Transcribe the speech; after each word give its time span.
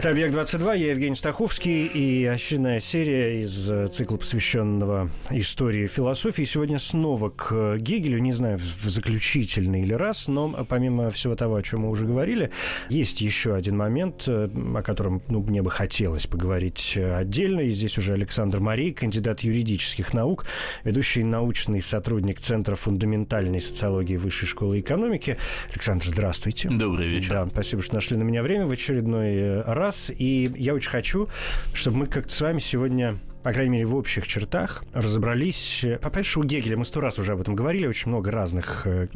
Это 0.00 0.08
«Объект-22», 0.12 0.78
я 0.78 0.90
Евгений 0.92 1.14
Стаховский 1.14 1.84
и 1.84 2.24
очередная 2.24 2.80
серия 2.80 3.42
из 3.42 3.70
э, 3.70 3.86
цикла, 3.88 4.16
посвященного 4.16 5.10
истории 5.28 5.86
философии. 5.88 6.42
Сегодня 6.44 6.78
снова 6.78 7.28
к 7.28 7.76
Гегелю, 7.76 8.18
не 8.18 8.32
знаю, 8.32 8.56
в 8.56 8.62
заключительный 8.62 9.82
или 9.82 9.92
раз, 9.92 10.26
но 10.26 10.64
помимо 10.66 11.10
всего 11.10 11.36
того, 11.36 11.56
о 11.56 11.62
чем 11.62 11.80
мы 11.80 11.90
уже 11.90 12.06
говорили, 12.06 12.50
есть 12.88 13.20
еще 13.20 13.54
один 13.54 13.76
момент, 13.76 14.24
э, 14.26 14.48
о 14.74 14.82
котором 14.82 15.20
ну, 15.28 15.42
мне 15.42 15.60
бы 15.60 15.70
хотелось 15.70 16.26
поговорить 16.26 16.96
отдельно. 16.96 17.60
И 17.60 17.68
здесь 17.68 17.98
уже 17.98 18.14
Александр 18.14 18.58
Марий, 18.60 18.94
кандидат 18.94 19.40
юридических 19.40 20.14
наук, 20.14 20.46
ведущий 20.82 21.24
научный 21.24 21.82
сотрудник 21.82 22.40
Центра 22.40 22.74
фундаментальной 22.74 23.60
социологии 23.60 24.16
Высшей 24.16 24.48
школы 24.48 24.80
экономики. 24.80 25.36
Александр, 25.72 26.06
здравствуйте. 26.06 26.70
Добрый 26.70 27.06
вечер. 27.06 27.32
Да, 27.32 27.46
спасибо, 27.48 27.82
что 27.82 27.96
нашли 27.96 28.16
на 28.16 28.22
меня 28.22 28.42
время 28.42 28.64
в 28.64 28.72
очередной 28.72 29.34
э, 29.34 29.62
раз. 29.90 30.10
И 30.16 30.50
я 30.56 30.74
очень 30.74 30.90
хочу, 30.90 31.28
чтобы 31.72 31.98
мы 31.98 32.06
как-то 32.06 32.32
с 32.32 32.40
вами 32.40 32.58
сегодня 32.58 33.18
по 33.42 33.52
крайней 33.52 33.72
мере, 33.72 33.86
в 33.86 33.96
общих 33.96 34.26
чертах 34.26 34.84
разобрались. 34.92 35.84
По-перше, 36.02 36.40
у 36.40 36.44
Гегеля 36.44 36.76
мы 36.76 36.84
сто 36.84 37.00
раз 37.00 37.18
уже 37.18 37.32
об 37.32 37.40
этом 37.40 37.54
говорили, 37.54 37.86
очень 37.86 38.08
много 38.08 38.30
разных 38.30 38.86
э, 38.86 39.08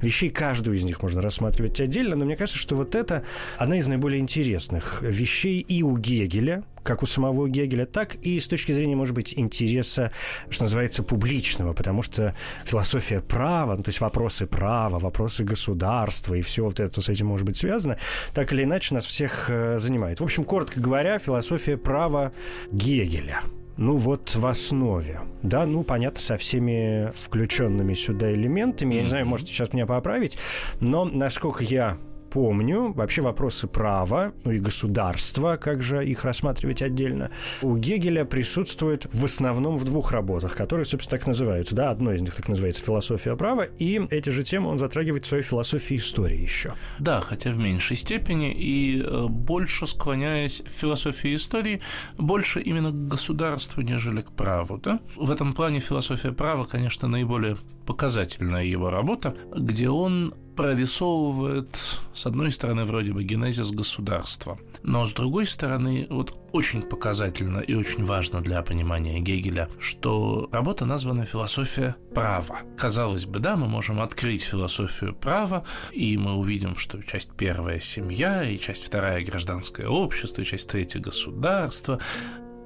вещей, 0.00 0.30
каждую 0.30 0.76
из 0.76 0.84
них 0.84 1.02
можно 1.02 1.20
рассматривать 1.20 1.80
отдельно, 1.80 2.16
но 2.16 2.24
мне 2.24 2.36
кажется, 2.36 2.60
что 2.60 2.76
вот 2.76 2.94
это 2.94 3.24
одна 3.58 3.78
из 3.78 3.86
наиболее 3.86 4.20
интересных 4.20 5.02
вещей 5.02 5.60
и 5.60 5.82
у 5.82 5.96
Гегеля, 5.96 6.64
как 6.82 7.02
у 7.02 7.06
самого 7.06 7.48
Гегеля, 7.48 7.86
так 7.86 8.16
и 8.16 8.38
с 8.38 8.46
точки 8.46 8.72
зрения, 8.72 8.96
может 8.96 9.14
быть, 9.14 9.34
интереса, 9.36 10.12
что 10.50 10.64
называется, 10.64 11.02
публичного, 11.02 11.72
потому 11.72 12.02
что 12.02 12.36
философия 12.64 13.20
права, 13.20 13.76
ну, 13.76 13.82
то 13.82 13.88
есть 13.88 14.00
вопросы 14.00 14.46
права, 14.46 14.98
вопросы 14.98 15.44
государства 15.44 16.34
и 16.34 16.42
все 16.42 16.64
вот 16.64 16.80
это 16.80 17.00
с 17.00 17.08
этим 17.08 17.26
может 17.26 17.46
быть 17.46 17.56
связано, 17.56 17.98
так 18.34 18.52
или 18.52 18.64
иначе 18.64 18.94
нас 18.94 19.04
всех 19.04 19.46
э, 19.48 19.78
занимает. 19.78 20.20
В 20.20 20.24
общем, 20.24 20.44
коротко 20.44 20.80
говоря, 20.80 21.18
философия 21.18 21.76
права 21.76 22.32
Гегеля– 22.70 23.42
ну 23.76 23.96
вот 23.96 24.34
в 24.34 24.46
основе. 24.46 25.20
Да, 25.42 25.66
ну 25.66 25.82
понятно, 25.82 26.20
со 26.20 26.36
всеми 26.36 27.12
включенными 27.24 27.94
сюда 27.94 28.32
элементами. 28.32 28.94
Я 28.94 29.02
не 29.02 29.08
знаю, 29.08 29.26
можете 29.26 29.52
сейчас 29.52 29.72
меня 29.72 29.86
поправить, 29.86 30.36
но 30.80 31.04
насколько 31.04 31.64
я 31.64 31.98
помню, 32.32 32.92
вообще 32.92 33.20
вопросы 33.22 33.66
права, 33.66 34.32
ну 34.44 34.52
и 34.52 34.58
государства, 34.58 35.56
как 35.56 35.82
же 35.82 36.06
их 36.06 36.24
рассматривать 36.24 36.82
отдельно, 36.82 37.30
у 37.60 37.76
Гегеля 37.76 38.24
присутствует 38.24 39.06
в 39.12 39.24
основном 39.24 39.76
в 39.76 39.84
двух 39.84 40.12
работах, 40.12 40.54
которые, 40.54 40.86
собственно, 40.86 41.18
так 41.18 41.26
называются. 41.26 41.74
Да, 41.74 41.90
одно 41.90 42.12
из 42.12 42.22
них 42.22 42.34
так 42.34 42.48
называется 42.48 42.82
«Философия 42.82 43.36
права», 43.36 43.62
и 43.62 44.00
эти 44.10 44.30
же 44.30 44.44
темы 44.44 44.70
он 44.70 44.78
затрагивает 44.78 45.26
в 45.26 45.28
своей 45.28 45.42
философии 45.42 45.96
истории 45.96 46.40
еще. 46.40 46.72
Да, 46.98 47.20
хотя 47.20 47.50
в 47.50 47.58
меньшей 47.58 47.96
степени 47.96 48.52
и 48.52 49.02
э, 49.02 49.26
больше 49.28 49.86
склоняясь 49.86 50.62
в 50.62 50.68
философии 50.68 51.34
истории, 51.34 51.80
больше 52.16 52.60
именно 52.60 52.90
к 52.90 53.08
государству, 53.08 53.82
нежели 53.82 54.22
к 54.22 54.32
праву. 54.32 54.78
Да? 54.78 55.00
В 55.16 55.30
этом 55.30 55.52
плане 55.52 55.80
философия 55.80 56.32
права, 56.32 56.64
конечно, 56.64 57.08
наиболее 57.08 57.56
показательная 57.86 58.64
его 58.64 58.90
работа, 58.90 59.36
где 59.54 59.88
он 59.88 60.34
прорисовывает, 60.56 62.00
с 62.12 62.26
одной 62.26 62.50
стороны, 62.50 62.84
вроде 62.84 63.12
бы 63.12 63.24
генезис 63.24 63.70
государства, 63.70 64.58
но 64.82 65.06
с 65.06 65.12
другой 65.12 65.46
стороны, 65.46 66.06
вот 66.10 66.36
очень 66.52 66.82
показательно 66.82 67.58
и 67.58 67.74
очень 67.74 68.04
важно 68.04 68.42
для 68.42 68.62
понимания 68.62 69.20
Гегеля, 69.20 69.68
что 69.78 70.48
работа 70.52 70.84
названа 70.84 71.24
«Философия 71.24 71.96
права». 72.14 72.58
Казалось 72.76 73.24
бы, 73.24 73.38
да, 73.38 73.56
мы 73.56 73.68
можем 73.68 74.00
открыть 74.00 74.42
философию 74.42 75.14
права, 75.14 75.64
и 75.92 76.18
мы 76.18 76.34
увидим, 76.34 76.76
что 76.76 77.02
часть 77.02 77.32
первая– 77.32 77.80
семья, 77.80 78.44
и 78.44 78.58
часть 78.58 78.84
вторая– 78.84 79.24
гражданское 79.24 79.86
общество, 79.86 80.42
и 80.42 80.44
часть 80.44 80.68
третья– 80.68 81.00
государство, 81.00 81.98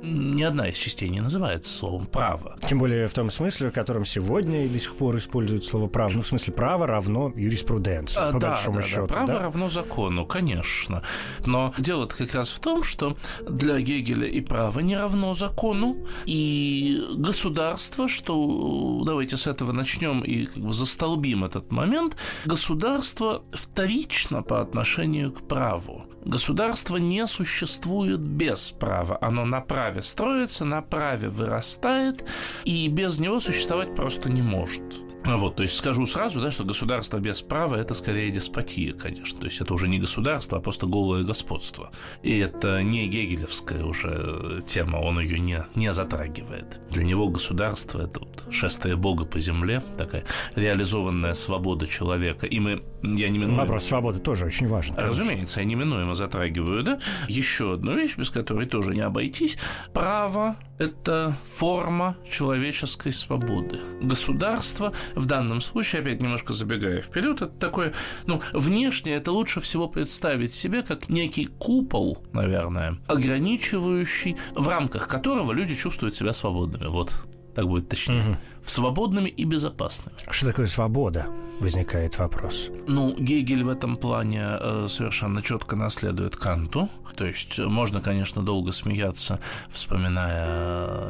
ни 0.03 0.43
одна 0.43 0.69
из 0.69 0.77
частей 0.77 1.09
не 1.09 1.21
называется 1.21 1.73
словом 1.77 2.07
«право». 2.07 2.59
Тем 2.67 2.79
более 2.79 3.07
в 3.07 3.13
том 3.13 3.31
смысле, 3.31 3.71
в 3.71 3.73
котором 3.73 4.05
сегодня 4.05 4.65
и 4.65 4.69
до 4.69 4.79
сих 4.79 4.95
пор 4.97 5.17
используют 5.19 5.65
слово 5.65 5.89
«право». 5.89 6.11
Ну, 6.11 6.21
в 6.23 6.27
смысле, 6.27 6.53
право 6.53 6.87
равно 6.87 7.33
юриспруденции, 7.35 8.19
а, 8.21 8.33
по 8.33 8.39
да, 8.39 8.51
большому 8.53 8.77
да, 8.77 8.83
счету. 8.83 9.07
Да, 9.07 9.15
право 9.15 9.27
да? 9.27 9.39
равно 9.41 9.69
закону, 9.69 10.27
конечно. 10.27 11.03
Но 11.45 11.75
дело 11.79 12.07
как 12.07 12.35
раз 12.35 12.51
в 12.51 12.61
том, 12.61 12.83
что 12.83 13.17
для 13.49 13.81
Гегеля 13.81 14.27
и 14.27 14.41
право 14.41 14.81
не 14.81 14.97
равно 14.97 15.35
закону, 15.35 16.07
и 16.25 17.03
государство, 17.17 18.09
что 18.09 19.03
давайте 19.05 19.37
с 19.37 19.47
этого 19.47 19.73
начнем 19.73 20.21
и 20.21 20.47
как 20.47 20.63
бы 20.63 20.73
застолбим 20.73 21.45
этот 21.45 21.71
момент, 21.73 22.17
государство 22.45 23.43
вторично 23.53 24.43
по 24.43 24.61
отношению 24.61 25.33
к 25.33 25.47
праву. 25.49 26.07
Государство 26.27 26.97
не 26.97 27.25
существует 27.29 28.19
без 28.19 28.73
права, 28.73 29.17
оно 29.21 29.45
на 29.45 29.61
праве 29.61 30.03
строится, 30.03 30.65
на 30.65 30.83
праве 30.83 31.29
вырастает, 31.29 32.29
и 32.65 32.89
без 32.89 33.21
него 33.21 33.39
существовать 33.39 33.95
просто 33.95 34.29
не 34.29 34.43
может. 34.43 35.06
Вот, 35.27 35.57
то 35.57 35.63
есть 35.63 35.77
скажу 35.77 36.07
сразу, 36.07 36.41
да, 36.41 36.51
что 36.51 36.65
государство 36.65 37.19
без 37.19 37.43
права– 37.43 37.77
это 37.77 37.95
скорее 37.95 38.31
деспотия, 38.31 38.93
конечно. 38.93 39.41
То 39.41 39.47
есть 39.47 39.61
это 39.61 39.75
уже 39.75 39.89
не 39.89 39.99
государство, 39.99 40.59
а 40.59 40.61
просто 40.61 40.87
голое 40.87 41.25
господство. 41.25 41.91
И 42.23 42.39
это 42.39 42.83
не 42.83 43.09
гегелевская 43.09 43.85
уже 43.85 44.61
тема, 44.65 44.99
он 44.99 45.21
ее 45.21 45.39
не, 45.39 45.65
не 45.75 45.93
затрагивает. 45.93 46.81
Для 46.91 47.05
него 47.05 47.29
государство– 47.29 48.03
это 48.05 48.21
вот 48.21 48.47
шествие 48.51 48.97
Бога 48.97 49.25
по 49.25 49.39
земле, 49.39 49.83
такая 49.99 50.25
реализованная 50.55 51.35
свобода 51.35 51.87
человека. 51.87 52.47
И 52.47 52.61
мы, 52.61 52.83
я 53.03 53.29
не 53.29 53.39
миную... 53.39 53.57
Вопрос 53.57 53.85
свободы 53.87 54.21
тоже 54.21 54.47
очень 54.47 54.69
важен. 54.69 54.95
Разумеется, 54.97 55.61
я 55.61 55.67
неминуемо 55.67 56.15
затрагиваю, 56.15 56.83
да, 56.83 57.01
еще 57.29 57.75
одну 57.75 57.95
вещь, 57.95 58.17
без 58.17 58.31
которой 58.31 58.67
тоже 58.67 58.95
не 58.95 59.01
обойтись. 59.01 59.59
Право– 59.93 60.57
это 60.79 61.37
форма 61.57 62.17
человеческой 62.31 63.13
свободы. 63.13 63.81
Государство 64.01 64.93
в 65.17 65.27
данном 65.27 65.61
случае, 65.61 66.03
опять 66.03 66.21
немножко 66.21 66.53
забегая 66.53 67.03
вперед, 67.03 67.43
это 67.43 67.47
такое, 67.59 67.93
ну, 68.27 68.41
внешне 68.53 69.15
это 69.15 69.33
лучше 69.33 69.61
всего 69.61 69.89
представить 69.89 70.55
себе 70.55 70.83
как 70.83 71.09
некий 71.09 71.47
купол, 71.47 72.19
наверное, 72.33 72.99
ограничивающий, 73.09 74.37
в 74.55 74.69
рамках 74.69 75.09
которого 75.09 75.53
люди 75.53 75.75
чувствуют 75.75 76.15
себя 76.15 76.33
свободными. 76.33 76.87
Вот 76.87 77.13
так 77.57 77.67
будет 77.67 77.89
точнее. 77.89 78.23
Мгм. 78.23 78.39
Свободными 78.67 79.31
и 79.31 79.45
безопасными. 79.45 80.15
Что 80.31 80.47
такое 80.47 80.67
свобода? 80.67 81.27
Возникает 81.59 82.19
вопрос. 82.19 82.69
Ну, 82.87 83.17
Гегель 83.19 83.65
в 83.65 83.71
этом 83.71 83.97
плане 83.97 84.43
э, 84.43 84.87
совершенно 84.89 85.41
четко 85.41 85.75
наследует 85.75 86.37
Канту. 86.37 86.91
То 87.17 87.25
есть 87.25 87.59
можно, 87.59 88.03
конечно, 88.03 88.43
долго 88.43 88.73
смеяться, 88.73 89.41
вспоминая 89.71 90.45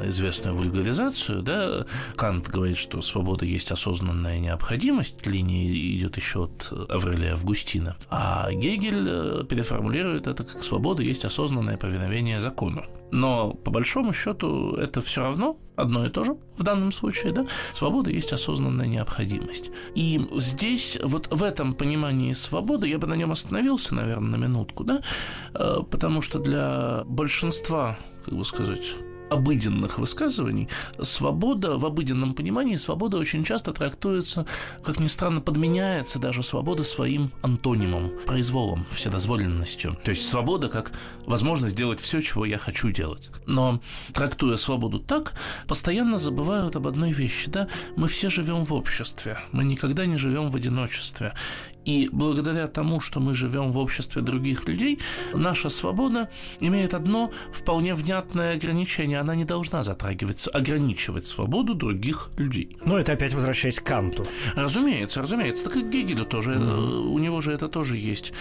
э, 0.04 0.08
известную 0.08 0.54
вульгаризацию. 0.54 1.42
Да? 1.42 1.84
Кант 2.14 2.46
говорит, 2.46 2.76
что 2.76 3.02
свобода 3.02 3.44
есть 3.44 3.72
осознанная 3.72 4.38
необходимость. 4.38 5.26
Линия 5.26 5.72
идет 5.98 6.16
еще 6.16 6.44
от 6.44 6.72
Аврелия 6.88 7.32
Августина. 7.32 7.96
А 8.08 8.52
Гегель 8.52 9.04
э, 9.08 9.44
переформулирует 9.48 10.28
это 10.28 10.44
как 10.44 10.62
свобода 10.62 11.02
есть 11.02 11.24
осознанное 11.24 11.76
повиновение 11.76 12.38
закону. 12.38 12.84
Но 13.10 13.52
по 13.52 13.70
большому 13.70 14.12
счету 14.12 14.74
это 14.74 15.00
все 15.00 15.22
равно 15.22 15.58
одно 15.76 16.06
и 16.06 16.10
то 16.10 16.24
же 16.24 16.36
в 16.56 16.62
данном 16.62 16.90
случае, 16.92 17.32
да? 17.32 17.46
Свобода 17.72 18.10
есть 18.10 18.32
осознанная 18.32 18.86
необходимость. 18.86 19.70
И 19.94 20.20
здесь, 20.36 20.98
вот 21.02 21.28
в 21.30 21.42
этом 21.42 21.74
понимании 21.74 22.32
свободы, 22.32 22.88
я 22.88 22.98
бы 22.98 23.06
на 23.06 23.14
нем 23.14 23.30
остановился, 23.30 23.94
наверное, 23.94 24.38
на 24.38 24.42
минутку, 24.42 24.84
да? 24.84 25.02
Э, 25.54 25.78
Потому 25.90 26.22
что 26.22 26.38
для 26.38 27.02
большинства, 27.06 27.98
как 28.24 28.34
бы 28.34 28.44
сказать, 28.44 28.96
обыденных 29.30 29.98
высказываний, 29.98 30.68
свобода 31.00 31.78
в 31.78 31.86
обыденном 31.86 32.34
понимании, 32.34 32.76
свобода 32.76 33.18
очень 33.18 33.44
часто 33.44 33.72
трактуется, 33.72 34.46
как 34.84 35.00
ни 35.00 35.06
странно, 35.06 35.40
подменяется 35.40 36.18
даже 36.18 36.42
свобода 36.42 36.84
своим 36.84 37.32
антонимом, 37.42 38.12
произволом, 38.26 38.86
вседозволенностью. 38.90 39.96
То 40.04 40.10
есть 40.10 40.28
свобода 40.28 40.68
как 40.68 40.92
возможность 41.26 41.76
делать 41.76 42.00
все, 42.00 42.20
чего 42.20 42.44
я 42.44 42.58
хочу 42.58 42.90
делать. 42.90 43.30
Но 43.46 43.80
трактуя 44.12 44.56
свободу 44.56 45.00
так, 45.00 45.34
постоянно 45.66 46.18
забывают 46.18 46.76
об 46.76 46.86
одной 46.86 47.12
вещи, 47.12 47.50
да, 47.50 47.68
мы 47.96 48.08
все 48.08 48.30
живем 48.30 48.64
в 48.64 48.72
обществе, 48.72 49.38
мы 49.52 49.64
никогда 49.64 50.06
не 50.06 50.16
живем 50.16 50.50
в 50.50 50.56
одиночестве. 50.56 51.34
И 51.86 52.08
благодаря 52.12 52.66
тому, 52.66 53.00
что 53.00 53.20
мы 53.20 53.32
живем 53.32 53.70
в 53.70 53.78
обществе 53.78 54.20
других 54.20 54.68
людей, 54.68 54.98
наша 55.32 55.68
свобода 55.68 56.28
имеет 56.60 56.94
одно 56.94 57.30
вполне 57.52 57.94
внятное 57.94 58.54
ограничение. 58.54 59.20
она 59.20 59.36
не 59.36 59.44
должна 59.44 59.84
затрагивать, 59.84 60.48
ограничивать 60.52 61.24
свободу 61.24 61.74
других 61.74 62.30
людей. 62.36 62.76
Ну, 62.84 62.96
это 62.96 63.12
опять 63.12 63.34
возвращаясь 63.34 63.80
к 63.80 63.84
Канту. 63.84 64.24
Разумеется, 64.56 65.22
разумеется. 65.22 65.64
Так 65.64 65.76
и 65.76 65.82
Гегелю 65.82 66.24
тоже, 66.24 66.54
mm-hmm. 66.54 67.08
у 67.08 67.18
него 67.18 67.40
же 67.40 67.52
это 67.52 67.68
тоже 67.68 67.96
есть. 67.96 68.32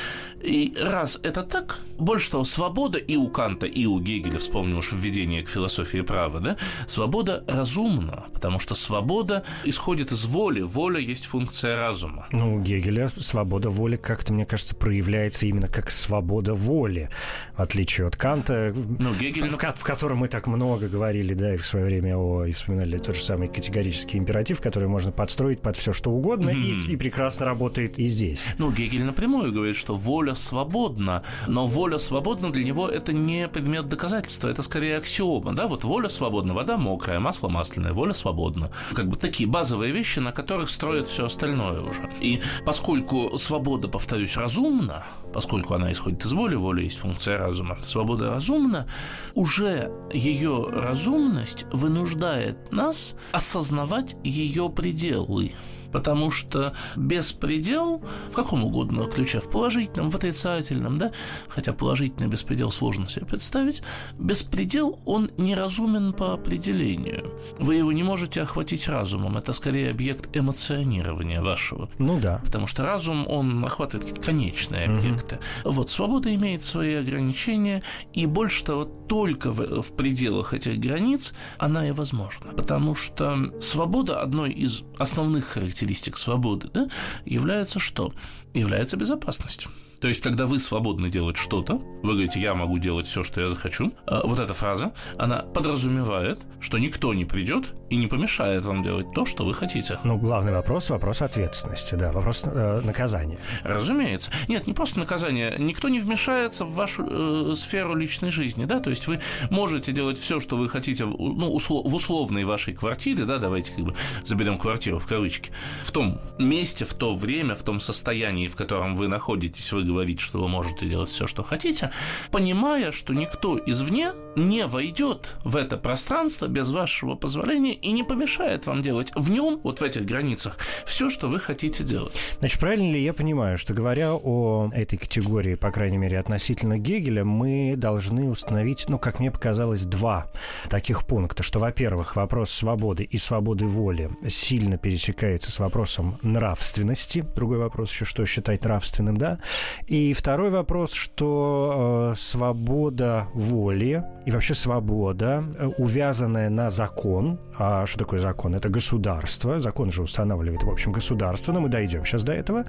И 0.41 0.73
раз 0.81 1.19
это 1.21 1.43
так, 1.43 1.79
больше 1.99 2.31
того, 2.31 2.43
свобода 2.43 2.97
и 2.97 3.15
у 3.15 3.27
Канта, 3.29 3.67
и 3.67 3.85
у 3.85 3.99
Гегеля, 3.99 4.39
вспомним 4.39 4.77
уж 4.77 4.91
введение 4.91 5.43
к 5.43 5.49
философии 5.49 6.01
права, 6.01 6.39
да, 6.39 6.57
свобода 6.87 7.43
разумна, 7.47 8.25
потому 8.33 8.59
что 8.59 8.73
свобода 8.73 9.43
исходит 9.63 10.11
из 10.11 10.25
воли, 10.25 10.61
воля 10.61 10.99
есть 10.99 11.25
функция 11.25 11.77
разума. 11.77 12.27
Ну, 12.31 12.55
у 12.55 12.61
Гегеля 12.61 13.07
свобода 13.35 13.69
воли 13.69 13.97
как-то, 13.97 14.31
мне 14.31 14.45
кажется, 14.45 14.73
проявляется 14.75 15.45
именно 15.45 15.67
как 15.67 15.91
свобода 15.91 16.53
воли, 16.53 17.09
в 17.57 17.61
отличие 17.61 18.07
от 18.07 18.15
Канта, 18.15 18.73
ну, 18.73 19.13
Гегель... 19.13 19.49
в, 19.49 19.57
в, 19.57 19.57
в 19.57 19.83
котором 19.83 20.19
мы 20.19 20.29
так 20.29 20.47
много 20.47 20.87
говорили, 20.87 21.33
да, 21.33 21.55
и 21.55 21.57
в 21.57 21.65
свое 21.65 21.83
время 21.83 22.15
о, 22.15 22.45
и 22.45 22.53
вспоминали 22.53 22.97
тот 22.97 23.17
же 23.17 23.21
самый 23.21 23.49
категорический 23.49 24.17
императив, 24.17 24.61
который 24.61 24.87
можно 24.87 25.11
подстроить 25.11 25.59
под 25.59 25.75
все 25.75 25.91
что 25.91 26.11
угодно, 26.11 26.51
mm-hmm. 26.51 26.87
и, 26.87 26.93
и 26.93 26.95
прекрасно 26.95 27.45
работает 27.45 27.99
и 27.99 28.07
здесь. 28.07 28.41
Ну, 28.57 28.71
Гегель 28.71 29.03
напрямую 29.03 29.51
говорит, 29.51 29.75
что 29.75 29.97
воля 29.97 30.33
свободна, 30.33 31.23
но 31.45 31.67
воля 31.67 31.97
свободна 31.97 32.53
для 32.53 32.63
него 32.63 32.87
это 32.87 33.11
не 33.11 33.49
предмет 33.49 33.89
доказательства, 33.89 34.47
это 34.47 34.61
скорее 34.61 34.95
аксиома, 34.95 35.51
да, 35.51 35.67
вот 35.67 35.83
воля 35.83 36.07
свободна, 36.07 36.53
вода 36.53 36.77
мокрая, 36.77 37.19
масло 37.19 37.49
масляное, 37.49 37.91
воля 37.91 38.13
свободна. 38.13 38.71
Как 38.93 39.09
бы 39.09 39.17
такие 39.17 39.49
базовые 39.49 39.91
вещи, 39.91 40.19
на 40.19 40.31
которых 40.31 40.69
строят 40.69 41.09
все 41.09 41.25
остальное 41.25 41.81
уже. 41.81 42.09
И 42.21 42.41
поскольку 42.65 43.24
свобода, 43.37 43.87
повторюсь, 43.87 44.37
разумна, 44.37 45.05
поскольку 45.33 45.73
она 45.73 45.91
исходит 45.91 46.25
из 46.25 46.33
воли, 46.33 46.55
воля 46.55 46.83
есть 46.83 46.97
функция 46.97 47.37
разума, 47.37 47.77
свобода 47.83 48.29
разумна, 48.29 48.87
уже 49.33 49.91
ее 50.13 50.67
разумность 50.71 51.65
вынуждает 51.71 52.71
нас 52.71 53.15
осознавать 53.31 54.15
ее 54.23 54.69
пределы 54.69 55.53
потому 55.95 56.29
что 56.29 56.73
беспредел 56.97 58.03
в 58.29 58.33
каком 58.33 58.65
угодно 58.65 59.05
ключе, 59.05 59.39
в 59.39 59.49
положительном, 59.49 60.09
в 60.09 60.15
отрицательном, 60.17 60.97
да, 60.97 61.13
хотя 61.47 61.71
положительный 61.71 62.27
беспредел 62.27 62.69
сложно 62.69 63.07
себе 63.07 63.25
представить, 63.25 63.81
беспредел, 64.19 64.99
он 65.05 65.31
неразумен 65.37 66.11
по 66.11 66.33
определению. 66.33 67.31
Вы 67.59 67.75
его 67.75 67.93
не 67.93 68.03
можете 68.03 68.41
охватить 68.41 68.89
разумом, 68.89 69.37
это 69.37 69.53
скорее 69.53 69.89
объект 69.89 70.35
эмоционирования 70.35 71.41
вашего. 71.41 71.89
Ну 71.97 72.19
да. 72.19 72.41
Потому 72.43 72.67
что 72.67 72.83
разум, 72.83 73.25
он 73.25 73.63
охватывает 73.63 74.03
какие-то 74.03 74.21
конечные 74.21 74.87
объекты. 74.87 75.39
Угу. 75.63 75.71
Вот, 75.71 75.89
свобода 75.89 76.35
имеет 76.35 76.61
свои 76.61 76.95
ограничения, 76.95 77.83
и 78.11 78.25
больше 78.25 78.65
того, 78.65 78.83
только 78.83 79.53
в, 79.53 79.81
в 79.81 79.95
пределах 79.95 80.53
этих 80.53 80.77
границ 80.77 81.33
она 81.57 81.87
и 81.87 81.91
возможна. 81.91 82.51
Потому 82.51 82.95
что 82.95 83.53
свобода 83.61 84.19
одной 84.19 84.51
из 84.51 84.83
основных 84.97 85.45
характеристик 85.45 85.84
характеристик 85.85 86.17
свободы, 86.17 86.69
да, 86.73 86.89
является 87.25 87.79
что? 87.79 88.13
Является 88.53 88.97
безопасность. 88.97 89.67
То 89.99 90.07
есть, 90.07 90.21
когда 90.21 90.45
вы 90.45 90.59
свободны 90.59 91.09
делать 91.09 91.37
что-то, 91.37 91.75
вы 92.03 92.13
говорите, 92.13 92.39
я 92.39 92.53
могу 92.53 92.77
делать 92.77 93.07
все, 93.07 93.23
что 93.23 93.41
я 93.41 93.49
захочу, 93.49 93.91
а 94.05 94.25
вот 94.25 94.39
эта 94.39 94.53
фраза, 94.53 94.93
она 95.17 95.39
подразумевает, 95.39 96.41
что 96.59 96.77
никто 96.77 97.13
не 97.13 97.25
придет 97.25 97.73
и 97.89 97.95
не 97.95 98.07
помешает 98.07 98.65
вам 98.65 98.83
делать 98.83 99.07
то, 99.13 99.25
что 99.25 99.45
вы 99.45 99.53
хотите. 99.53 99.99
Ну, 100.03 100.17
главный 100.17 100.51
вопрос– 100.51 100.89
вопрос 100.91 101.21
ответственности, 101.21 101.95
да, 101.95 102.11
вопрос 102.11 102.43
э, 102.45 102.81
наказания. 102.83 103.37
Разумеется. 103.63 104.31
Нет, 104.47 104.67
не 104.67 104.73
просто 104.73 104.99
наказание. 104.99 105.55
Никто 105.57 105.89
не 105.89 105.99
вмешается 105.99 106.65
в 106.65 106.73
вашу 106.73 107.05
э, 107.07 107.53
сферу 107.55 107.95
личной 107.95 108.31
жизни, 108.31 108.65
да, 108.65 108.79
то 108.79 108.89
есть 108.89 109.07
вы 109.07 109.21
можете 109.49 109.91
делать 109.91 110.19
все, 110.19 110.39
что 110.39 110.57
вы 110.57 110.69
хотите, 110.69 111.05
ну, 111.05 111.53
услов, 111.53 111.85
в 111.85 111.95
условной 111.95 112.43
вашей 112.43 112.73
квартире, 112.73 113.25
да, 113.25 113.37
давайте 113.37 113.73
как 113.73 113.85
бы 113.85 113.95
заберем 114.23 114.57
квартиру 114.57 114.99
в 114.99 115.07
кавычки, 115.07 115.51
в 115.83 115.91
том 115.91 116.19
месте, 116.37 116.85
в 116.85 116.93
то 116.93 117.15
время, 117.15 117.55
в 117.55 117.63
том 117.63 117.79
состоянии, 117.79 118.47
в 118.47 118.55
котором 118.55 118.95
вы 118.95 119.07
находитесь, 119.07 119.71
вы 119.71 119.83
говорить, 119.85 120.19
что 120.19 120.39
вы 120.39 120.47
можете 120.47 120.87
делать 120.87 121.09
все, 121.09 121.27
что 121.27 121.43
хотите, 121.43 121.91
понимая, 122.31 122.91
что 122.91 123.13
никто 123.13 123.59
извне 123.65 124.13
не 124.35 124.65
войдет 124.65 125.35
в 125.43 125.55
это 125.55 125.77
пространство 125.77 126.47
без 126.47 126.69
вашего 126.69 127.15
позволения 127.15 127.73
и 127.73 127.91
не 127.91 128.03
помешает 128.03 128.65
вам 128.65 128.81
делать 128.81 129.11
в 129.15 129.29
нем, 129.29 129.59
вот 129.63 129.79
в 129.79 129.83
этих 129.83 130.05
границах, 130.05 130.57
все, 130.85 131.09
что 131.09 131.27
вы 131.27 131.39
хотите 131.39 131.83
делать. 131.83 132.13
Значит, 132.39 132.59
правильно 132.59 132.91
ли 132.91 133.03
я 133.03 133.13
понимаю, 133.13 133.57
что 133.57 133.73
говоря 133.73 134.13
о 134.13 134.69
этой 134.73 134.97
категории, 134.97 135.55
по 135.55 135.71
крайней 135.71 135.97
мере, 135.97 136.19
относительно 136.19 136.77
Гегеля, 136.77 137.23
мы 137.23 137.75
должны 137.77 138.29
установить, 138.29 138.85
ну, 138.89 138.99
как 138.99 139.19
мне 139.19 139.31
показалось, 139.31 139.85
два 139.85 140.27
таких 140.69 141.05
пункта, 141.05 141.43
что, 141.43 141.59
во-первых, 141.59 142.15
вопрос 142.15 142.51
свободы 142.51 143.03
и 143.03 143.17
свободы 143.17 143.65
воли 143.65 144.09
сильно 144.29 144.77
пересекается 144.77 145.51
с 145.51 145.59
вопросом 145.59 146.17
нравственности. 146.21 147.25
Другой 147.35 147.57
вопрос 147.57 147.91
еще, 147.91 148.05
что 148.05 148.25
считать 148.25 148.63
нравственным, 148.63 149.17
да? 149.17 149.39
И 149.87 150.13
второй 150.13 150.49
вопрос, 150.49 150.93
что 150.93 152.11
э, 152.13 152.15
свобода 152.17 153.27
воли 153.33 154.03
и 154.25 154.31
вообще 154.31 154.53
свобода, 154.53 155.43
э, 155.57 155.67
увязанная 155.77 156.49
на 156.49 156.69
закон, 156.69 157.39
а 157.57 157.85
что 157.85 157.99
такое 157.99 158.19
закон? 158.19 158.55
Это 158.55 158.69
государство, 158.69 159.61
закон 159.61 159.91
же 159.91 160.01
устанавливает, 160.01 160.63
в 160.63 160.69
общем, 160.69 160.91
государство, 160.91 161.51
но 161.51 161.61
мы 161.61 161.69
дойдем 161.69 162.05
сейчас 162.05 162.23
до 162.23 162.33
этого, 162.33 162.65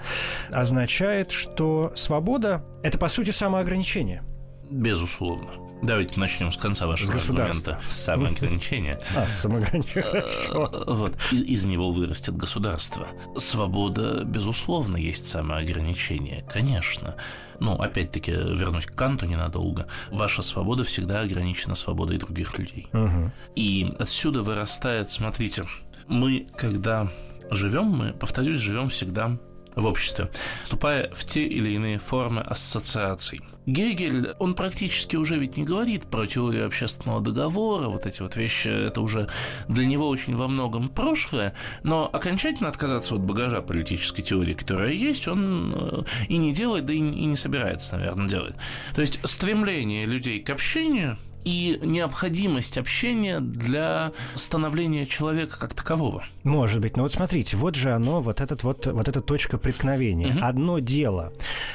означает, 0.52 1.30
что 1.30 1.92
свобода— 1.94 2.64
это, 2.82 2.98
по 2.98 3.08
сути, 3.08 3.30
самоограничение. 3.30 4.22
Безусловно. 4.70 5.65
Давайте 5.82 6.18
начнем 6.18 6.50
с 6.50 6.56
конца 6.56 6.86
вашего 6.86 7.14
аргумента. 7.14 7.80
Самоограничение. 7.88 9.00
А, 9.16 9.26
самоограничение. 9.26 10.24
Вот. 10.52 11.16
Из, 11.32 11.42
из 11.42 11.64
него 11.64 11.90
вырастет 11.92 12.36
государство. 12.36 13.08
Свобода, 13.36 14.24
безусловно, 14.24 14.96
есть 14.96 15.26
самоограничение. 15.26 16.44
Конечно. 16.48 17.16
Ну, 17.60 17.74
опять-таки, 17.74 18.32
вернусь 18.32 18.86
к 18.86 18.94
Канту 18.94 19.26
ненадолго. 19.26 19.86
Ваша 20.10 20.42
свобода 20.42 20.84
всегда 20.84 21.20
ограничена 21.20 21.74
свободой 21.74 22.18
других 22.18 22.58
людей. 22.58 22.88
Угу. 22.92 23.30
И 23.54 23.94
отсюда 23.98 24.42
вырастает, 24.42 25.10
смотрите, 25.10 25.66
мы, 26.08 26.46
когда 26.56 27.08
живем, 27.50 27.86
мы, 27.86 28.12
повторюсь, 28.12 28.58
живем 28.58 28.88
всегда 28.88 29.38
в 29.76 29.86
обществе, 29.86 30.30
вступая 30.64 31.10
в 31.14 31.24
те 31.24 31.44
или 31.44 31.70
иные 31.70 31.98
формы 31.98 32.40
ассоциаций. 32.40 33.40
Гегель, 33.66 34.30
он 34.38 34.54
практически 34.54 35.16
уже 35.16 35.36
ведь 35.38 35.56
не 35.56 35.64
говорит 35.64 36.06
про 36.06 36.26
теорию 36.26 36.66
общественного 36.66 37.20
договора, 37.20 37.88
вот 37.88 38.06
эти 38.06 38.22
вот 38.22 38.36
вещи, 38.36 38.68
это 38.68 39.00
уже 39.00 39.28
для 39.68 39.84
него 39.84 40.08
очень 40.08 40.36
во 40.36 40.46
многом 40.46 40.88
прошлое, 40.88 41.52
но 41.82 42.08
окончательно 42.10 42.68
отказаться 42.68 43.16
от 43.16 43.22
багажа 43.22 43.62
политической 43.62 44.22
теории, 44.22 44.54
которая 44.54 44.92
есть, 44.92 45.26
он 45.26 45.74
э, 45.74 46.02
и 46.28 46.36
не 46.36 46.54
делает, 46.54 46.86
да 46.86 46.92
и 46.92 47.00
не 47.00 47.36
собирается, 47.36 47.96
наверное, 47.96 48.28
делать. 48.28 48.54
То 48.94 49.00
есть 49.00 49.18
стремление 49.24 50.06
людей 50.06 50.40
к 50.40 50.48
общению 50.50 51.18
и 51.46 51.78
необходимость 51.80 52.76
общения 52.76 53.38
для 53.38 54.12
становления 54.34 55.06
человека 55.06 55.60
как 55.60 55.74
такового. 55.74 56.24
Может 56.42 56.80
быть. 56.80 56.96
Но 56.96 57.04
вот 57.04 57.12
смотрите, 57.12 57.56
вот 57.56 57.76
же 57.76 57.92
оно, 57.92 58.20
вот, 58.20 58.40
этот 58.40 58.64
вот, 58.64 58.86
вот 58.86 59.08
эта 59.08 59.20
точка 59.20 59.56
преткновения. 59.56 60.34
Угу. 60.34 60.38
Одно 60.44 60.78
дело, 60.80 61.32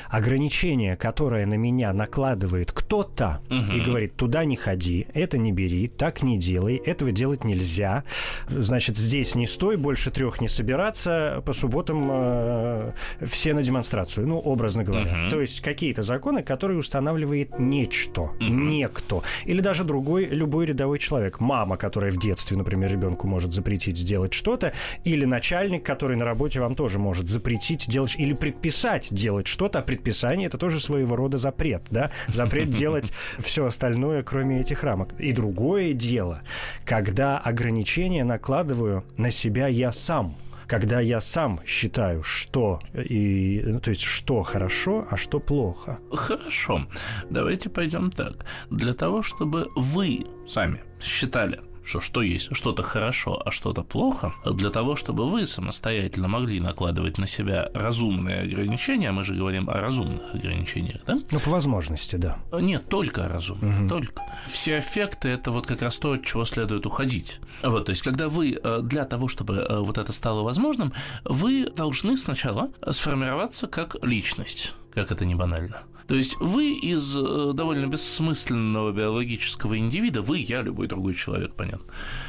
ограничение, 0.09 0.97
которое 0.97 1.45
на 1.45 1.53
меня 1.53 1.93
накладывает 1.93 2.73
кто-то 2.73 3.41
угу. 3.49 3.73
и 3.73 3.79
говорит, 3.79 4.17
туда 4.17 4.43
не 4.43 4.57
ходи, 4.57 5.07
это 5.13 5.37
не 5.37 5.53
бери, 5.53 5.87
так 5.87 6.21
не 6.21 6.37
делай, 6.37 6.75
этого 6.75 7.13
делать 7.13 7.45
нельзя. 7.45 8.03
Значит, 8.49 8.97
здесь 8.97 9.35
не 9.35 9.47
стой, 9.47 9.77
больше 9.77 10.11
трех 10.11 10.41
не 10.41 10.49
собираться, 10.49 11.41
по 11.45 11.53
субботам 11.53 12.09
э, 12.11 12.91
все 13.25 13.53
на 13.53 13.63
демонстрацию, 13.63 14.27
ну, 14.27 14.37
образно 14.37 14.83
говоря. 14.83 15.23
Угу. 15.23 15.29
То 15.29 15.39
есть 15.39 15.61
какие-то 15.61 16.01
законы, 16.01 16.43
которые 16.43 16.77
устанавливает 16.77 17.57
нечто, 17.57 18.21
угу. 18.21 18.43
некто. 18.43 19.21
Или 19.45 19.60
или 19.61 19.65
даже 19.65 19.83
другой, 19.83 20.25
любой 20.25 20.65
рядовой 20.65 20.97
человек. 20.97 21.39
Мама, 21.39 21.77
которая 21.77 22.11
в 22.11 22.17
детстве, 22.17 22.57
например, 22.57 22.91
ребенку 22.91 23.27
может 23.27 23.53
запретить 23.53 23.97
сделать 23.97 24.33
что-то, 24.33 24.73
или 25.03 25.25
начальник, 25.25 25.85
который 25.85 26.17
на 26.17 26.25
работе 26.25 26.59
вам 26.59 26.73
тоже 26.73 26.97
может 26.97 27.29
запретить 27.29 27.87
делать 27.87 28.15
или 28.17 28.33
предписать 28.33 29.13
делать 29.13 29.45
что-то, 29.45 29.79
а 29.79 29.81
предписание 29.83 30.47
это 30.47 30.57
тоже 30.57 30.79
своего 30.79 31.15
рода 31.15 31.37
запрет, 31.37 31.83
да? 31.91 32.11
Запрет 32.27 32.71
делать 32.81 33.11
все 33.39 33.65
остальное, 33.65 34.23
кроме 34.23 34.61
этих 34.61 34.83
рамок. 34.83 35.09
И 35.19 35.31
другое 35.31 35.93
дело, 35.93 36.41
когда 36.83 37.37
ограничения 37.37 38.23
накладываю 38.23 39.03
на 39.17 39.29
себя 39.29 39.67
я 39.67 39.91
сам 39.91 40.35
когда 40.71 41.01
я 41.01 41.19
сам 41.19 41.59
считаю, 41.65 42.23
что 42.23 42.79
и, 42.93 43.61
ну, 43.65 43.81
то 43.81 43.89
есть, 43.89 44.03
что 44.03 44.41
хорошо, 44.43 45.05
а 45.11 45.17
что 45.17 45.41
плохо. 45.41 45.99
Хорошо. 46.13 46.87
Давайте 47.29 47.69
пойдем 47.69 48.09
так. 48.09 48.45
Для 48.69 48.93
того, 48.93 49.21
чтобы 49.21 49.67
вы 49.75 50.25
сами 50.47 50.79
считали, 51.01 51.59
что 51.83 51.99
что 51.99 52.21
есть 52.21 52.49
что-то 52.55 52.83
хорошо, 52.83 53.41
а 53.45 53.51
что-то 53.51 53.83
плохо, 53.83 54.33
для 54.45 54.69
того, 54.69 54.95
чтобы 54.95 55.29
вы 55.29 55.45
самостоятельно 55.45 56.27
могли 56.27 56.59
накладывать 56.59 57.17
на 57.17 57.27
себя 57.27 57.69
разумные 57.73 58.41
ограничения, 58.41 59.09
а 59.09 59.13
мы 59.13 59.23
же 59.23 59.35
говорим 59.35 59.69
о 59.69 59.73
разумных 59.73 60.33
ограничениях, 60.33 61.01
да? 61.05 61.19
Ну, 61.31 61.39
по 61.39 61.49
возможности, 61.49 62.15
да. 62.15 62.39
Нет, 62.51 62.87
только 62.89 63.25
о 63.25 63.29
разумных, 63.29 63.79
угу. 63.79 63.89
только. 63.89 64.23
Все 64.47 64.79
эффекты– 64.79 65.29
это 65.29 65.51
вот 65.51 65.67
как 65.67 65.81
раз 65.81 65.97
то, 65.97 66.13
от 66.13 66.25
чего 66.25 66.45
следует 66.45 66.85
уходить. 66.85 67.39
Вот, 67.63 67.85
то 67.85 67.91
есть, 67.91 68.01
когда 68.01 68.29
вы 68.29 68.59
э, 68.61 68.79
для 68.83 69.05
того, 69.05 69.27
чтобы 69.27 69.55
э, 69.55 69.79
вот 69.79 69.97
это 69.97 70.11
стало 70.13 70.43
возможным, 70.43 70.93
вы 71.23 71.69
должны 71.69 72.15
сначала 72.17 72.71
сформироваться 72.89 73.67
как 73.67 73.95
личность, 74.03 74.75
как 74.93 75.11
это 75.11 75.25
не 75.25 75.35
банально. 75.35 75.83
То 76.11 76.17
есть 76.17 76.35
вы 76.41 76.73
из 76.73 77.15
э, 77.15 77.51
довольно 77.53 77.85
бессмысленного 77.87 78.91
биологического 78.91 79.77
индивида, 79.77 80.21
вы, 80.21 80.39
я, 80.39 80.61
любой 80.61 80.87
другой 80.87 81.13
человек, 81.13 81.53
понятно, 81.53 81.85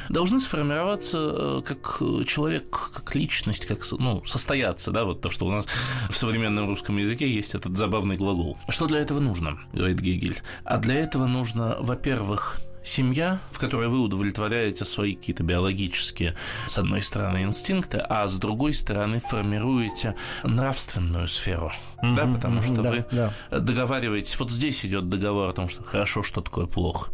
должны 0.07 0.39
сформироваться 0.39 1.17
э, 1.17 1.61
как 1.65 2.01
человек, 2.25 2.91
как 2.95 3.13
личность, 3.13 3.65
как 3.65 3.79
ну, 3.99 4.23
состояться, 4.23 4.91
да, 4.91 5.03
вот 5.03 5.19
то, 5.19 5.29
что 5.29 5.45
у 5.45 5.51
нас 5.51 5.67
в 6.09 6.15
современном 6.15 6.69
русском 6.69 6.97
языке 6.97 7.29
есть 7.29 7.55
этот 7.55 7.75
забавный 7.75 8.15
глагол. 8.15 8.57
Что 8.69 8.87
для 8.87 8.99
этого 8.99 9.19
нужно, 9.19 9.59
говорит 9.73 9.99
Гегель? 9.99 10.41
А 10.63 10.77
для 10.77 10.95
этого 10.95 11.25
нужно, 11.25 11.75
во-первых, 11.81 12.61
семья, 12.83 13.39
в 13.51 13.59
которой 13.59 13.87
вы 13.87 13.99
удовлетворяете 13.99 14.85
свои 14.85 15.15
какие-то 15.15 15.43
биологические, 15.43 16.35
с 16.67 16.77
одной 16.77 17.01
стороны, 17.01 17.43
инстинкты, 17.43 17.97
а 17.97 18.27
с 18.27 18.37
другой 18.37 18.73
стороны 18.73 19.19
формируете 19.19 20.15
нравственную 20.43 21.27
сферу. 21.27 21.71
Mm-hmm, 22.01 22.15
да, 22.15 22.25
потому 22.25 22.59
mm-hmm, 22.59 22.63
что 22.63 22.81
да, 22.81 22.91
вы 22.91 23.05
да. 23.11 23.33
договариваетесь. 23.59 24.37
Вот 24.39 24.51
здесь 24.51 24.85
идет 24.85 25.09
договор 25.09 25.49
о 25.49 25.53
том, 25.53 25.69
что 25.69 25.83
хорошо, 25.83 26.23
что 26.23 26.41
такое 26.41 26.65
плохо. 26.65 27.11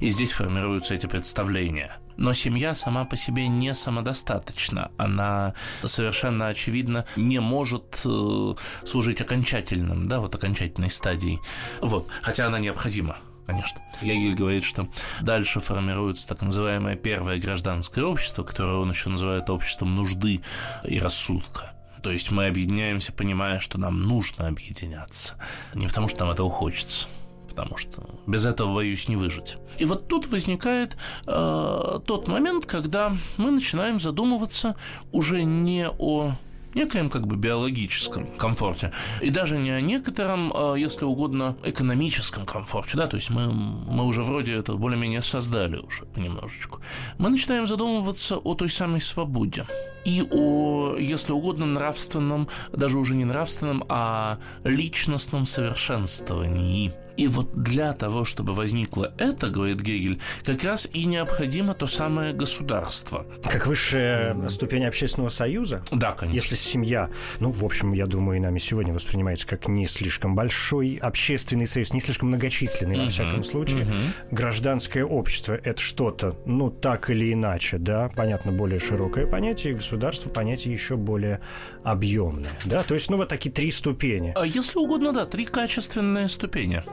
И 0.00 0.08
здесь 0.10 0.32
формируются 0.32 0.94
эти 0.94 1.06
представления. 1.06 1.98
Но 2.16 2.32
семья 2.32 2.74
сама 2.74 3.04
по 3.04 3.14
себе 3.14 3.46
не 3.46 3.72
самодостаточна. 3.74 4.90
Она 4.96 5.54
совершенно 5.84 6.48
очевидно 6.48 7.06
не 7.16 7.40
может 7.40 8.02
э, 8.04 8.54
служить 8.84 9.20
окончательным, 9.20 10.08
да, 10.08 10.18
вот 10.18 10.34
окончательной 10.34 10.90
стадией. 10.90 11.38
Вот. 11.80 12.08
Хотя 12.22 12.46
она 12.46 12.58
необходима 12.58 13.18
конечно. 13.48 13.80
Гегель 14.02 14.34
говорит, 14.34 14.62
что 14.62 14.88
дальше 15.22 15.60
формируется 15.60 16.28
так 16.28 16.42
называемое 16.42 16.96
первое 16.96 17.38
гражданское 17.38 18.04
общество, 18.04 18.44
которое 18.44 18.76
он 18.76 18.90
еще 18.90 19.08
называет 19.08 19.48
обществом 19.48 19.96
нужды 19.96 20.42
и 20.84 21.00
рассудка. 21.00 21.72
То 22.02 22.12
есть 22.12 22.30
мы 22.30 22.46
объединяемся, 22.46 23.12
понимая, 23.12 23.58
что 23.58 23.78
нам 23.78 24.00
нужно 24.00 24.46
объединяться. 24.46 25.34
Не 25.74 25.86
потому, 25.86 26.08
что 26.08 26.20
нам 26.20 26.30
этого 26.30 26.50
хочется 26.50 27.08
потому 27.48 27.76
что 27.76 28.08
без 28.24 28.46
этого, 28.46 28.72
боюсь, 28.72 29.08
не 29.08 29.16
выжить. 29.16 29.56
И 29.78 29.84
вот 29.84 30.06
тут 30.06 30.28
возникает 30.28 30.96
э, 31.26 31.98
тот 32.06 32.28
момент, 32.28 32.66
когда 32.66 33.16
мы 33.36 33.50
начинаем 33.50 33.98
задумываться 33.98 34.76
уже 35.10 35.42
не 35.42 35.88
о 35.88 36.36
некоем 36.78 37.10
как 37.10 37.26
бы 37.26 37.36
биологическом 37.36 38.26
комфорте, 38.36 38.92
и 39.20 39.30
даже 39.30 39.58
не 39.58 39.70
о 39.70 39.80
некотором, 39.80 40.52
а, 40.54 40.74
если 40.74 41.04
угодно, 41.04 41.56
экономическом 41.64 42.46
комфорте, 42.46 42.96
да, 42.96 43.06
то 43.06 43.16
есть 43.16 43.30
мы, 43.30 43.52
мы 43.52 44.04
уже 44.04 44.22
вроде 44.22 44.54
это 44.54 44.74
более-менее 44.74 45.20
создали 45.20 45.76
уже 45.76 46.04
понемножечку. 46.04 46.80
Мы 47.18 47.30
начинаем 47.30 47.66
задумываться 47.66 48.36
о 48.36 48.54
той 48.54 48.68
самой 48.68 49.00
свободе. 49.00 49.66
И 50.04 50.22
о, 50.30 50.94
если 50.98 51.32
угодно, 51.32 51.66
нравственном, 51.66 52.48
даже 52.72 52.98
уже 52.98 53.14
не 53.14 53.24
нравственном, 53.24 53.84
а 53.88 54.38
личностном 54.64 55.44
совершенствовании– 55.46 56.92
и 57.18 57.26
вот 57.26 57.52
для 57.52 57.92
того, 57.92 58.24
чтобы 58.24 58.54
возникло 58.54 59.12
это, 59.18 59.50
говорит 59.50 59.80
Гегель, 59.80 60.20
как 60.44 60.62
раз 60.62 60.88
и 60.92 61.04
необходимо 61.04 61.74
то 61.74 61.88
самое 61.88 62.32
государство. 62.32 63.26
Как 63.42 63.66
высшая 63.66 64.48
ступень 64.48 64.84
общественного 64.86 65.28
союза? 65.28 65.82
Да, 65.90 66.12
конечно. 66.12 66.36
Если 66.36 66.54
семья, 66.54 67.10
ну, 67.40 67.50
в 67.50 67.64
общем, 67.64 67.92
я 67.92 68.06
думаю, 68.06 68.38
и 68.38 68.40
нами 68.40 68.60
сегодня 68.60 68.94
воспринимается 68.94 69.48
как 69.48 69.66
не 69.66 69.88
слишком 69.88 70.36
большой 70.36 70.94
общественный 71.02 71.66
союз, 71.66 71.92
не 71.92 72.00
слишком 72.00 72.28
многочисленный, 72.28 72.96
uh-huh, 72.96 73.04
во 73.04 73.10
всяком 73.10 73.42
случае. 73.42 73.82
Uh-huh. 73.82 74.10
Гражданское 74.30 75.04
общество— 75.04 75.54
это 75.64 75.80
что-то, 75.80 76.36
ну, 76.46 76.70
так 76.70 77.10
или 77.10 77.32
иначе, 77.32 77.78
да, 77.78 78.10
понятно, 78.14 78.52
более 78.52 78.78
широкое 78.78 79.26
понятие, 79.26 79.74
государство— 79.74 80.30
понятие 80.30 80.72
еще 80.72 80.96
более 80.96 81.40
объемное, 81.82 82.52
да, 82.64 82.84
то 82.84 82.94
есть, 82.94 83.10
ну, 83.10 83.16
вот 83.16 83.28
такие 83.28 83.50
три 83.50 83.72
ступени. 83.72 84.34
А 84.36 84.46
если 84.46 84.78
угодно, 84.78 85.12
да, 85.12 85.26
три 85.26 85.46
качественные 85.46 86.28
ступени. 86.28 86.84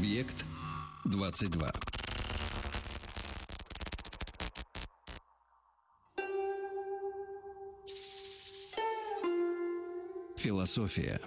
Объект 0.00 0.46
22. 1.04 1.70
Философия. 10.38 11.20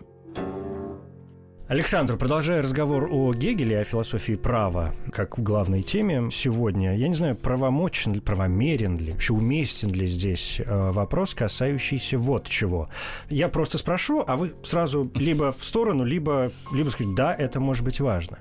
Александр, 1.70 2.18
продолжая 2.18 2.62
разговор 2.62 3.08
о 3.10 3.34
Гегеле, 3.34 3.80
о 3.80 3.84
философии 3.86 4.34
права, 4.34 4.94
как 5.14 5.40
главной 5.40 5.82
теме 5.82 6.30
сегодня, 6.30 6.98
я 6.98 7.08
не 7.08 7.14
знаю, 7.14 7.38
правомочен 7.38 8.12
ли, 8.12 8.20
правомерен 8.20 8.98
ли, 8.98 9.12
вообще 9.12 9.32
уместен 9.32 9.90
ли 9.90 10.06
здесь 10.06 10.60
э, 10.60 10.92
вопрос, 10.92 11.34
касающийся 11.34 12.18
вот 12.18 12.50
чего. 12.50 12.90
Я 13.30 13.48
просто 13.48 13.78
спрошу, 13.78 14.26
а 14.28 14.36
вы 14.36 14.54
сразу 14.64 15.10
либо 15.16 15.54
в 15.54 15.64
сторону, 15.64 16.04
либо, 16.04 16.52
либо 16.74 16.90
сказать, 16.90 17.16
да, 17.16 17.34
это 17.34 17.62
может 17.62 17.86
быть 17.86 18.02
важно. 18.02 18.40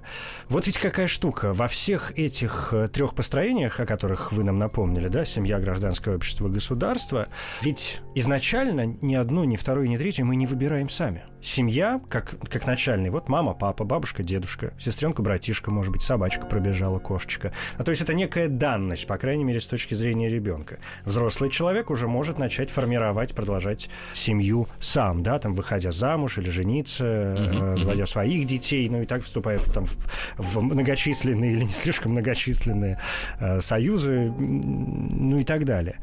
Вот 0.49 0.67
ведь 0.67 0.79
какая 0.79 1.07
штука. 1.07 1.53
Во 1.53 1.69
всех 1.69 2.19
этих 2.19 2.71
э, 2.73 2.89
трех 2.89 3.15
построениях, 3.15 3.79
о 3.79 3.87
которых 3.87 4.33
вы 4.33 4.43
нам 4.43 4.59
напомнили, 4.59 5.07
да, 5.07 5.25
семья, 5.25 5.61
гражданское 5.61 6.17
общество, 6.17 6.49
государство, 6.49 7.29
ведь 7.63 8.01
изначально 8.17 8.97
ни 9.01 9.15
одно, 9.15 9.45
ни 9.45 9.55
второе, 9.55 9.87
ни 9.87 9.97
третье 9.97 10.25
мы 10.25 10.35
не 10.35 10.49
выбираем 10.49 10.89
сами. 10.89 11.23
Семья, 11.43 12.01
как, 12.09 12.37
как 12.49 12.67
начальный, 12.67 13.11
вот 13.11 13.29
мама, 13.29 13.53
папа, 13.53 13.85
бабушка, 13.85 14.23
дедушка, 14.23 14.73
сестренка, 14.79 15.23
братишка, 15.23 15.73
может 15.73 15.91
быть, 15.91 16.03
собачка 16.03 16.47
пробежала, 16.47 17.01
кошечка. 17.01 17.53
А 17.77 17.83
то 17.83 17.91
есть 17.91 18.01
это 18.01 18.15
некая 18.15 18.47
данность, 18.47 19.09
по 19.09 19.19
крайней 19.19 19.43
мере, 19.43 19.61
с 19.61 19.67
точки 19.67 19.95
зрения 19.95 20.29
ребенка. 20.29 20.79
Взрослый 21.05 21.51
человек 21.51 21.91
уже 21.91 22.07
может 22.07 22.39
начать 22.39 22.71
формировать, 22.71 23.35
продолжать 23.35 23.91
семью 24.13 24.69
сам, 24.79 25.25
да, 25.25 25.41
там, 25.41 25.55
выходя 25.55 25.91
замуж 25.91 26.39
или 26.39 26.49
жениться, 26.49 27.05
uh-huh, 27.05 27.77
заводя 27.77 28.07
своих 28.07 28.47
детей, 28.47 28.89
ну 28.89 29.03
и 29.03 29.07
так 29.07 29.23
вступая 29.23 29.59
в, 29.59 29.67
там, 29.73 29.85
в, 29.85 29.97
в 30.39 30.63
многочисленные 30.63 31.55
или 31.55 31.65
не 31.65 31.73
слишком 31.73 32.13
многочисленные 32.13 33.01
э, 33.41 33.61
союзы, 33.61 34.33
ну 34.39 35.39
и 35.39 35.45
так 35.45 35.65
далее. 35.65 35.99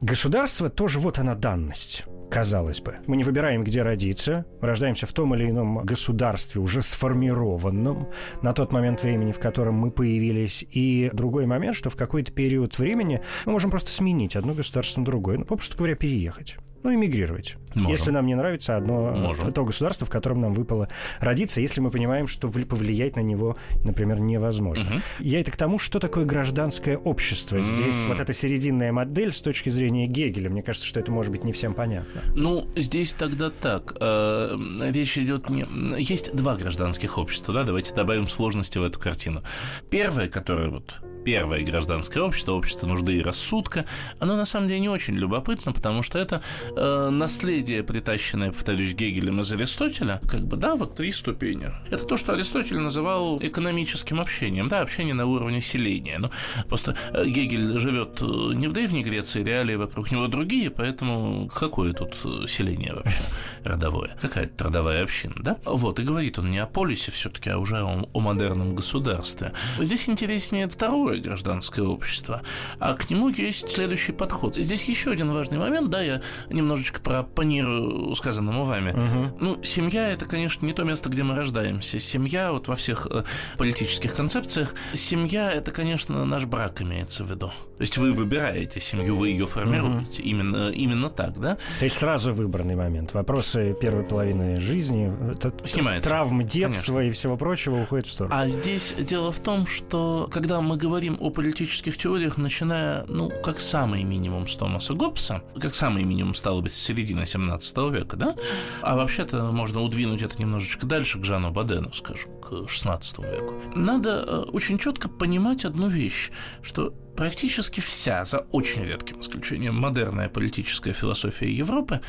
Государство 0.00 0.68
тоже 0.68 0.98
вот 0.98 1.18
она 1.18 1.34
данность 1.34 2.04
казалось 2.30 2.80
бы. 2.80 2.96
Мы 3.06 3.16
не 3.16 3.24
выбираем, 3.24 3.64
где 3.64 3.82
родиться, 3.82 4.46
рождаемся 4.60 5.06
в 5.06 5.12
том 5.12 5.34
или 5.34 5.50
ином 5.50 5.84
государстве, 5.84 6.60
уже 6.60 6.82
сформированном 6.82 8.08
на 8.42 8.52
тот 8.52 8.72
момент 8.72 9.02
времени, 9.02 9.32
в 9.32 9.38
котором 9.38 9.74
мы 9.74 9.90
появились. 9.90 10.64
И 10.70 11.10
другой 11.12 11.46
момент, 11.46 11.76
что 11.76 11.90
в 11.90 11.96
какой-то 11.96 12.32
период 12.32 12.78
времени 12.78 13.20
мы 13.44 13.52
можем 13.52 13.70
просто 13.70 13.90
сменить 13.90 14.36
одно 14.36 14.54
государство 14.54 15.00
на 15.00 15.06
другое, 15.06 15.38
ну, 15.38 15.44
попросту 15.44 15.76
говоря, 15.76 15.96
переехать 15.96 16.56
ну, 16.82 16.94
эмигрировать. 16.94 17.56
Можем. 17.74 17.90
Если 17.90 18.10
нам 18.10 18.26
не 18.26 18.34
нравится 18.34 18.76
одно 18.76 19.12
Можем. 19.12 19.52
то 19.52 19.64
государство, 19.64 20.06
в 20.06 20.10
котором 20.10 20.40
нам 20.40 20.52
выпало 20.52 20.88
родиться, 21.20 21.60
если 21.60 21.80
мы 21.80 21.90
понимаем, 21.90 22.26
что 22.26 22.48
повлиять 22.48 23.16
на 23.16 23.20
него, 23.20 23.56
например, 23.84 24.18
невозможно. 24.20 24.94
Угу. 24.94 25.02
Я 25.20 25.40
это 25.40 25.50
к 25.52 25.56
тому, 25.56 25.78
что 25.78 26.00
такое 26.00 26.24
гражданское 26.24 26.96
общество. 26.96 27.60
Здесь 27.60 27.96
mm. 27.96 28.08
вот 28.08 28.20
эта 28.20 28.32
серединная 28.32 28.92
модель 28.92 29.32
с 29.32 29.40
точки 29.40 29.70
зрения 29.70 30.06
Гегеля, 30.06 30.50
мне 30.50 30.62
кажется, 30.62 30.86
что 30.86 30.98
это 31.00 31.12
может 31.12 31.30
быть 31.30 31.44
не 31.44 31.52
всем 31.52 31.74
понятно. 31.74 32.22
Ну, 32.34 32.68
здесь 32.76 33.12
тогда 33.12 33.50
так. 33.50 33.96
Э, 34.00 34.56
речь 34.90 35.16
идет 35.18 35.48
не... 35.48 35.66
Есть 36.00 36.34
два 36.34 36.56
гражданских 36.56 37.18
общества, 37.18 37.54
да, 37.54 37.64
давайте 37.64 37.94
добавим 37.94 38.26
сложности 38.26 38.78
в 38.78 38.82
эту 38.82 38.98
картину. 38.98 39.42
Первое, 39.90 40.28
которое 40.28 40.70
вот 40.70 41.00
первое 41.24 41.62
гражданское 41.62 42.20
общество, 42.20 42.52
общество 42.52 42.86
нужды 42.86 43.16
и 43.16 43.22
рассудка, 43.22 43.84
оно 44.18 44.36
на 44.36 44.44
самом 44.44 44.68
деле 44.68 44.80
не 44.80 44.88
очень 44.88 45.14
любопытно, 45.14 45.72
потому 45.72 46.02
что 46.02 46.18
это 46.18 46.42
э, 46.76 47.08
наследие, 47.10 47.82
притащенное, 47.82 48.52
повторюсь, 48.52 48.94
Гегелем 48.94 49.40
из 49.40 49.52
Аристотеля, 49.52 50.20
как 50.28 50.46
бы, 50.46 50.56
да, 50.56 50.76
вот 50.76 50.94
три 50.94 51.12
ступени. 51.12 51.70
Это 51.90 52.04
то, 52.04 52.16
что 52.16 52.32
Аристотель 52.32 52.78
называл 52.78 53.38
экономическим 53.40 54.20
общением, 54.20 54.68
да, 54.68 54.80
общение 54.80 55.14
на 55.14 55.26
уровне 55.26 55.60
селения. 55.60 56.18
Ну, 56.18 56.30
просто 56.68 56.96
э, 57.12 57.24
Гегель 57.26 57.78
живет 57.78 58.20
э, 58.22 58.24
не 58.54 58.68
в 58.68 58.72
Древней 58.72 59.02
Греции, 59.02 59.44
реалии 59.44 59.76
вокруг 59.76 60.10
него 60.10 60.26
другие, 60.26 60.70
поэтому 60.70 61.48
какое 61.48 61.92
тут 61.92 62.16
э, 62.24 62.46
селение 62.46 62.94
вообще 62.94 63.22
родовое? 63.64 64.16
Какая-то 64.20 64.64
родовая 64.64 65.02
община, 65.02 65.34
да? 65.38 65.58
Вот, 65.64 65.98
и 65.98 66.02
говорит 66.02 66.38
он 66.38 66.50
не 66.50 66.58
о 66.58 66.66
полисе 66.66 67.10
все-таки, 67.12 67.50
а 67.50 67.58
уже 67.58 67.82
о, 67.82 68.08
о 68.12 68.20
модерном 68.20 68.74
государстве. 68.74 69.52
Здесь 69.78 70.08
интереснее 70.08 70.68
второе 70.68 71.09
другое 71.10 71.20
гражданское 71.20 71.82
общество, 71.82 72.42
а 72.78 72.94
к 72.94 73.10
нему 73.10 73.28
есть 73.28 73.70
следующий 73.70 74.12
подход. 74.12 74.56
Здесь 74.56 74.84
еще 74.84 75.10
один 75.10 75.32
важный 75.32 75.58
момент, 75.58 75.90
да, 75.90 76.02
я 76.02 76.22
немножечко 76.50 77.00
пропонирую 77.00 78.14
сказанному 78.14 78.64
вами. 78.64 78.90
Угу. 78.90 79.36
Ну, 79.40 79.64
семья– 79.64 80.08
это, 80.10 80.24
конечно, 80.24 80.64
не 80.64 80.72
то 80.72 80.84
место, 80.84 81.10
где 81.10 81.22
мы 81.22 81.34
рождаемся. 81.34 81.98
Семья, 81.98 82.52
вот 82.52 82.68
во 82.68 82.76
всех 82.76 83.06
э, 83.10 83.24
политических 83.58 84.14
концепциях, 84.14 84.74
семья– 84.94 85.50
это, 85.52 85.70
конечно, 85.70 86.24
наш 86.24 86.44
брак 86.44 86.82
имеется 86.82 87.24
в 87.24 87.30
виду. 87.30 87.48
То 87.48 87.82
есть 87.82 87.96
вы 87.96 88.12
выбираете 88.12 88.78
семью, 88.78 89.16
вы 89.16 89.30
ее 89.30 89.46
формируете. 89.46 90.22
Угу. 90.22 90.28
Именно, 90.28 90.70
именно 90.70 91.10
так, 91.10 91.38
да? 91.38 91.56
То 91.78 91.84
есть 91.86 91.96
сразу 91.96 92.32
выбранный 92.32 92.76
момент. 92.76 93.14
Вопросы 93.14 93.74
первой 93.80 94.04
половины 94.04 94.60
жизни, 94.60 95.12
это 95.32 95.52
Снимается. 95.64 96.08
травмы 96.08 96.44
детства 96.44 96.96
конечно. 96.96 97.00
и 97.00 97.10
всего 97.10 97.36
прочего 97.36 97.82
уходят 97.82 98.06
в 98.06 98.10
сторону. 98.10 98.34
А 98.36 98.46
здесь 98.48 98.94
дело 98.98 99.32
в 99.32 99.40
том, 99.40 99.66
что 99.66 100.28
когда 100.30 100.60
мы 100.60 100.76
говорим 100.76 100.99
о 101.08 101.30
политических 101.30 101.96
теориях, 101.96 102.36
начиная, 102.36 103.04
ну, 103.06 103.30
как 103.42 103.60
самый 103.60 104.04
минимум 104.04 104.46
с 104.46 104.56
Томаса 104.56 104.94
Гоббса, 104.94 105.42
как 105.58 105.74
самый 105.74 106.04
минимум 106.04 106.34
стало 106.34 106.60
быть 106.60 106.72
с 106.72 106.76
середины 106.76 107.26
17 107.26 107.76
века, 107.92 108.16
да, 108.16 108.34
а 108.82 108.96
вообще-то 108.96 109.50
можно 109.52 109.82
удвинуть 109.82 110.22
это 110.22 110.38
немножечко 110.38 110.86
дальше 110.86 111.18
к 111.18 111.24
Жану 111.24 111.50
Бадену, 111.50 111.92
скажем, 111.92 112.30
к 112.40 112.68
16 112.68 113.18
веку. 113.18 113.54
Надо 113.74 114.24
э, 114.26 114.36
очень 114.52 114.78
четко 114.78 115.08
понимать 115.08 115.64
одну 115.64 115.88
вещь, 115.88 116.30
что 116.62 116.94
практически 117.16 117.80
вся, 117.80 118.24
за 118.24 118.38
очень 118.50 118.84
редким 118.84 119.20
исключением, 119.20 119.74
модерная 119.74 120.28
политическая 120.28 120.92
философия 120.92 121.50
Европы 121.50 122.00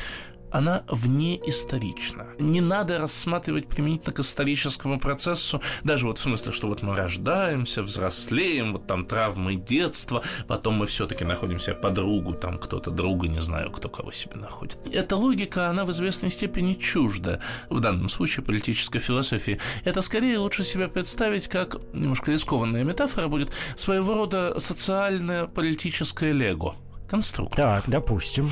она 0.52 0.84
вне 0.88 1.40
исторична. 1.48 2.26
Не 2.38 2.60
надо 2.60 2.98
рассматривать 2.98 3.66
применительно 3.66 4.12
к 4.12 4.20
историческому 4.20 5.00
процессу, 5.00 5.62
даже 5.82 6.06
вот 6.06 6.18
в 6.18 6.22
смысле, 6.22 6.52
что 6.52 6.68
вот 6.68 6.82
мы 6.82 6.94
рождаемся, 6.94 7.82
взрослеем, 7.82 8.72
вот 8.72 8.86
там 8.86 9.06
травмы 9.06 9.56
детства, 9.56 10.22
потом 10.46 10.74
мы 10.74 10.86
все-таки 10.86 11.24
находимся 11.24 11.74
подругу, 11.74 12.34
там 12.34 12.58
кто-то 12.58 12.90
друга, 12.90 13.28
не 13.28 13.40
знаю, 13.40 13.70
кто 13.70 13.88
кого 13.88 14.12
себе 14.12 14.36
находит. 14.36 14.78
Эта 14.92 15.16
логика, 15.16 15.68
она 15.68 15.84
в 15.84 15.90
известной 15.90 16.30
степени 16.30 16.74
чужда, 16.74 17.40
в 17.70 17.80
данном 17.80 18.08
случае 18.08 18.44
политической 18.44 18.98
философии. 18.98 19.58
Это 19.84 20.02
скорее 20.02 20.38
лучше 20.38 20.64
себя 20.64 20.88
представить 20.88 21.48
как, 21.48 21.76
немножко 21.92 22.30
рискованная 22.30 22.84
метафора 22.84 23.28
будет, 23.28 23.50
своего 23.76 24.14
рода 24.14 24.58
социальное 24.60 25.46
политическое 25.46 26.32
лего 26.32 26.76
конструктор. 27.08 27.56
Так, 27.56 27.84
допустим. 27.88 28.50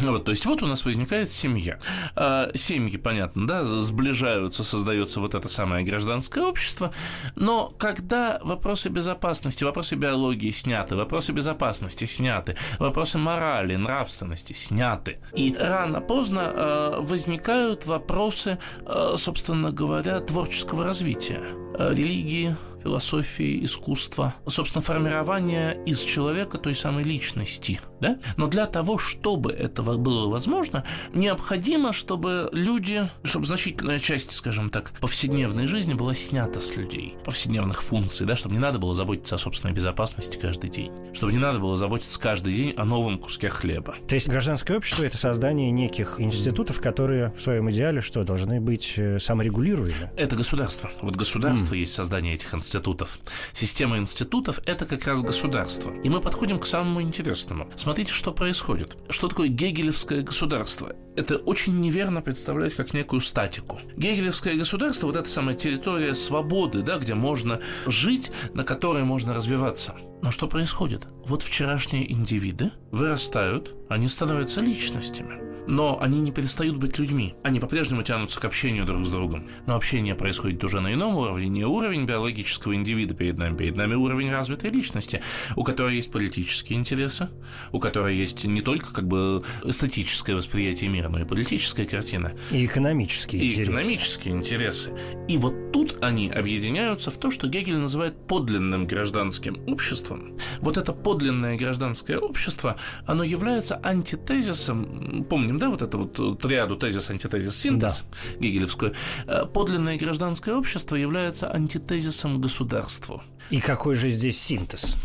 Вот, 0.00 0.24
то 0.24 0.30
есть 0.30 0.44
вот 0.46 0.62
у 0.62 0.66
нас 0.66 0.84
возникает 0.84 1.30
семья. 1.30 1.78
А, 2.14 2.50
семьи, 2.54 2.96
понятно, 2.96 3.46
да, 3.46 3.64
сближаются, 3.64 4.64
создается 4.64 5.20
вот 5.20 5.34
это 5.34 5.48
самое 5.48 5.84
гражданское 5.84 6.44
общество, 6.44 6.92
но 7.34 7.72
когда 7.78 8.40
вопросы 8.42 8.88
безопасности, 8.88 9.64
вопросы 9.64 9.96
биологии 9.96 10.50
сняты, 10.50 10.96
вопросы 10.96 11.32
безопасности 11.32 12.04
сняты, 12.04 12.56
вопросы 12.78 13.18
морали, 13.18 13.76
нравственности 13.76 14.52
сняты, 14.52 15.18
и 15.34 15.54
рано-поздно 15.58 16.42
а, 16.44 17.00
возникают 17.00 17.86
вопросы, 17.86 18.58
а, 18.84 19.14
собственно 19.16 19.70
говоря, 19.70 20.20
творческого 20.20 20.84
развития, 20.84 21.42
религии, 21.78 22.56
философии, 22.86 23.64
искусства, 23.64 24.34
собственно, 24.46 24.80
формирование 24.80 25.76
из 25.86 26.00
человека 26.00 26.56
той 26.56 26.74
самой 26.74 27.02
личности. 27.02 27.80
Да? 28.00 28.18
Но 28.36 28.46
для 28.46 28.66
того, 28.66 28.96
чтобы 28.96 29.50
этого 29.52 29.96
было 29.96 30.28
возможно, 30.28 30.84
необходимо, 31.12 31.92
чтобы 31.92 32.48
люди, 32.52 33.08
чтобы 33.24 33.44
значительная 33.46 33.98
часть, 33.98 34.30
скажем 34.30 34.70
так, 34.70 34.92
повседневной 35.00 35.66
жизни 35.66 35.94
была 35.94 36.14
снята 36.14 36.60
с 36.60 36.76
людей, 36.76 37.16
повседневных 37.24 37.82
функций, 37.82 38.24
да, 38.24 38.36
чтобы 38.36 38.54
не 38.54 38.60
надо 38.60 38.78
было 38.78 38.94
заботиться 38.94 39.34
о 39.34 39.38
собственной 39.38 39.74
безопасности 39.74 40.38
каждый 40.40 40.70
день, 40.70 40.92
чтобы 41.12 41.32
не 41.32 41.38
надо 41.38 41.58
было 41.58 41.76
заботиться 41.76 42.20
каждый 42.20 42.54
день 42.54 42.74
о 42.76 42.84
новом 42.84 43.18
куске 43.18 43.48
хлеба. 43.48 43.96
То 44.06 44.14
есть 44.14 44.28
гражданское 44.28 44.76
общество– 44.76 45.02
это 45.04 45.16
создание 45.16 45.72
неких 45.72 46.20
институтов, 46.20 46.80
которые 46.80 47.32
в 47.36 47.42
своем 47.42 47.68
идеале 47.70 48.00
что, 48.00 48.22
должны 48.22 48.60
быть 48.60 48.94
э, 48.96 49.18
саморегулируемы? 49.18 50.12
Это 50.16 50.36
государство. 50.36 50.88
Вот 51.00 51.16
государство 51.16 51.74
mm. 51.74 51.78
есть 51.78 51.92
создание 51.92 52.34
этих 52.34 52.54
институтов 52.54 52.75
институтов. 52.76 53.18
Система 53.52 53.96
институтов– 53.98 54.60
это 54.66 54.84
как 54.84 55.06
раз 55.06 55.22
государство. 55.22 55.92
И 56.04 56.10
мы 56.10 56.20
подходим 56.20 56.58
к 56.58 56.66
самому 56.66 57.00
интересному. 57.00 57.68
Смотрите, 57.76 58.12
что 58.12 58.32
происходит. 58.32 58.98
Что 59.08 59.28
такое 59.28 59.48
гегелевское 59.48 60.22
государство? 60.22 60.92
Это 61.16 61.36
очень 61.38 61.80
неверно 61.80 62.20
представлять 62.20 62.74
как 62.74 62.92
некую 62.92 63.22
статику. 63.22 63.80
Гегелевское 63.96 64.54
государство– 64.56 65.06
вот 65.08 65.16
эта 65.16 65.28
самая 65.28 65.54
территория 65.54 66.14
свободы, 66.14 66.82
да, 66.82 66.98
где 66.98 67.14
можно 67.14 67.60
жить, 67.86 68.30
на 68.52 68.64
которой 68.64 69.04
можно 69.04 69.32
развиваться. 69.32 69.94
Но 70.22 70.30
что 70.30 70.46
происходит? 70.46 71.06
Вот 71.24 71.42
вчерашние 71.42 72.12
индивиды 72.12 72.72
вырастают, 72.90 73.74
они 73.88 74.08
становятся 74.08 74.60
личностями 74.60 75.55
но 75.66 75.98
они 76.00 76.20
не 76.20 76.32
перестают 76.32 76.76
быть 76.76 76.98
людьми. 76.98 77.34
Они 77.42 77.60
по-прежнему 77.60 78.02
тянутся 78.02 78.40
к 78.40 78.44
общению 78.44 78.84
друг 78.84 79.06
с 79.06 79.08
другом. 79.08 79.48
Но 79.66 79.76
общение 79.76 80.14
происходит 80.14 80.62
уже 80.64 80.80
на 80.80 80.92
ином 80.92 81.16
уровне, 81.16 81.48
не 81.48 81.64
уровень 81.64 82.06
биологического 82.06 82.74
индивида 82.74 83.14
перед 83.14 83.38
нами, 83.38 83.56
перед 83.56 83.76
нами 83.76 83.94
уровень 83.94 84.30
развитой 84.30 84.70
личности, 84.70 85.22
у 85.54 85.64
которой 85.64 85.96
есть 85.96 86.10
политические 86.10 86.78
интересы, 86.78 87.28
у 87.72 87.80
которой 87.80 88.16
есть 88.16 88.44
не 88.44 88.60
только 88.60 88.92
как 88.92 89.06
бы 89.06 89.42
эстетическое 89.64 90.36
восприятие 90.36 90.90
мира, 90.90 91.08
но 91.08 91.20
и 91.20 91.24
политическая 91.24 91.84
картина. 91.84 92.32
И 92.50 92.64
экономические 92.64 93.42
и 93.42 93.50
интересы. 93.50 93.70
экономические 93.70 94.34
интересы. 94.34 94.92
И 95.28 95.38
вот 95.38 95.72
тут 95.72 95.98
они 96.02 96.30
объединяются 96.30 97.10
в 97.10 97.18
то, 97.18 97.30
что 97.30 97.48
Гегель 97.48 97.78
называет 97.78 98.26
подлинным 98.26 98.86
гражданским 98.86 99.62
обществом. 99.68 100.38
Вот 100.60 100.76
это 100.76 100.92
подлинное 100.92 101.56
гражданское 101.56 102.18
общество, 102.18 102.76
оно 103.06 103.22
является 103.24 103.80
антитезисом, 103.82 105.24
помним, 105.28 105.55
помним, 105.56 105.58
да, 105.58 105.70
вот 105.70 105.82
эту 105.82 105.98
вот 105.98 106.18
э, 106.18 106.42
триаду 106.42 106.76
тезис, 106.76 107.10
антитезис, 107.10 107.56
синтез 107.56 108.04
да. 108.10 108.40
гегелевскую, 108.40 108.94
э, 109.26 109.44
подлинное 109.46 109.98
гражданское 109.98 110.54
общество 110.54 110.96
является 110.96 111.52
антитезисом 111.52 112.40
государству. 112.40 113.22
И 113.50 113.60
какой 113.60 113.94
же 113.94 114.10
здесь 114.10 114.40
синтез? 114.40 114.96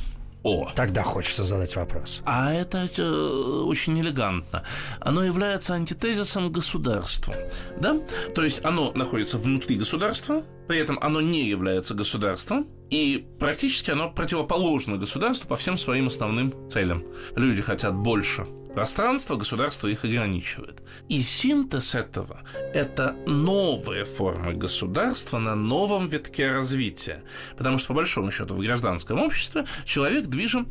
О. 0.43 0.71
Тогда 0.75 1.03
хочется 1.03 1.43
задать 1.43 1.75
вопрос. 1.75 2.21
А 2.25 2.51
это 2.51 2.89
э, 2.97 3.03
очень 3.03 3.99
элегантно. 3.99 4.63
Оно 4.99 5.23
является 5.23 5.75
антитезисом 5.75 6.51
государства. 6.51 7.35
Да? 7.79 7.99
То 8.33 8.43
есть 8.43 8.65
оно 8.65 8.91
находится 8.95 9.37
внутри 9.37 9.75
государства, 9.75 10.43
при 10.67 10.79
этом 10.79 10.97
оно 11.01 11.21
не 11.21 11.47
является 11.47 11.93
государством, 11.93 12.67
и 12.89 13.27
практически 13.39 13.91
оно 13.91 14.09
противоположно 14.09 14.97
государству 14.97 15.47
по 15.47 15.55
всем 15.55 15.77
своим 15.77 16.07
основным 16.07 16.53
целям. 16.69 17.03
Люди 17.35 17.61
хотят 17.61 17.93
больше 17.93 18.47
пространства, 18.73 19.35
государство 19.35 19.87
их 19.87 20.03
ограничивает. 20.03 20.81
И 21.09 21.21
синтез 21.21 21.95
этого– 21.95 22.41
это 22.73 23.15
новые 23.25 24.05
формы 24.05 24.53
государства 24.53 25.39
на 25.39 25.55
новом 25.55 26.07
витке 26.07 26.51
развития. 26.51 27.23
Потому 27.57 27.77
что, 27.77 27.89
по 27.89 27.93
большому 27.95 28.31
счету, 28.31 28.53
в 28.53 28.59
гражданском 28.61 29.19
обществе 29.19 29.65
человек 29.85 30.27
движим 30.27 30.67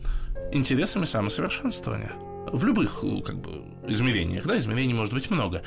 интересами 0.52 1.04
самосовершенствования. 1.04 2.12
В 2.52 2.64
любых 2.64 3.00
как 3.24 3.36
бы, 3.36 3.62
измерениях, 3.86 4.46
да, 4.46 4.58
измерений 4.58 4.94
может 4.94 5.14
быть 5.14 5.30
много. 5.30 5.62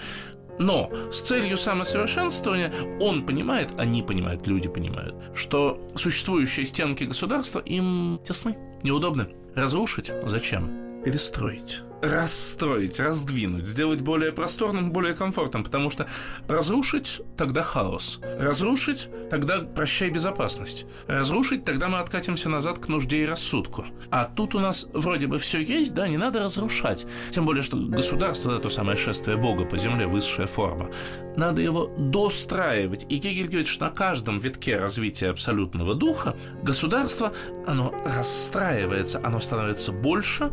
Но 0.59 0.91
с 1.11 1.21
целью 1.21 1.57
самосовершенствования 1.57 2.71
он 2.99 3.25
понимает, 3.25 3.69
они 3.77 4.03
понимают, 4.03 4.45
люди 4.45 4.69
понимают, 4.69 5.15
что 5.33 5.81
существующие 5.95 6.65
стенки 6.65 7.05
государства 7.05 7.59
им 7.59 8.19
тесны, 8.23 8.57
неудобны. 8.83 9.29
Разрушить 9.55 10.11
зачем? 10.25 11.01
Перестроить 11.03 11.83
расстроить, 12.03 12.99
раздвинуть, 12.99 13.65
сделать 13.65 14.01
более 14.01 14.33
просторным, 14.33 14.91
более 14.91 15.13
комфортным, 15.13 15.63
потому 15.63 15.89
что 15.89 16.07
разрушить– 16.49 17.21
тогда 17.37 17.63
хаос. 17.63 18.19
Разрушить– 18.37 19.09
тогда 19.31 19.59
прощай 19.59 20.09
безопасность. 20.09 20.85
Разрушить– 21.07 21.63
тогда 21.65 21.87
мы 21.87 21.99
откатимся 21.99 22.49
назад 22.49 22.79
к 22.79 22.89
нужде 22.89 23.23
и 23.23 23.25
рассудку. 23.25 23.85
А 24.11 24.25
тут 24.25 24.53
у 24.53 24.59
нас 24.59 24.87
вроде 24.93 25.27
бы 25.27 25.39
все 25.39 25.61
есть, 25.61 25.93
да, 25.93 26.09
не 26.09 26.17
надо 26.17 26.43
разрушать. 26.43 27.07
Тем 27.31 27.45
более, 27.45 27.63
что 27.63 27.77
государство– 27.77 28.51
это 28.51 28.63
то 28.63 28.69
самое 28.69 28.97
шествие 28.97 29.37
Бога 29.37 29.63
по 29.63 29.77
земле, 29.77 30.05
высшая 30.05 30.47
форма. 30.47 30.91
Надо 31.37 31.61
его 31.61 31.89
достраивать. 31.97 33.05
И 33.07 33.15
Гегель 33.15 33.47
говорит, 33.47 33.67
что 33.67 33.85
на 33.85 33.91
каждом 33.91 34.39
витке 34.39 34.77
развития 34.77 35.29
абсолютного 35.29 35.95
духа 35.95 36.35
государство, 36.63 37.33
оно 37.65 37.95
расстраивается, 38.05 39.21
оно 39.23 39.39
становится 39.39 39.93
больше, 39.93 40.51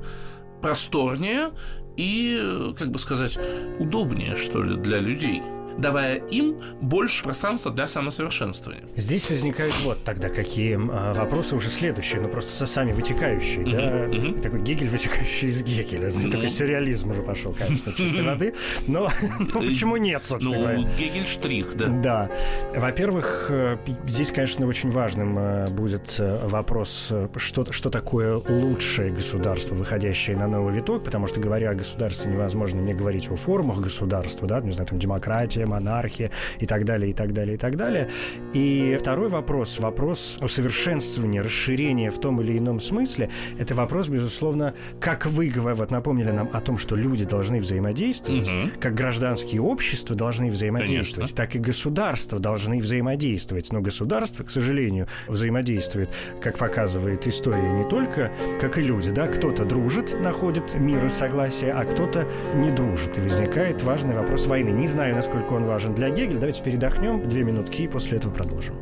просторнее 0.61 1.51
и, 1.97 2.73
как 2.79 2.91
бы 2.91 2.99
сказать, 2.99 3.39
удобнее, 3.79 4.37
что 4.37 4.63
ли, 4.63 4.77
для 4.77 4.99
людей. 4.99 5.43
Давая 5.79 6.17
им 6.17 6.61
больше 6.81 7.25
пространства 7.25 7.71
для 7.71 7.87
самосовершенствования. 7.87 8.85
Здесь 8.97 9.29
возникают 9.29 9.75
вот 9.83 10.05
тогда 10.05 10.29
какие 10.29 10.77
а, 10.77 11.15
вопросы 11.15 11.57
уже 11.57 11.69
следующие, 11.69 12.21
ну 12.21 12.29
просто 12.29 12.67
сами 12.67 12.93
вытекающие, 12.93 13.65
да? 13.65 14.07
Mm-hmm. 14.07 14.41
Такой 14.41 14.63
Гегель, 14.63 14.89
вытекающий 14.89 15.49
из 15.49 15.63
Гегеля. 15.63 16.09
Mm-hmm. 16.09 16.31
Такой 16.31 16.49
сюрреализм 16.49 17.11
уже 17.11 17.23
пошел, 17.23 17.55
конечно, 17.59 17.93
чистой 17.93 18.25
воды. 18.25 18.55
Но, 18.87 19.11
но 19.39 19.61
почему 19.61 19.97
нет, 19.97 20.23
собственно 20.25 20.57
ну, 20.57 20.63
говоря? 20.63 20.91
Гегель 20.99 21.27
штрих, 21.27 21.77
да. 21.77 21.87
Да. 21.89 22.31
Во-первых, 22.75 23.47
э, 23.51 23.77
здесь, 24.07 24.31
конечно, 24.33 24.67
очень 24.67 24.91
важным 24.91 25.39
э, 25.39 25.71
будет 25.71 26.17
э, 26.19 26.47
вопрос, 26.47 27.13
что, 27.37 27.73
что 27.73 27.91
такое 27.91 28.37
лучшее 28.37 29.13
государство, 29.13 29.75
выходящее 29.75 30.37
на 30.37 30.47
новый 30.47 30.75
виток, 30.75 31.05
потому 31.05 31.27
что, 31.27 31.41
говоря 31.41 31.71
о 31.71 31.75
государстве, 31.75 32.31
невозможно 32.31 32.81
не 32.81 32.95
говорить 32.95 33.31
о 33.31 33.37
формах 33.37 33.79
государства, 33.79 34.47
да, 34.47 34.61
не 34.61 34.73
знаю, 34.73 34.89
там, 34.89 34.99
демократия, 34.99 35.60
монархия 35.67 36.31
и 36.59 36.67
так 36.67 36.85
далее, 36.85 37.11
и 37.11 37.15
так 37.15 37.33
далее, 37.33 37.55
и 37.55 37.59
так 37.59 37.77
далее. 37.77 38.09
И 38.53 38.97
второй 39.01 39.29
вопрос, 39.29 39.79
вопрос 39.79 40.39
о 40.41 40.49
совершенствовании, 40.49 41.39
расширении 41.39 42.09
в 42.09 42.19
том 42.19 42.41
или 42.41 42.59
ином 42.59 42.81
смысле, 42.81 43.31
это 43.59 43.75
вопрос, 43.75 44.09
безусловно, 44.09 44.75
как 45.01 45.27
вы, 45.27 45.53
вот 45.57 45.91
напомнили 45.91 46.31
нам 46.31 46.49
о 46.53 46.61
том, 46.61 46.79
что 46.79 46.97
люди 46.97 47.25
должны 47.25 47.61
взаимодействовать, 47.61 48.49
угу. 48.49 48.71
как 48.81 48.95
гражданские 48.95 49.61
общества 49.61 50.17
должны 50.17 50.51
взаимодействовать, 50.51 51.31
Конечно. 51.31 51.37
так 51.37 51.55
и 51.55 51.59
государства 51.59 52.39
должны 52.39 52.79
взаимодействовать. 52.79 53.73
Но 53.73 53.81
государство, 53.81 54.45
к 54.45 54.51
сожалению, 54.51 55.07
взаимодействует, 55.29 56.11
как 56.41 56.59
показывает 56.59 57.27
история, 57.27 57.71
не 57.73 57.89
только 57.89 58.33
как 58.61 58.79
и 58.79 58.83
люди, 58.83 59.11
да, 59.11 59.27
кто-то 59.27 59.65
дружит, 59.65 60.21
находит 60.21 60.75
мир 60.75 61.05
и 61.05 61.11
согласие, 61.11 61.73
а 61.73 61.85
кто-то 61.85 62.27
не 62.55 62.71
дружит. 62.71 63.19
И 63.19 63.21
возникает 63.21 63.83
важный 63.83 64.15
вопрос 64.15 64.47
войны. 64.47 64.71
Не 64.71 64.87
знаю, 64.87 65.15
насколько 65.15 65.50
он 65.55 65.65
важен 65.65 65.95
для 65.95 66.11
Гегеля. 66.11 66.39
Давайте 66.39 66.63
передохнем 66.63 67.29
две 67.29 67.43
минутки 67.43 67.83
и 67.83 67.89
после 67.89 68.19
этого 68.19 68.33
продолжим. 68.33 68.77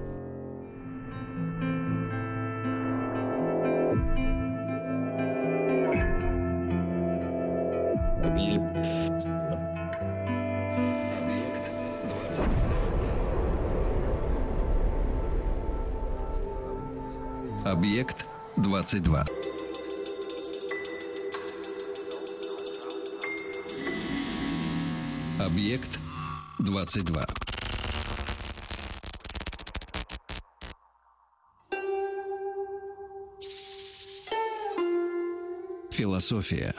Объект 17.65 18.27
22. 18.57 19.27
Объект 25.39 26.01
22. 26.59 27.25
Философия. 35.91 36.75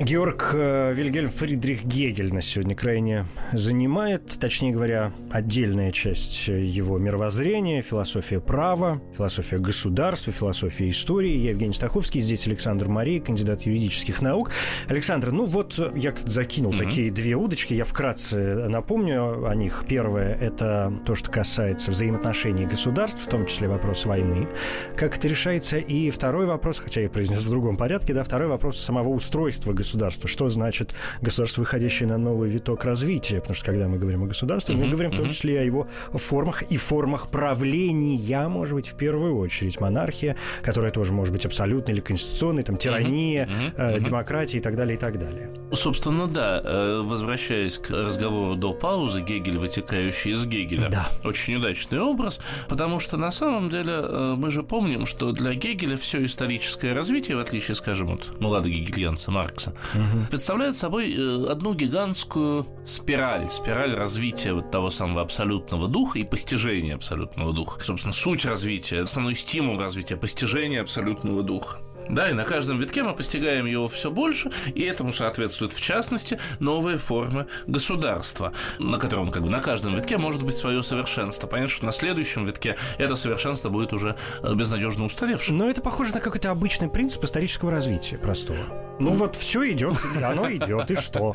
Георг 0.00 0.50
э, 0.54 0.92
Вильгельм 0.94 1.28
Фридрих 1.28 1.84
Гегель 1.84 2.32
на 2.34 2.40
сегодня 2.40 2.74
крайне 2.74 3.26
занимает, 3.52 4.38
точнее 4.40 4.72
говоря, 4.72 5.12
отдельная 5.30 5.92
часть 5.92 6.48
его 6.48 6.98
мировоззрения, 6.98 7.82
философия 7.82 8.40
права, 8.40 9.00
философия 9.16 9.58
государства, 9.58 10.32
философия 10.32 10.88
истории. 10.88 11.36
Я 11.36 11.50
Евгений 11.50 11.72
Стаховский, 11.72 12.20
здесь 12.20 12.46
Александр 12.46 12.88
Марей, 12.88 13.20
кандидат 13.20 13.62
юридических 13.62 14.20
наук. 14.22 14.50
Александр, 14.88 15.30
ну 15.30 15.46
вот 15.46 15.78
я 15.94 16.12
как 16.12 16.28
закинул 16.28 16.72
mm-hmm. 16.72 16.78
такие 16.78 17.10
две 17.10 17.34
удочки, 17.34 17.74
я 17.74 17.84
вкратце 17.84 18.68
напомню 18.68 19.46
о 19.46 19.54
них. 19.54 19.84
Первое– 19.88 20.34
это 20.40 20.92
то, 21.06 21.14
что 21.14 21.30
касается 21.30 21.90
взаимоотношений 21.90 22.66
государств, 22.66 23.24
в 23.24 23.28
том 23.28 23.46
числе 23.46 23.68
вопрос 23.68 24.06
войны, 24.06 24.48
как 24.96 25.16
это 25.16 25.28
решается. 25.28 25.78
И 25.78 26.10
второй 26.10 26.46
вопрос, 26.46 26.78
хотя 26.78 27.00
я 27.00 27.08
произнес 27.08 27.40
в 27.40 27.50
другом 27.50 27.76
порядке, 27.76 28.14
да, 28.14 28.24
второй 28.24 28.48
вопрос 28.48 28.78
самого 28.80 29.08
устройства 29.08 29.72
государства. 29.72 30.28
Что 30.28 30.48
значит 30.48 30.94
государство, 31.20 31.62
выходящее 31.62 32.08
на 32.08 32.18
новый 32.18 32.48
виток 32.50 32.84
развития? 32.84 33.36
Потому 33.36 33.54
что 33.54 33.66
когда 33.66 33.88
мы 33.88 33.98
говорим 33.98 34.24
о 34.24 34.26
государстве, 34.26 34.74
mm-hmm. 34.74 34.78
мы 34.78 34.90
говорим 34.90 35.19
том 35.22 35.30
числе 35.30 35.60
о 35.60 35.64
его 35.64 35.88
формах 36.12 36.62
и 36.62 36.76
формах 36.76 37.30
правления, 37.30 38.48
может 38.48 38.74
быть, 38.74 38.88
в 38.88 38.96
первую 38.96 39.36
очередь. 39.38 39.80
Монархия, 39.80 40.36
которая 40.62 40.92
тоже 40.92 41.12
может 41.12 41.32
быть 41.32 41.46
абсолютной 41.46 41.94
или 41.94 42.00
конституционной, 42.00 42.62
там, 42.62 42.76
тирания, 42.76 43.48
э, 43.76 44.00
демократия 44.00 44.58
и 44.58 44.60
так 44.60 44.76
далее, 44.76 44.96
и 44.96 44.98
так 44.98 45.18
далее. 45.18 45.50
Собственно, 45.72 46.26
да. 46.26 46.60
Э, 46.64 47.02
возвращаясь 47.04 47.78
к 47.78 47.90
разговору 47.90 48.56
до 48.56 48.72
паузы, 48.72 49.20
Гегель, 49.20 49.58
вытекающий 49.58 50.32
из 50.32 50.46
Гегеля. 50.46 50.88
Да. 50.88 51.08
Очень 51.24 51.56
удачный 51.56 52.00
образ, 52.00 52.40
потому 52.68 53.00
что 53.00 53.16
на 53.16 53.30
самом 53.30 53.70
деле 53.70 53.92
э, 53.94 54.34
мы 54.36 54.50
же 54.50 54.62
помним, 54.62 55.06
что 55.06 55.32
для 55.32 55.54
Гегеля 55.54 55.96
все 55.96 56.24
историческое 56.24 56.92
развитие, 56.92 57.36
в 57.36 57.40
отличие, 57.40 57.74
скажем, 57.74 58.12
от 58.12 58.40
молодого 58.40 58.70
гегельянца 58.70 59.30
Маркса, 59.30 59.74
угу. 59.94 60.26
представляет 60.30 60.76
собой 60.76 61.14
одну 61.50 61.74
гигантскую 61.74 62.66
спираль, 62.86 63.48
спираль 63.50 63.94
развития 63.94 64.52
вот 64.52 64.70
того 64.70 64.90
самого 64.90 65.09
абсолютного 65.18 65.88
духа 65.88 66.18
и 66.18 66.24
постижения 66.24 66.94
абсолютного 66.94 67.52
духа. 67.52 67.82
Собственно, 67.82 68.12
суть 68.12 68.44
развития, 68.44 69.02
основной 69.02 69.34
стимул 69.34 69.80
развития, 69.80 70.16
постижения 70.16 70.80
абсолютного 70.80 71.42
духа. 71.42 71.78
Да, 72.10 72.28
и 72.28 72.32
на 72.32 72.44
каждом 72.44 72.78
витке 72.78 73.04
мы 73.04 73.14
постигаем 73.14 73.66
его 73.66 73.88
все 73.88 74.10
больше, 74.10 74.50
и 74.74 74.82
этому 74.82 75.12
соответствуют, 75.12 75.72
в 75.72 75.80
частности, 75.80 76.40
новые 76.58 76.98
формы 76.98 77.46
государства, 77.68 78.52
на 78.80 78.98
котором 78.98 79.30
как 79.30 79.44
бы 79.44 79.50
на 79.50 79.60
каждом 79.60 79.94
витке 79.94 80.18
может 80.18 80.42
быть 80.42 80.56
свое 80.56 80.82
совершенство. 80.82 81.46
Понятно, 81.46 81.72
что 81.72 81.86
на 81.86 81.92
следующем 81.92 82.44
витке 82.44 82.76
это 82.98 83.14
совершенство 83.14 83.68
будет 83.68 83.92
уже 83.92 84.16
э, 84.42 84.54
безнадежно 84.54 85.04
устаревшим. 85.04 85.58
Но 85.58 85.70
это 85.70 85.82
похоже 85.82 86.14
на 86.14 86.20
какой-то 86.20 86.50
обычный 86.50 86.88
принцип 86.88 87.22
исторического 87.22 87.70
развития 87.70 88.18
простого. 88.18 88.89
Ну 89.00 89.12
вот 89.12 89.36
все 89.36 89.72
идет, 89.72 89.96
оно 90.22 90.50
идет, 90.52 90.90
и 90.90 90.96
что? 90.96 91.34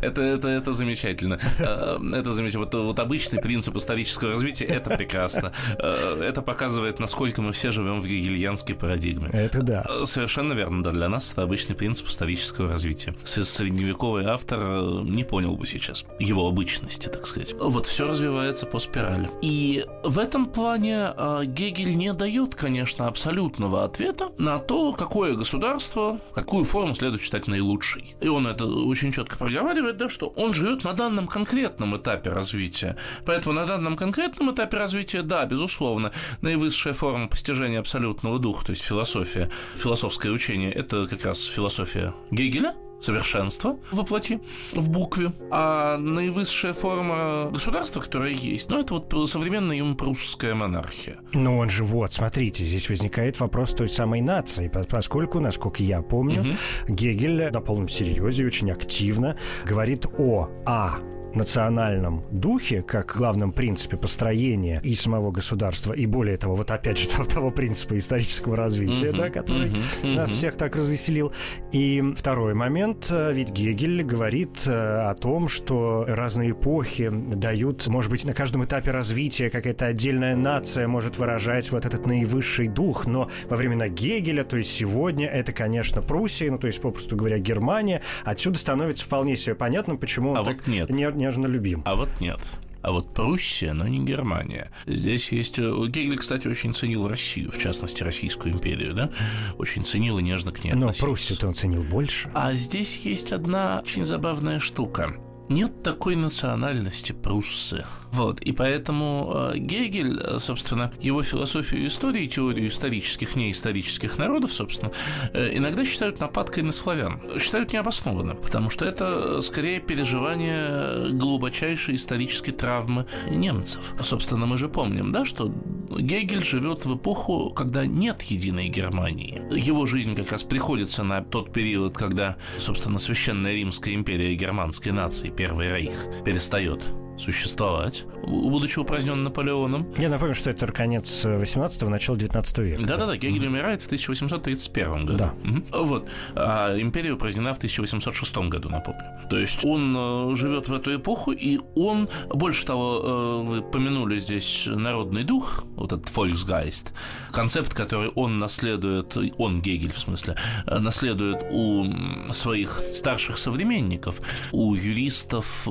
Это, 0.00 0.22
это, 0.22 0.48
это 0.48 0.72
замечательно. 0.72 1.38
Э, 1.58 1.98
это 2.14 2.32
замечательно. 2.32 2.64
Вот, 2.64 2.74
вот 2.74 2.98
обычный 2.98 3.40
принцип 3.40 3.76
исторического 3.76 4.32
развития 4.32 4.64
это 4.64 4.96
прекрасно. 4.96 5.52
Э, 5.78 6.22
это 6.22 6.40
показывает, 6.40 6.98
насколько 6.98 7.42
мы 7.42 7.52
все 7.52 7.70
живем 7.70 8.00
в 8.00 8.06
гегельянской 8.06 8.74
парадигме. 8.74 9.28
Это 9.32 9.62
да. 9.62 9.84
Э, 9.88 10.06
совершенно 10.06 10.54
верно, 10.54 10.82
да. 10.82 10.90
Для 10.90 11.08
нас 11.08 11.32
это 11.32 11.42
обычный 11.42 11.76
принцип 11.76 12.08
исторического 12.08 12.68
развития. 12.68 13.14
Средневековый 13.24 14.24
автор 14.24 15.02
не 15.02 15.24
понял 15.24 15.56
бы 15.56 15.66
сейчас 15.66 16.04
его 16.18 16.48
обычности, 16.48 17.08
так 17.08 17.26
сказать. 17.26 17.54
Вот 17.60 17.86
все 17.86 18.06
развивается 18.08 18.66
по 18.66 18.78
спирали. 18.78 19.30
И 19.42 19.84
в 20.02 20.18
этом 20.18 20.46
плане 20.46 21.10
Гегель 21.44 21.96
не 21.96 22.12
дает, 22.12 22.54
конечно, 22.54 23.06
абсолютного 23.06 23.84
ответа 23.84 24.30
на 24.38 24.58
то, 24.58 24.92
какое 24.92 25.34
государство, 25.34 26.20
какую 26.34 26.64
форму 26.64 26.85
которому 26.86 26.94
следует 26.94 27.22
считать 27.22 27.46
наилучшей. 27.48 28.14
И 28.20 28.28
он 28.28 28.46
это 28.46 28.64
очень 28.66 29.12
четко 29.12 29.36
проговаривает, 29.36 29.96
да, 29.96 30.08
что 30.08 30.28
он 30.36 30.52
живет 30.52 30.84
на 30.84 30.92
данном 30.92 31.26
конкретном 31.26 31.96
этапе 31.96 32.30
развития. 32.30 32.96
Поэтому 33.24 33.54
на 33.54 33.66
данном 33.66 33.96
конкретном 33.96 34.52
этапе 34.52 34.76
развития, 34.76 35.22
да, 35.22 35.46
безусловно, 35.46 36.12
наивысшая 36.42 36.94
форма 36.94 37.28
постижения 37.28 37.80
абсолютного 37.80 38.38
духа, 38.38 38.66
то 38.66 38.70
есть 38.70 38.82
философия, 38.82 39.50
философское 39.76 40.30
учение, 40.30 40.72
это 40.72 41.06
как 41.06 41.24
раз 41.24 41.44
философия 41.44 42.14
Гегеля, 42.30 42.74
совершенство 43.00 43.78
воплоти 43.90 44.40
в 44.72 44.90
букве, 44.90 45.32
а 45.50 45.96
наивысшая 45.98 46.74
форма 46.74 47.50
государства, 47.50 48.00
которая 48.00 48.30
есть, 48.30 48.70
ну, 48.70 48.80
это 48.80 48.94
вот 48.94 49.28
современная 49.28 49.76
ему 49.76 49.94
прусская 49.94 50.54
монархия. 50.54 51.18
Ну, 51.32 51.58
он 51.58 51.70
же 51.70 51.84
вот, 51.84 52.14
смотрите, 52.14 52.64
здесь 52.64 52.88
возникает 52.88 53.38
вопрос 53.40 53.72
той 53.72 53.88
самой 53.88 54.20
нации, 54.20 54.70
поскольку, 54.88 55.40
насколько 55.40 55.82
я 55.82 56.02
помню, 56.02 56.40
угу. 56.40 56.94
Гегель 56.94 57.50
на 57.50 57.60
полном 57.60 57.88
серьезе 57.88 58.46
очень 58.46 58.70
активно 58.70 59.36
говорит 59.64 60.06
о 60.18 60.48
А 60.64 60.98
национальном 61.36 62.24
духе, 62.30 62.82
как 62.82 63.14
главном 63.16 63.52
принципе 63.52 63.96
построения 63.96 64.80
и 64.82 64.94
самого 64.94 65.30
государства, 65.30 65.92
и 65.92 66.06
более 66.06 66.36
того, 66.36 66.54
вот 66.54 66.70
опять 66.70 66.98
же 66.98 67.08
того, 67.16 67.24
того 67.24 67.50
принципа 67.50 67.96
исторического 67.98 68.56
развития, 68.56 69.10
uh-huh, 69.10 69.16
да, 69.16 69.30
который 69.30 69.70
uh-huh, 69.70 70.14
нас 70.14 70.30
всех 70.30 70.56
так 70.56 70.76
развеселил. 70.76 71.32
И 71.72 72.02
второй 72.16 72.54
момент, 72.54 73.10
ведь 73.10 73.50
Гегель 73.50 74.02
говорит 74.02 74.66
э, 74.66 74.70
о 74.72 75.14
том, 75.14 75.48
что 75.48 76.04
разные 76.06 76.50
эпохи 76.52 77.10
дают, 77.10 77.86
может 77.86 78.10
быть, 78.10 78.24
на 78.24 78.32
каждом 78.32 78.64
этапе 78.64 78.90
развития 78.90 79.50
какая-то 79.50 79.86
отдельная 79.86 80.36
нация 80.36 80.88
может 80.88 81.18
выражать 81.18 81.70
вот 81.70 81.86
этот 81.86 82.06
наивысший 82.06 82.68
дух, 82.68 83.06
но 83.06 83.30
во 83.48 83.56
времена 83.56 83.88
Гегеля, 83.88 84.44
то 84.44 84.56
есть 84.56 84.72
сегодня, 84.72 85.26
это, 85.26 85.52
конечно, 85.52 86.02
Пруссия, 86.02 86.50
ну, 86.50 86.58
то 86.58 86.66
есть, 86.66 86.80
попросту 86.80 87.16
говоря, 87.16 87.38
Германия, 87.38 88.02
отсюда 88.24 88.58
становится 88.58 89.04
вполне 89.04 89.36
себе 89.36 89.54
понятно, 89.54 89.96
почему 89.96 90.30
он 90.30 90.38
а 90.38 90.44
так 90.44 90.56
вот 90.56 90.66
нет. 90.66 90.90
Не, 90.90 91.10
нежно 91.26 91.46
любим. 91.46 91.82
А 91.84 91.96
вот 91.96 92.08
нет. 92.20 92.40
А 92.82 92.92
вот 92.92 93.12
Пруссия, 93.12 93.72
но 93.72 93.88
не 93.88 93.98
Германия. 94.04 94.70
Здесь 94.86 95.32
есть... 95.32 95.58
Э, 95.58 95.72
Гегель, 95.88 96.18
кстати, 96.18 96.46
очень 96.46 96.72
ценил 96.72 97.08
Россию, 97.08 97.50
в 97.50 97.58
частности, 97.58 98.04
Российскую 98.04 98.54
империю, 98.54 98.94
да? 98.94 99.10
Очень 99.58 99.84
ценил 99.84 100.18
и 100.18 100.22
нежно 100.22 100.52
к 100.52 100.62
ней 100.62 100.72
Но 100.72 100.92
Пруссию-то 100.92 101.48
он 101.48 101.54
ценил 101.54 101.82
больше. 101.82 102.30
А 102.32 102.54
здесь 102.54 102.98
есть 102.98 103.32
одна 103.32 103.80
очень 103.82 104.04
забавная 104.04 104.60
штука. 104.60 105.16
нет 105.48 105.82
такой 105.82 106.14
национальности 106.14 107.10
пруссы. 107.10 107.84
Вот, 108.12 108.40
и 108.40 108.52
поэтому 108.52 109.50
э, 109.52 109.58
Гегель, 109.58 110.18
э, 110.20 110.38
собственно, 110.38 110.92
его 111.00 111.22
философию 111.22 111.86
истории, 111.86 112.26
теорию 112.26 112.68
исторических, 112.68 113.36
неисторических 113.36 114.18
народов, 114.18 114.52
собственно, 114.52 114.92
э, 115.32 115.56
иногда 115.56 115.84
считают 115.84 116.20
нападкой 116.20 116.62
на 116.62 116.72
славян. 116.72 117.20
Считают 117.38 117.72
необоснованно, 117.72 118.34
потому 118.34 118.70
что 118.70 118.84
это 118.84 119.40
скорее 119.40 119.80
переживание 119.80 121.12
глубочайшей 121.12 121.96
исторической 121.96 122.52
травмы 122.52 123.06
немцев. 123.28 123.94
Собственно, 124.00 124.46
мы 124.46 124.56
же 124.58 124.68
помним, 124.68 125.12
да, 125.12 125.24
что 125.24 125.52
Гегель 125.90 126.44
живет 126.44 126.84
в 126.84 126.96
эпоху, 126.96 127.50
когда 127.50 127.86
нет 127.86 128.22
единой 128.22 128.68
Германии. 128.68 129.42
Его 129.50 129.86
жизнь 129.86 130.14
как 130.14 130.32
раз 130.32 130.42
приходится 130.42 131.02
на 131.04 131.22
тот 131.22 131.52
период, 131.52 131.96
когда, 131.96 132.36
собственно, 132.58 132.98
Священная 132.98 133.54
Римская 133.54 133.94
империя 133.94 134.34
германской 134.34 134.92
нации, 134.92 135.30
Первый 135.30 135.72
Рейх, 135.72 136.06
перестает 136.24 136.82
существовать, 137.18 138.04
будучи 138.26 138.78
упразднен 138.78 139.22
Наполеоном. 139.24 139.92
Я 139.98 140.08
напомню, 140.08 140.34
что 140.34 140.50
это 140.50 140.66
конец 140.66 141.24
18-го, 141.24 141.88
начало 141.88 142.16
19 142.16 142.58
века. 142.58 142.82
Да-да-да, 142.82 143.16
Гегель 143.16 143.44
mm-hmm. 143.44 143.46
умирает 143.46 143.82
в 143.82 143.86
1831 143.86 145.06
году. 145.06 145.18
Да. 145.18 145.34
Угу. 145.44 145.84
Вот. 145.84 146.08
А 146.34 146.78
империя 146.78 147.12
упразднена 147.12 147.54
в 147.54 147.58
1806 147.58 148.36
году, 148.36 148.68
напомню. 148.68 149.16
То 149.28 149.38
есть 149.38 149.64
он 149.64 149.94
э, 149.96 150.36
живет 150.36 150.68
в 150.68 150.74
эту 150.74 150.94
эпоху, 150.96 151.32
и 151.32 151.58
он, 151.74 152.08
больше 152.28 152.64
того, 152.64 153.00
э, 153.02 153.42
вы 153.44 153.62
помянули 153.62 154.18
здесь 154.18 154.68
народный 154.70 155.24
дух, 155.24 155.64
вот 155.74 155.92
этот 155.92 156.06
Volksgeist, 156.06 156.88
концепт, 157.32 157.74
который 157.74 158.08
он 158.10 158.38
наследует, 158.38 159.16
он, 159.38 159.60
Гегель 159.62 159.92
в 159.92 159.98
смысле, 159.98 160.36
э, 160.66 160.78
наследует 160.78 161.44
у 161.50 161.86
своих 162.30 162.80
старших 162.92 163.38
современников, 163.38 164.20
у 164.52 164.74
юристов, 164.74 165.66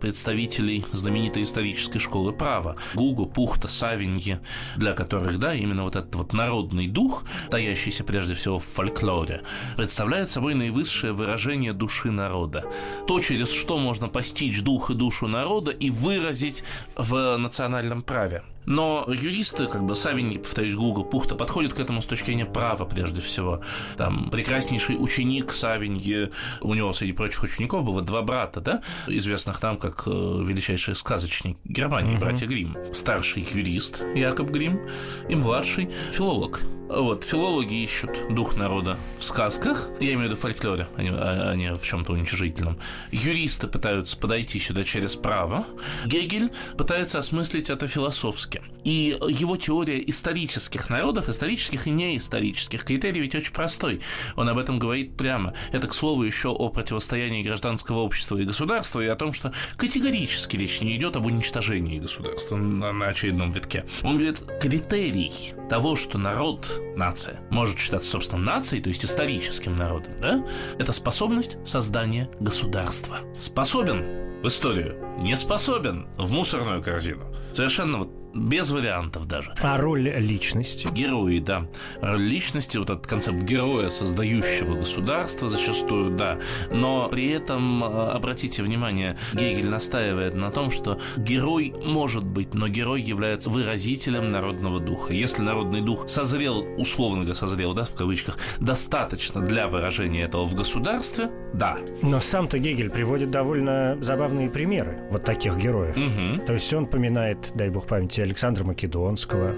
представителей 0.00 0.81
знаменитой 0.92 1.42
исторической 1.42 1.98
школы 1.98 2.32
права. 2.32 2.76
Гуго, 2.94 3.24
Пухта, 3.24 3.68
Савиньи, 3.68 4.40
для 4.76 4.92
которых, 4.92 5.38
да, 5.38 5.54
именно 5.54 5.84
вот 5.84 5.96
этот 5.96 6.14
вот 6.14 6.32
народный 6.32 6.88
дух, 6.88 7.24
таящийся 7.50 8.04
прежде 8.04 8.34
всего 8.34 8.58
в 8.58 8.64
фольклоре, 8.64 9.42
представляет 9.76 10.30
собой 10.30 10.54
наивысшее 10.54 11.12
выражение 11.12 11.72
души 11.72 12.10
народа. 12.10 12.64
То, 13.06 13.20
через 13.20 13.50
что 13.52 13.78
можно 13.78 14.08
постичь 14.08 14.62
дух 14.62 14.90
и 14.90 14.94
душу 14.94 15.28
народа 15.28 15.70
и 15.70 15.90
выразить 15.90 16.64
в 16.96 17.36
национальном 17.36 18.02
праве. 18.02 18.42
Но 18.66 19.04
юристы, 19.08 19.66
как 19.66 19.84
бы 19.84 19.94
Савиньи, 19.94 20.38
повторюсь, 20.38 20.74
Гугл, 20.74 21.04
Пухта 21.04 21.34
подходят 21.34 21.72
к 21.72 21.80
этому 21.80 22.00
с 22.00 22.06
точки 22.06 22.26
зрения 22.26 22.46
права 22.46 22.84
прежде 22.84 23.20
всего. 23.20 23.60
Там 23.96 24.30
прекраснейший 24.30 24.96
ученик 24.98 25.52
Савиньи, 25.52 26.30
у 26.60 26.74
него 26.74 26.92
среди 26.92 27.12
прочих 27.12 27.42
учеников 27.42 27.84
было 27.84 28.02
два 28.02 28.22
брата, 28.22 28.60
да, 28.60 28.82
известных 29.06 29.62
нам 29.62 29.78
как 29.78 30.04
э, 30.06 30.10
величайшие 30.10 30.94
сказочники 30.94 31.58
Германии, 31.64 32.16
uh-huh. 32.16 32.20
братья 32.20 32.46
Грим. 32.46 32.76
Старший 32.92 33.46
юрист 33.52 34.02
Якоб 34.14 34.50
Грим 34.50 34.80
и 35.28 35.34
младший 35.34 35.90
филолог 36.12 36.60
вот, 36.94 37.24
филологи 37.24 37.82
ищут 37.82 38.10
дух 38.34 38.54
народа 38.54 38.98
в 39.18 39.24
сказках, 39.24 39.88
я 39.98 40.08
имею 40.08 40.20
в 40.20 40.24
виду 40.24 40.36
фольклоре, 40.36 40.88
а 40.96 41.02
не, 41.02 41.10
а 41.10 41.54
не 41.54 41.74
в 41.74 41.82
чем-то 41.82 42.12
уничижительном. 42.12 42.78
Юристы 43.10 43.66
пытаются 43.66 44.16
подойти 44.18 44.58
сюда 44.58 44.84
через 44.84 45.16
право. 45.16 45.64
Гегель 46.04 46.50
пытается 46.76 47.18
осмыслить 47.18 47.70
это 47.70 47.88
философски. 47.88 48.51
И 48.84 49.16
его 49.28 49.56
теория 49.56 50.02
исторических 50.08 50.90
народов, 50.90 51.28
исторических 51.28 51.86
и 51.86 51.90
неисторических, 51.90 52.84
критерий 52.84 53.20
ведь 53.20 53.34
очень 53.34 53.52
простой. 53.52 54.00
Он 54.36 54.48
об 54.48 54.58
этом 54.58 54.78
говорит 54.78 55.16
прямо. 55.16 55.54
Это, 55.70 55.86
к 55.86 55.94
слову, 55.94 56.24
еще 56.24 56.48
о 56.48 56.68
противостоянии 56.68 57.42
гражданского 57.42 57.98
общества 57.98 58.38
и 58.38 58.44
государства 58.44 59.00
и 59.00 59.06
о 59.06 59.16
том, 59.16 59.32
что 59.32 59.52
категорически 59.76 60.56
речь 60.56 60.80
не 60.80 60.96
идет 60.96 61.16
об 61.16 61.26
уничтожении 61.26 61.98
государства 61.98 62.56
на, 62.56 62.92
на 62.92 63.06
очередном 63.06 63.50
витке. 63.52 63.84
Он 64.02 64.16
говорит, 64.16 64.42
критерий 64.60 65.32
того, 65.68 65.96
что 65.96 66.18
народ 66.18 66.80
нация, 66.96 67.40
может 67.50 67.78
считаться, 67.78 68.10
собственно, 68.10 68.42
нацией, 68.42 68.82
то 68.82 68.88
есть 68.88 69.04
историческим 69.04 69.76
народом, 69.76 70.12
да, 70.20 70.44
это 70.78 70.92
способность 70.92 71.56
создания 71.64 72.30
государства. 72.40 73.18
Способен 73.36 74.40
в 74.42 74.48
историю, 74.48 74.96
не 75.18 75.36
способен 75.36 76.08
в 76.18 76.32
мусорную 76.32 76.82
корзину. 76.82 77.24
Совершенно 77.52 77.98
вот 77.98 78.22
без 78.34 78.70
вариантов 78.70 79.26
даже. 79.26 79.52
А 79.62 79.78
роль 79.78 80.08
личности? 80.08 80.88
Герои, 80.88 81.38
да. 81.38 81.66
Роль 82.00 82.22
личности, 82.22 82.78
вот 82.78 82.90
этот 82.90 83.06
концепт 83.06 83.42
героя, 83.42 83.90
создающего 83.90 84.76
государство 84.76 85.48
зачастую, 85.48 86.16
да. 86.16 86.38
Но 86.70 87.08
при 87.08 87.30
этом, 87.30 87.84
э, 87.84 88.10
обратите 88.10 88.62
внимание, 88.62 89.16
Гегель 89.34 89.68
настаивает 89.68 90.34
на 90.34 90.50
том, 90.50 90.70
что 90.70 90.98
герой 91.16 91.74
может 91.84 92.24
быть, 92.24 92.54
но 92.54 92.68
герой 92.68 93.02
является 93.02 93.50
выразителем 93.50 94.28
народного 94.28 94.80
духа. 94.80 95.12
Если 95.12 95.42
народный 95.42 95.80
дух 95.80 96.08
созрел, 96.08 96.66
условно 96.78 97.22
говоря, 97.22 97.34
созрел, 97.34 97.74
да, 97.74 97.84
в 97.84 97.94
кавычках, 97.94 98.38
достаточно 98.58 99.40
для 99.40 99.68
выражения 99.68 100.22
этого 100.22 100.46
в 100.46 100.54
государстве, 100.54 101.30
да. 101.52 101.78
Но 102.02 102.20
сам-то 102.20 102.58
Гегель 102.58 102.90
приводит 102.90 103.30
довольно 103.30 103.98
забавные 104.00 104.48
примеры 104.48 104.98
вот 105.10 105.24
таких 105.24 105.56
героев. 105.56 105.96
Угу. 105.96 106.46
То 106.46 106.54
есть 106.54 106.72
он 106.72 106.86
поминает, 106.86 107.41
дай 107.54 107.70
бог 107.70 107.86
памяти, 107.86 108.20
Александра 108.20 108.64
Македонского, 108.64 109.54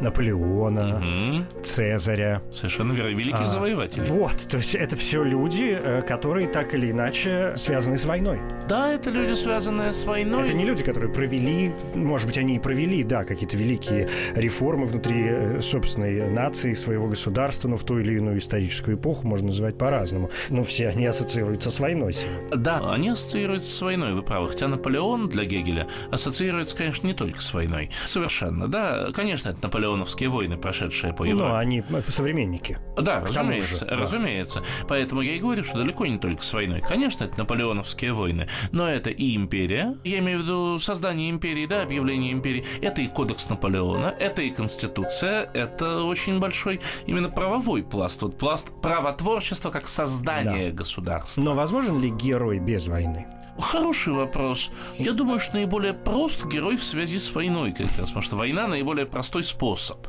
Наполеона, 0.00 0.96
угу. 0.96 1.62
Цезаря. 1.62 2.42
Совершенно 2.50 2.92
верно, 2.92 3.10
великие 3.10 3.46
а, 3.46 3.48
завоеватели. 3.48 4.02
Вот, 4.04 4.36
то 4.48 4.56
есть 4.56 4.74
это 4.74 4.96
все 4.96 5.22
люди, 5.22 5.78
э, 5.78 6.02
которые 6.02 6.48
так 6.48 6.74
или 6.74 6.90
иначе 6.90 7.54
связаны 7.56 7.98
с 7.98 8.04
войной. 8.04 8.40
Да, 8.68 8.92
это 8.92 9.10
люди, 9.10 9.32
связанные 9.32 9.92
с 9.92 10.04
войной. 10.04 10.44
Это 10.44 10.54
не 10.54 10.64
люди, 10.64 10.82
которые 10.82 11.12
провели, 11.12 11.72
может 11.94 12.26
быть, 12.26 12.38
они 12.38 12.56
и 12.56 12.58
провели, 12.58 13.02
да, 13.04 13.24
какие-то 13.24 13.56
великие 13.56 14.08
реформы 14.34 14.86
внутри 14.86 15.24
э, 15.26 15.60
собственной 15.60 16.30
нации, 16.30 16.74
своего 16.74 17.08
государства, 17.08 17.68
но 17.68 17.76
в 17.76 17.84
ту 17.84 17.98
или 17.98 18.16
иную 18.16 18.38
историческую 18.38 18.96
эпоху 18.96 19.26
можно 19.26 19.48
называть 19.48 19.76
по-разному. 19.76 20.30
Но 20.48 20.62
все 20.62 20.88
они 20.88 21.06
ассоциируются 21.06 21.70
с 21.70 21.80
войной. 21.80 22.14
Да, 22.54 22.80
они 22.92 23.10
ассоциируются 23.10 23.70
с 23.70 23.80
войной, 23.82 24.14
вы 24.14 24.22
правы. 24.22 24.48
Хотя 24.48 24.68
Наполеон 24.68 25.28
для 25.28 25.44
Гегеля 25.44 25.86
ассоциируется, 26.10 26.76
конечно, 26.76 27.06
не 27.06 27.14
только 27.14 27.27
с 27.36 27.52
войной. 27.52 27.90
Совершенно, 28.06 28.68
да. 28.68 29.10
Конечно, 29.12 29.50
это 29.50 29.62
наполеоновские 29.62 30.28
войны, 30.28 30.56
прошедшие 30.56 31.12
по 31.12 31.24
Европе. 31.24 31.48
Ну, 31.48 31.56
они 31.56 31.84
современники. 32.08 32.78
Да, 32.96 33.20
разумеется, 33.20 33.88
же, 33.88 33.96
разумеется. 33.96 34.60
Да. 34.60 34.86
Поэтому 34.88 35.20
я 35.20 35.34
и 35.34 35.38
говорю, 35.38 35.64
что 35.64 35.78
далеко 35.78 36.06
не 36.06 36.18
только 36.18 36.42
с 36.42 36.52
войной. 36.52 36.80
Конечно, 36.80 37.24
это 37.24 37.38
наполеоновские 37.38 38.12
войны, 38.12 38.48
но 38.72 38.88
это 38.88 39.10
и 39.10 39.36
империя, 39.36 39.96
я 40.04 40.18
имею 40.18 40.40
в 40.40 40.42
виду 40.42 40.78
создание 40.78 41.30
империи, 41.30 41.66
да, 41.66 41.82
объявление 41.82 42.32
империи, 42.32 42.64
это 42.80 43.00
и 43.00 43.08
кодекс 43.08 43.48
Наполеона, 43.48 44.14
это 44.18 44.42
и 44.42 44.50
конституция, 44.50 45.50
это 45.54 46.02
очень 46.02 46.38
большой 46.38 46.80
именно 47.06 47.28
правовой 47.28 47.82
пласт, 47.82 48.22
вот 48.22 48.38
пласт 48.38 48.68
правотворчества 48.82 49.70
как 49.70 49.86
создание 49.88 50.70
да. 50.70 50.76
государства. 50.76 51.40
Но 51.40 51.54
возможен 51.54 52.00
ли 52.00 52.10
герой 52.10 52.58
без 52.58 52.86
войны? 52.86 53.26
Хороший 53.60 54.12
вопрос. 54.12 54.70
Я 54.98 55.12
думаю, 55.12 55.38
что 55.38 55.56
наиболее 55.56 55.92
прост 55.92 56.46
герой 56.46 56.76
в 56.76 56.84
связи 56.84 57.18
с 57.18 57.34
войной 57.34 57.72
как 57.72 57.88
раз, 57.98 58.08
потому 58.08 58.22
что 58.22 58.36
война 58.36 58.66
наиболее 58.68 59.06
простой 59.06 59.42
способ. 59.42 60.06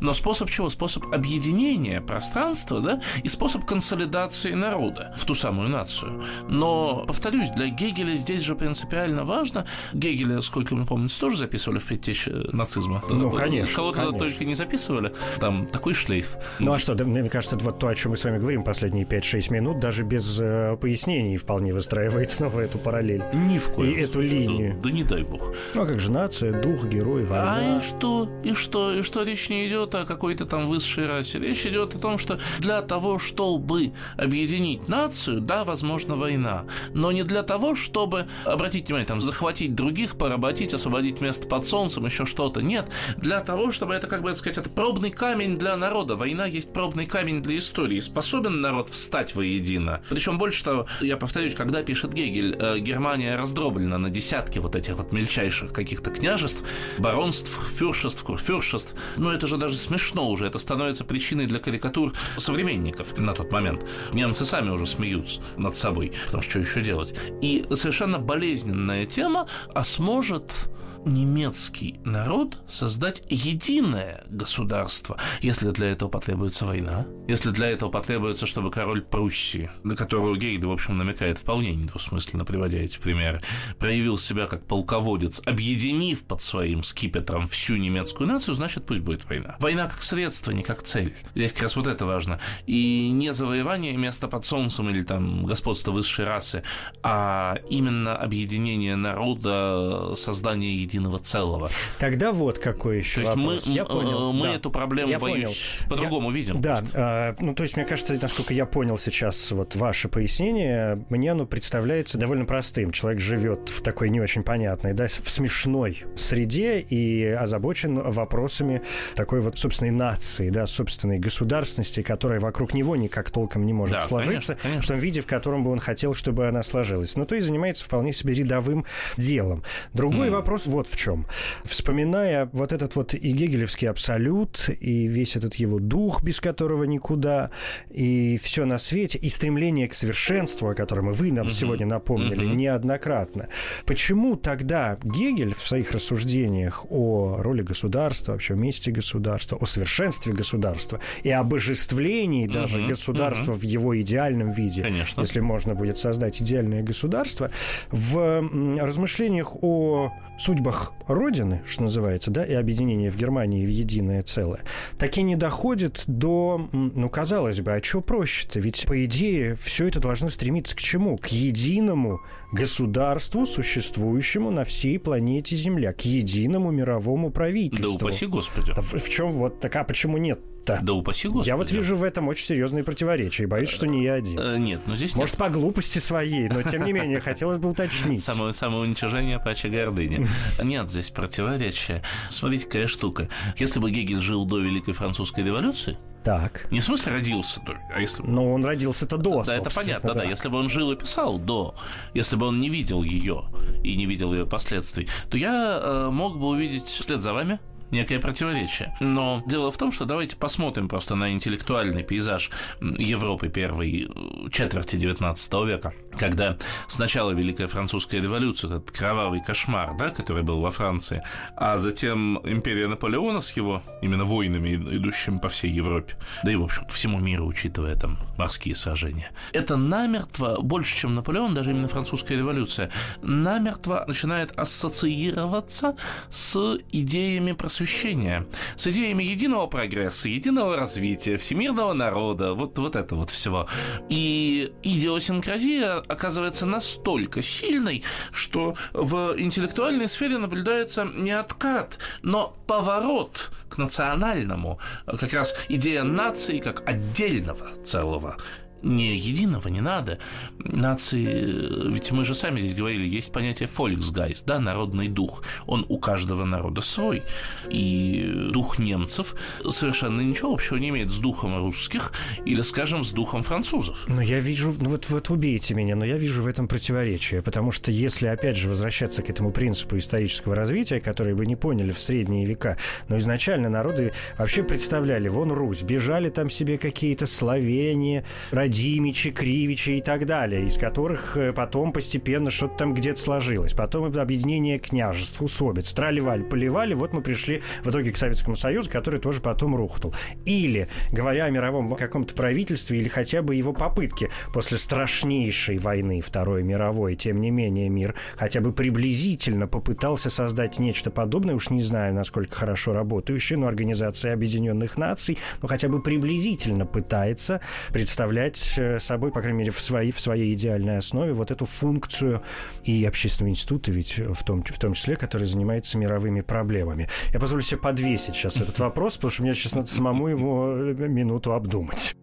Но 0.00 0.12
способ 0.12 0.50
чего? 0.50 0.68
Способ 0.70 1.06
объединения 1.12 2.00
пространства, 2.00 2.80
да, 2.80 3.00
и 3.22 3.28
способ 3.28 3.64
консолидации 3.64 4.52
народа 4.52 5.14
в 5.16 5.24
ту 5.24 5.34
самую 5.34 5.68
нацию. 5.68 6.24
Но, 6.48 7.04
повторюсь, 7.06 7.48
для 7.50 7.68
Гегеля 7.68 8.16
здесь 8.16 8.42
же 8.42 8.54
принципиально 8.54 9.24
важно. 9.24 9.66
Гегеля, 9.92 10.40
сколько 10.40 10.74
мы 10.74 10.84
помним, 10.84 11.08
тоже 11.08 11.38
записывали 11.38 11.78
в 11.78 11.84
предтече 11.84 12.30
нацизма. 12.52 13.02
Ну, 13.08 13.30
конечно. 13.30 13.74
Кого-то 13.74 14.12
только 14.12 14.44
не 14.44 14.54
записывали. 14.54 15.12
Там 15.38 15.66
такой 15.66 15.94
шлейф. 15.94 16.36
Ну, 16.58 16.72
а 16.72 16.78
что, 16.78 16.94
да, 16.94 17.04
мне 17.04 17.28
кажется, 17.28 17.56
вот 17.56 17.78
то, 17.78 17.88
о 17.88 17.94
чем 17.94 18.10
мы 18.10 18.16
с 18.16 18.24
вами 18.24 18.38
говорим 18.38 18.62
последние 18.62 19.04
5-6 19.04 19.52
минут, 19.52 19.80
даже 19.80 20.04
без 20.04 20.38
э, 20.40 20.76
пояснений 20.80 21.36
вполне 21.36 21.72
выстраивается 21.72 22.48
в 22.48 22.58
эту 22.58 22.78
параллель. 22.90 23.22
Ни 23.32 23.58
в 23.58 23.70
коем 23.70 23.92
И 23.92 24.00
эту 24.00 24.20
линию. 24.20 24.74
Да, 24.74 24.88
да 24.88 24.90
не 24.90 25.04
дай 25.04 25.22
бог. 25.22 25.52
Ну, 25.74 25.82
а 25.82 25.86
как 25.86 26.00
же 26.00 26.10
нация, 26.10 26.60
дух, 26.60 26.86
герой, 26.86 27.24
война? 27.24 27.54
А 27.56 27.78
и 27.78 27.80
что? 27.80 28.28
И 28.42 28.54
что? 28.54 28.92
И 28.92 29.02
что 29.02 29.22
речь 29.22 29.48
не 29.48 29.68
идет 29.68 29.94
о 29.94 30.04
какой-то 30.04 30.44
там 30.44 30.68
высшей 30.68 31.06
расе? 31.06 31.38
Речь 31.38 31.64
идет 31.66 31.94
о 31.94 31.98
том, 31.98 32.18
что 32.18 32.40
для 32.58 32.82
того, 32.82 33.20
чтобы 33.20 33.92
объединить 34.16 34.88
нацию, 34.88 35.40
да, 35.40 35.62
возможно, 35.64 36.16
война. 36.16 36.64
Но 36.92 37.12
не 37.12 37.22
для 37.22 37.44
того, 37.44 37.76
чтобы, 37.76 38.26
обратите 38.44 38.86
внимание, 38.86 39.06
там, 39.06 39.20
захватить 39.20 39.76
других, 39.76 40.18
поработить, 40.18 40.74
освободить 40.74 41.20
место 41.20 41.46
под 41.46 41.64
солнцем, 41.64 42.06
еще 42.06 42.26
что-то. 42.26 42.60
Нет. 42.60 42.88
Для 43.18 43.38
того, 43.40 43.70
чтобы 43.70 43.94
это, 43.94 44.08
как 44.08 44.22
бы 44.22 44.34
сказать, 44.34 44.58
это 44.58 44.68
пробный 44.68 45.10
камень 45.10 45.58
для 45.58 45.76
народа. 45.76 46.16
Война 46.16 46.46
есть 46.46 46.72
пробный 46.72 47.06
камень 47.06 47.40
для 47.40 47.56
истории. 47.58 48.00
Способен 48.00 48.60
народ 48.60 48.88
встать 48.88 49.36
воедино. 49.36 50.00
Причем 50.08 50.38
больше 50.38 50.64
того, 50.64 50.86
я 51.00 51.16
повторюсь, 51.16 51.54
когда 51.54 51.82
пишет 51.82 52.12
Гегель, 52.12 52.56
э, 52.58 52.79
Германия 52.80 53.36
раздроблена 53.36 53.98
на 53.98 54.10
десятки 54.10 54.58
вот 54.58 54.76
этих 54.76 54.96
вот 54.96 55.12
мельчайших 55.12 55.72
каких-то 55.72 56.10
княжеств, 56.10 56.64
баронств, 56.98 57.50
фюршеств, 57.74 58.22
курфюршеств. 58.22 58.94
Но 59.16 59.32
это 59.32 59.46
же 59.46 59.56
даже 59.56 59.76
смешно 59.76 60.28
уже, 60.28 60.46
это 60.46 60.58
становится 60.58 61.04
причиной 61.04 61.46
для 61.46 61.58
карикатур 61.58 62.12
современников 62.36 63.16
на 63.18 63.32
тот 63.32 63.50
момент. 63.52 63.86
Немцы 64.12 64.44
сами 64.44 64.70
уже 64.70 64.86
смеются 64.86 65.40
над 65.56 65.74
собой, 65.74 66.12
потому 66.26 66.42
что 66.42 66.50
что 66.50 66.60
еще 66.60 66.82
делать. 66.82 67.14
И 67.40 67.64
совершенно 67.72 68.18
болезненная 68.18 69.06
тема, 69.06 69.46
а 69.72 69.84
сможет 69.84 70.68
немецкий 71.04 71.96
народ 72.04 72.58
создать 72.68 73.22
единое 73.28 74.24
государство, 74.28 75.16
если 75.40 75.70
для 75.70 75.88
этого 75.88 76.08
потребуется 76.08 76.66
война, 76.66 77.06
если 77.26 77.50
для 77.50 77.68
этого 77.70 77.90
потребуется, 77.90 78.46
чтобы 78.46 78.70
король 78.70 79.02
Пруссии, 79.02 79.70
на 79.82 79.96
которого 79.96 80.36
Гейд, 80.36 80.64
в 80.64 80.70
общем, 80.70 80.98
намекает 80.98 81.38
вполне 81.38 81.74
недвусмысленно, 81.74 82.44
приводя 82.44 82.78
эти 82.78 82.98
примеры, 82.98 83.40
проявил 83.78 84.18
себя 84.18 84.46
как 84.46 84.66
полководец, 84.66 85.42
объединив 85.46 86.22
под 86.22 86.42
своим 86.42 86.82
скипетром 86.82 87.46
всю 87.46 87.76
немецкую 87.76 88.28
нацию, 88.28 88.54
значит, 88.54 88.84
пусть 88.86 89.00
будет 89.00 89.28
война. 89.28 89.56
Война 89.58 89.86
как 89.86 90.02
средство, 90.02 90.50
не 90.50 90.62
как 90.62 90.82
цель. 90.82 91.14
Здесь 91.34 91.52
как 91.52 91.62
раз 91.62 91.76
вот 91.76 91.86
это 91.86 92.04
важно. 92.04 92.40
И 92.66 93.10
не 93.12 93.32
завоевание 93.32 93.96
места 93.96 94.28
под 94.28 94.44
солнцем 94.44 94.88
или 94.90 95.02
там 95.02 95.46
господство 95.46 95.92
высшей 95.92 96.24
расы, 96.24 96.62
а 97.02 97.58
именно 97.68 98.16
объединение 98.16 98.96
народа, 98.96 100.14
создание 100.14 100.74
единого 100.74 100.89
целого. 101.18 101.70
Тогда 101.98 102.32
вот 102.32 102.58
какой 102.58 102.98
еще 102.98 103.16
То 103.16 103.20
есть 103.20 103.36
вопрос. 103.36 103.66
мы, 103.66 103.72
я 103.74 103.84
понял. 103.84 104.32
мы 104.32 104.46
да. 104.48 104.54
эту 104.54 104.70
проблему, 104.70 105.10
Я 105.10 105.18
боюсь, 105.18 105.78
по-другому 105.88 106.30
Я- 106.30 106.36
видим. 106.36 106.60
Да, 106.60 106.82
а, 106.94 107.34
ну 107.38 107.54
то 107.54 107.62
есть 107.62 107.76
мне 107.76 107.84
кажется, 107.84 108.18
насколько 108.20 108.54
я 108.54 108.66
понял 108.66 108.98
сейчас 108.98 109.50
вот 109.52 109.76
ваше 109.76 110.08
пояснение, 110.08 111.04
мне 111.10 111.32
оно 111.32 111.46
представляется 111.46 112.18
довольно 112.18 112.44
простым. 112.44 112.92
Человек 112.92 113.20
живет 113.20 113.68
в 113.68 113.82
такой 113.82 114.10
не 114.10 114.20
очень 114.20 114.42
понятной, 114.42 114.92
да, 114.92 115.06
в 115.08 115.30
смешной 115.30 116.04
среде 116.16 116.80
и 116.80 117.24
озабочен 117.26 118.00
вопросами 118.00 118.82
такой 119.14 119.40
вот 119.40 119.58
собственной 119.58 119.90
нации, 119.90 120.50
да, 120.50 120.66
собственной 120.66 121.18
государственности, 121.18 122.02
которая 122.02 122.40
вокруг 122.40 122.74
него 122.74 122.96
никак 122.96 123.30
толком 123.30 123.66
не 123.66 123.72
может 123.72 123.96
Да, 123.96 124.00
сложиться, 124.02 124.54
конечно, 124.54 124.56
конечно. 124.62 124.82
в 124.82 124.86
том 124.88 124.98
виде, 124.98 125.20
в 125.20 125.26
котором 125.26 125.64
бы 125.64 125.70
он 125.72 125.78
хотел, 125.78 126.14
чтобы 126.14 126.46
она 126.48 126.62
сложилась. 126.62 127.16
Ну 127.16 127.24
то 127.24 127.34
есть 127.34 127.46
занимается 127.46 127.84
вполне 127.84 128.12
себе 128.12 128.34
рядовым 128.34 128.84
делом. 129.16 129.62
Другой 129.92 130.28
М. 130.28 130.34
вопрос 130.34 130.66
вот 130.66 130.79
в 130.86 130.96
чем. 130.96 131.26
Вспоминая 131.64 132.48
вот 132.52 132.72
этот 132.72 132.96
вот 132.96 133.14
и 133.14 133.32
гегелевский 133.32 133.88
абсолют, 133.88 134.68
и 134.80 135.06
весь 135.06 135.36
этот 135.36 135.54
его 135.56 135.78
дух, 135.78 136.22
без 136.22 136.40
которого 136.40 136.84
никуда, 136.84 137.50
и 137.90 138.38
все 138.42 138.64
на 138.64 138.78
свете, 138.78 139.18
и 139.18 139.28
стремление 139.28 139.88
к 139.88 139.94
совершенству, 139.94 140.68
о 140.68 140.74
котором 140.74 141.10
и 141.10 141.14
вы 141.14 141.32
нам 141.32 141.46
Мгм. 141.46 141.54
сегодня 141.54 141.86
напомнили 141.86 142.44
Мгм. 142.46 142.56
неоднократно. 142.56 143.48
Почему 143.86 144.36
тогда 144.36 144.98
Гегель 145.02 145.54
в 145.54 145.66
своих 145.66 145.92
рассуждениях 145.92 146.84
о 146.90 147.36
роли 147.38 147.62
государства, 147.62 148.32
вообще 148.32 148.54
о 148.54 148.56
месте 148.56 148.90
государства, 148.90 149.58
о 149.60 149.64
совершенстве 149.66 150.32
государства 150.32 151.00
и 151.22 151.30
обожествлении 151.30 152.46
даже 152.46 152.78
Мгм. 152.78 152.88
государства 152.88 153.52
в 153.52 153.62
его 153.62 154.00
идеальном 154.00 154.50
виде, 154.50 154.82
Конечно. 154.82 155.20
если 155.20 155.40
можно 155.40 155.74
будет 155.74 155.98
создать 155.98 156.40
идеальное 156.42 156.82
государство, 156.82 157.50
в 157.90 158.42
размышлениях 158.80 159.56
о 159.62 160.12
судьбах 160.38 160.69
Родины, 161.06 161.62
что 161.66 161.84
называется, 161.84 162.30
да, 162.30 162.44
и 162.44 162.54
объединения 162.54 163.10
в 163.10 163.16
Германии 163.16 163.64
в 163.64 163.68
единое 163.68 164.22
целое, 164.22 164.60
таки 164.98 165.22
не 165.22 165.36
доходит 165.36 166.04
до, 166.06 166.68
ну, 166.72 167.08
казалось 167.08 167.60
бы, 167.60 167.72
а 167.72 167.82
что 167.82 168.00
проще-то? 168.00 168.60
Ведь, 168.60 168.86
по 168.86 169.04
идее, 169.04 169.56
все 169.56 169.88
это 169.88 170.00
должно 170.00 170.28
стремиться 170.28 170.76
к 170.76 170.80
чему? 170.80 171.16
К 171.18 171.26
единому 171.28 172.20
государству, 172.52 173.46
существующему 173.46 174.50
на 174.50 174.64
всей 174.64 174.98
планете 174.98 175.56
Земля, 175.56 175.92
к 175.92 176.02
единому 176.02 176.70
мировому 176.70 177.28
Да 177.28 177.34
правительству. 177.34 177.94
упаси 177.94 178.26
Господи. 178.26 178.72
Да 178.74 178.82
в, 178.82 179.08
чем 179.08 179.30
вот 179.30 179.60
так, 179.60 179.74
а 179.76 179.84
почему 179.84 180.18
нет-то? 180.18 180.50
Да 180.66 180.92
упаси 180.92 181.28
Господи. 181.28 181.48
Я 181.48 181.56
вот 181.56 181.70
вижу 181.70 181.96
в 181.96 182.04
этом 182.04 182.28
очень 182.28 182.46
серьезные 182.46 182.84
противоречия 182.84 183.44
и 183.44 183.46
боюсь, 183.46 183.70
что 183.70 183.86
не 183.86 184.04
я 184.04 184.14
один. 184.14 184.38
Э, 184.38 184.58
Нет, 184.58 184.80
ну 184.86 184.94
здесь 184.94 185.14
Может, 185.16 185.36
по 185.36 185.48
глупости 185.48 185.98
своей, 185.98 186.48
но 186.48 186.62
тем 186.62 186.84
не 186.84 186.92
менее, 186.92 187.20
хотелось 187.20 187.58
бы 187.58 187.70
уточнить. 187.70 188.06
нет. 188.06 188.22
Самое, 188.22 188.52
самоуничижение 188.52 189.38
паче 189.38 189.68
гордыни. 189.68 190.26
Нет 190.62 190.90
здесь 190.90 191.10
противоречия. 191.10 192.02
Смотрите, 192.28 192.66
какая 192.66 192.86
штука. 192.86 193.28
Если 193.56 193.80
бы 193.80 193.90
Гегель 193.90 194.20
жил 194.20 194.44
до 194.44 194.58
Великой 194.58 194.92
Французской 194.94 195.44
революции, 195.44 195.96
Так. 196.24 196.66
не 196.70 196.80
в 196.80 196.84
смысле 196.84 197.12
родился 197.12 197.60
а 197.94 198.00
если 198.00 198.22
Но 198.22 198.52
он 198.52 198.64
родился-то 198.64 199.16
до, 199.16 199.42
Да, 199.42 199.56
это 199.56 199.70
понятно, 199.70 200.14
да. 200.14 200.24
Если 200.24 200.48
бы 200.48 200.58
он 200.58 200.68
жил 200.68 200.92
и 200.92 200.96
писал 200.96 201.38
до, 201.38 201.74
если 202.14 202.36
бы 202.36 202.46
он 202.46 202.58
не 202.60 202.68
видел 202.68 203.02
ее 203.02 203.44
и 203.82 203.96
не 203.96 204.06
видел 204.06 204.32
ее 204.34 204.46
последствий, 204.46 205.08
то 205.30 205.36
я 205.38 205.80
э, 205.82 206.10
мог 206.10 206.38
бы 206.38 206.48
увидеть 206.48 206.84
вслед 206.84 207.22
за 207.22 207.32
вами 207.32 207.58
некое 207.90 208.18
противоречие. 208.18 208.96
Но 209.00 209.42
дело 209.46 209.70
в 209.70 209.78
том, 209.78 209.92
что 209.92 210.04
давайте 210.04 210.36
посмотрим 210.36 210.88
просто 210.88 211.14
на 211.14 211.32
интеллектуальный 211.32 212.02
пейзаж 212.02 212.50
Европы 212.80 213.48
первой 213.48 214.08
э, 214.08 214.50
четверти 214.50 214.96
XIX 214.96 215.66
века, 215.66 215.92
когда 216.18 216.56
сначала 216.88 217.32
Великая 217.32 217.66
Французская 217.66 218.20
революция, 218.20 218.70
этот 218.70 218.90
кровавый 218.90 219.42
кошмар, 219.42 219.96
да, 219.96 220.10
который 220.10 220.42
был 220.42 220.60
во 220.60 220.70
Франции, 220.70 221.22
а 221.56 221.78
затем 221.78 222.40
империя 222.44 222.88
Наполеона 222.88 223.40
с 223.40 223.52
его 223.52 223.82
именно 224.02 224.24
войнами, 224.24 224.74
идущими 224.74 225.38
по 225.38 225.48
всей 225.48 225.70
Европе, 225.70 226.16
да 226.44 226.52
и, 226.52 226.56
в 226.56 226.62
общем, 226.62 226.86
всему 226.88 227.18
миру, 227.18 227.46
учитывая 227.46 227.96
там 227.96 228.18
морские 228.36 228.74
сражения. 228.74 229.30
Это 229.52 229.76
намертво, 229.76 230.58
больше, 230.60 230.96
чем 230.96 231.12
Наполеон, 231.12 231.54
даже 231.54 231.70
именно 231.70 231.88
французская 231.88 232.36
революция, 232.36 232.90
намертво 233.22 234.04
начинает 234.06 234.58
ассоциироваться 234.58 235.96
с 236.30 236.78
идеями 236.92 237.52
просвещения, 237.52 238.46
с 238.76 238.86
идеями 238.86 239.24
единого 239.24 239.66
прогресса, 239.66 240.28
единого 240.28 240.76
развития, 240.76 241.36
всемирного 241.36 241.92
народа, 241.92 242.54
вот, 242.54 242.78
вот 242.78 242.96
это 242.96 243.14
вот 243.14 243.30
всего. 243.30 243.66
И 244.08 244.72
идиосинкразия 244.82 245.99
оказывается 246.08 246.66
настолько 246.66 247.42
сильной, 247.42 248.02
что 248.32 248.74
в 248.92 249.34
интеллектуальной 249.38 250.08
сфере 250.08 250.38
наблюдается 250.38 251.04
не 251.04 251.32
откат, 251.32 251.98
но 252.22 252.56
поворот 252.66 253.50
к 253.68 253.78
национальному, 253.78 254.78
как 255.06 255.32
раз 255.32 255.54
идея 255.68 256.02
нации 256.02 256.58
как 256.58 256.88
отдельного 256.88 257.70
целого 257.84 258.36
не 258.82 259.16
единого 259.16 259.68
не 259.68 259.80
надо. 259.80 260.18
Нации, 260.58 261.90
ведь 261.92 262.12
мы 262.12 262.24
же 262.24 262.34
сами 262.34 262.60
здесь 262.60 262.74
говорили, 262.74 263.06
есть 263.06 263.32
понятие 263.32 263.68
Volksgeist, 263.68 264.44
да, 264.46 264.58
народный 264.58 265.08
дух. 265.08 265.42
Он 265.66 265.84
у 265.88 265.98
каждого 265.98 266.44
народа 266.44 266.80
свой. 266.80 267.22
И 267.68 268.48
дух 268.52 268.78
немцев 268.78 269.34
совершенно 269.68 270.20
ничего 270.20 270.52
общего 270.52 270.76
не 270.76 270.88
имеет 270.90 271.10
с 271.10 271.18
духом 271.18 271.56
русских 271.58 272.12
или, 272.44 272.60
скажем, 272.62 273.02
с 273.02 273.12
духом 273.12 273.42
французов. 273.42 274.04
Но 274.08 274.20
я 274.20 274.40
вижу, 274.40 274.72
ну 274.78 274.90
вот, 274.90 275.08
вот 275.08 275.30
убейте 275.30 275.74
меня, 275.74 275.96
но 275.96 276.04
я 276.04 276.16
вижу 276.16 276.42
в 276.42 276.46
этом 276.46 276.68
противоречие, 276.68 277.42
потому 277.42 277.70
что 277.70 277.90
если, 277.90 278.26
опять 278.26 278.56
же, 278.56 278.68
возвращаться 278.68 279.22
к 279.22 279.30
этому 279.30 279.52
принципу 279.52 279.96
исторического 279.96 280.54
развития, 280.54 281.00
который 281.00 281.34
бы 281.34 281.46
не 281.46 281.56
поняли 281.56 281.92
в 281.92 282.00
средние 282.00 282.44
века, 282.44 282.76
но 283.08 283.18
изначально 283.18 283.68
народы 283.68 284.12
вообще 284.38 284.62
представляли, 284.62 285.28
вон 285.28 285.52
Русь, 285.52 285.82
бежали 285.82 286.30
там 286.30 286.50
себе 286.50 286.78
какие-то 286.78 287.26
словения, 287.26 288.24
Радимичи, 288.70 289.32
Кривичи 289.32 289.90
и 289.98 290.00
так 290.00 290.26
далее, 290.26 290.64
из 290.64 290.78
которых 290.78 291.36
э, 291.36 291.52
потом 291.52 291.92
постепенно 291.92 292.52
что-то 292.52 292.76
там 292.76 292.94
где-то 292.94 293.20
сложилось. 293.20 293.72
Потом 293.72 294.04
объединение 294.16 294.78
княжеств, 294.78 295.42
усобиц, 295.42 295.92
траливали, 295.92 296.44
поливали, 296.44 296.94
вот 296.94 297.12
мы 297.12 297.20
пришли 297.20 297.62
в 297.82 297.90
итоге 297.90 298.12
к 298.12 298.16
Советскому 298.16 298.54
Союзу, 298.54 298.88
который 298.88 299.18
тоже 299.18 299.40
потом 299.40 299.74
рухнул. 299.74 300.14
Или, 300.44 300.86
говоря 301.10 301.46
о 301.46 301.50
мировом 301.50 301.92
каком-то 301.96 302.32
правительстве, 302.34 303.00
или 303.00 303.08
хотя 303.08 303.42
бы 303.42 303.56
его 303.56 303.72
попытке 303.72 304.30
после 304.54 304.78
страшнейшей 304.78 305.78
войны 305.78 306.20
Второй 306.20 306.62
мировой, 306.62 307.16
тем 307.16 307.40
не 307.40 307.50
менее 307.50 307.88
мир 307.88 308.14
хотя 308.36 308.60
бы 308.60 308.72
приблизительно 308.72 309.66
попытался 309.66 310.30
создать 310.30 310.78
нечто 310.78 311.10
подобное, 311.10 311.56
уж 311.56 311.70
не 311.70 311.82
знаю, 311.82 312.14
насколько 312.14 312.54
хорошо 312.54 312.92
работающее, 312.92 313.58
но 313.58 313.66
Организация 313.66 314.32
Объединенных 314.32 314.96
Наций, 314.96 315.38
ну 315.60 315.66
хотя 315.66 315.88
бы 315.88 316.00
приблизительно 316.00 316.86
пытается 316.86 317.60
представлять 317.92 318.59
собой, 318.98 319.30
по 319.32 319.40
крайней 319.40 319.58
мере, 319.58 319.70
в 319.70 319.80
своей, 319.80 320.12
в 320.12 320.20
своей 320.20 320.54
идеальной 320.54 320.98
основе 320.98 321.32
вот 321.32 321.50
эту 321.50 321.64
функцию 321.66 322.42
и 322.84 323.04
общественного 323.04 323.50
института, 323.50 323.90
ведь 323.92 324.18
в 324.18 324.44
том, 324.44 324.62
в 324.62 324.78
том 324.78 324.94
числе, 324.94 325.16
который 325.16 325.46
занимается 325.46 325.98
мировыми 325.98 326.40
проблемами. 326.40 327.08
Я 327.32 327.40
позволю 327.40 327.62
себе 327.62 327.80
подвесить 327.80 328.34
сейчас 328.34 328.56
этот 328.56 328.78
вопрос, 328.78 329.16
потому 329.16 329.30
что 329.30 329.42
мне 329.42 329.54
сейчас 329.54 329.74
надо 329.74 329.88
самому 329.88 330.28
его 330.28 330.72
э, 330.76 331.08
минуту 331.08 331.52
обдумать. 331.52 332.14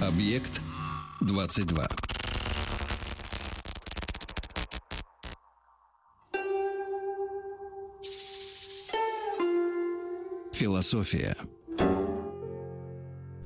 Объект 0.00 0.60
22. 1.20 1.88
Философия. 10.54 11.36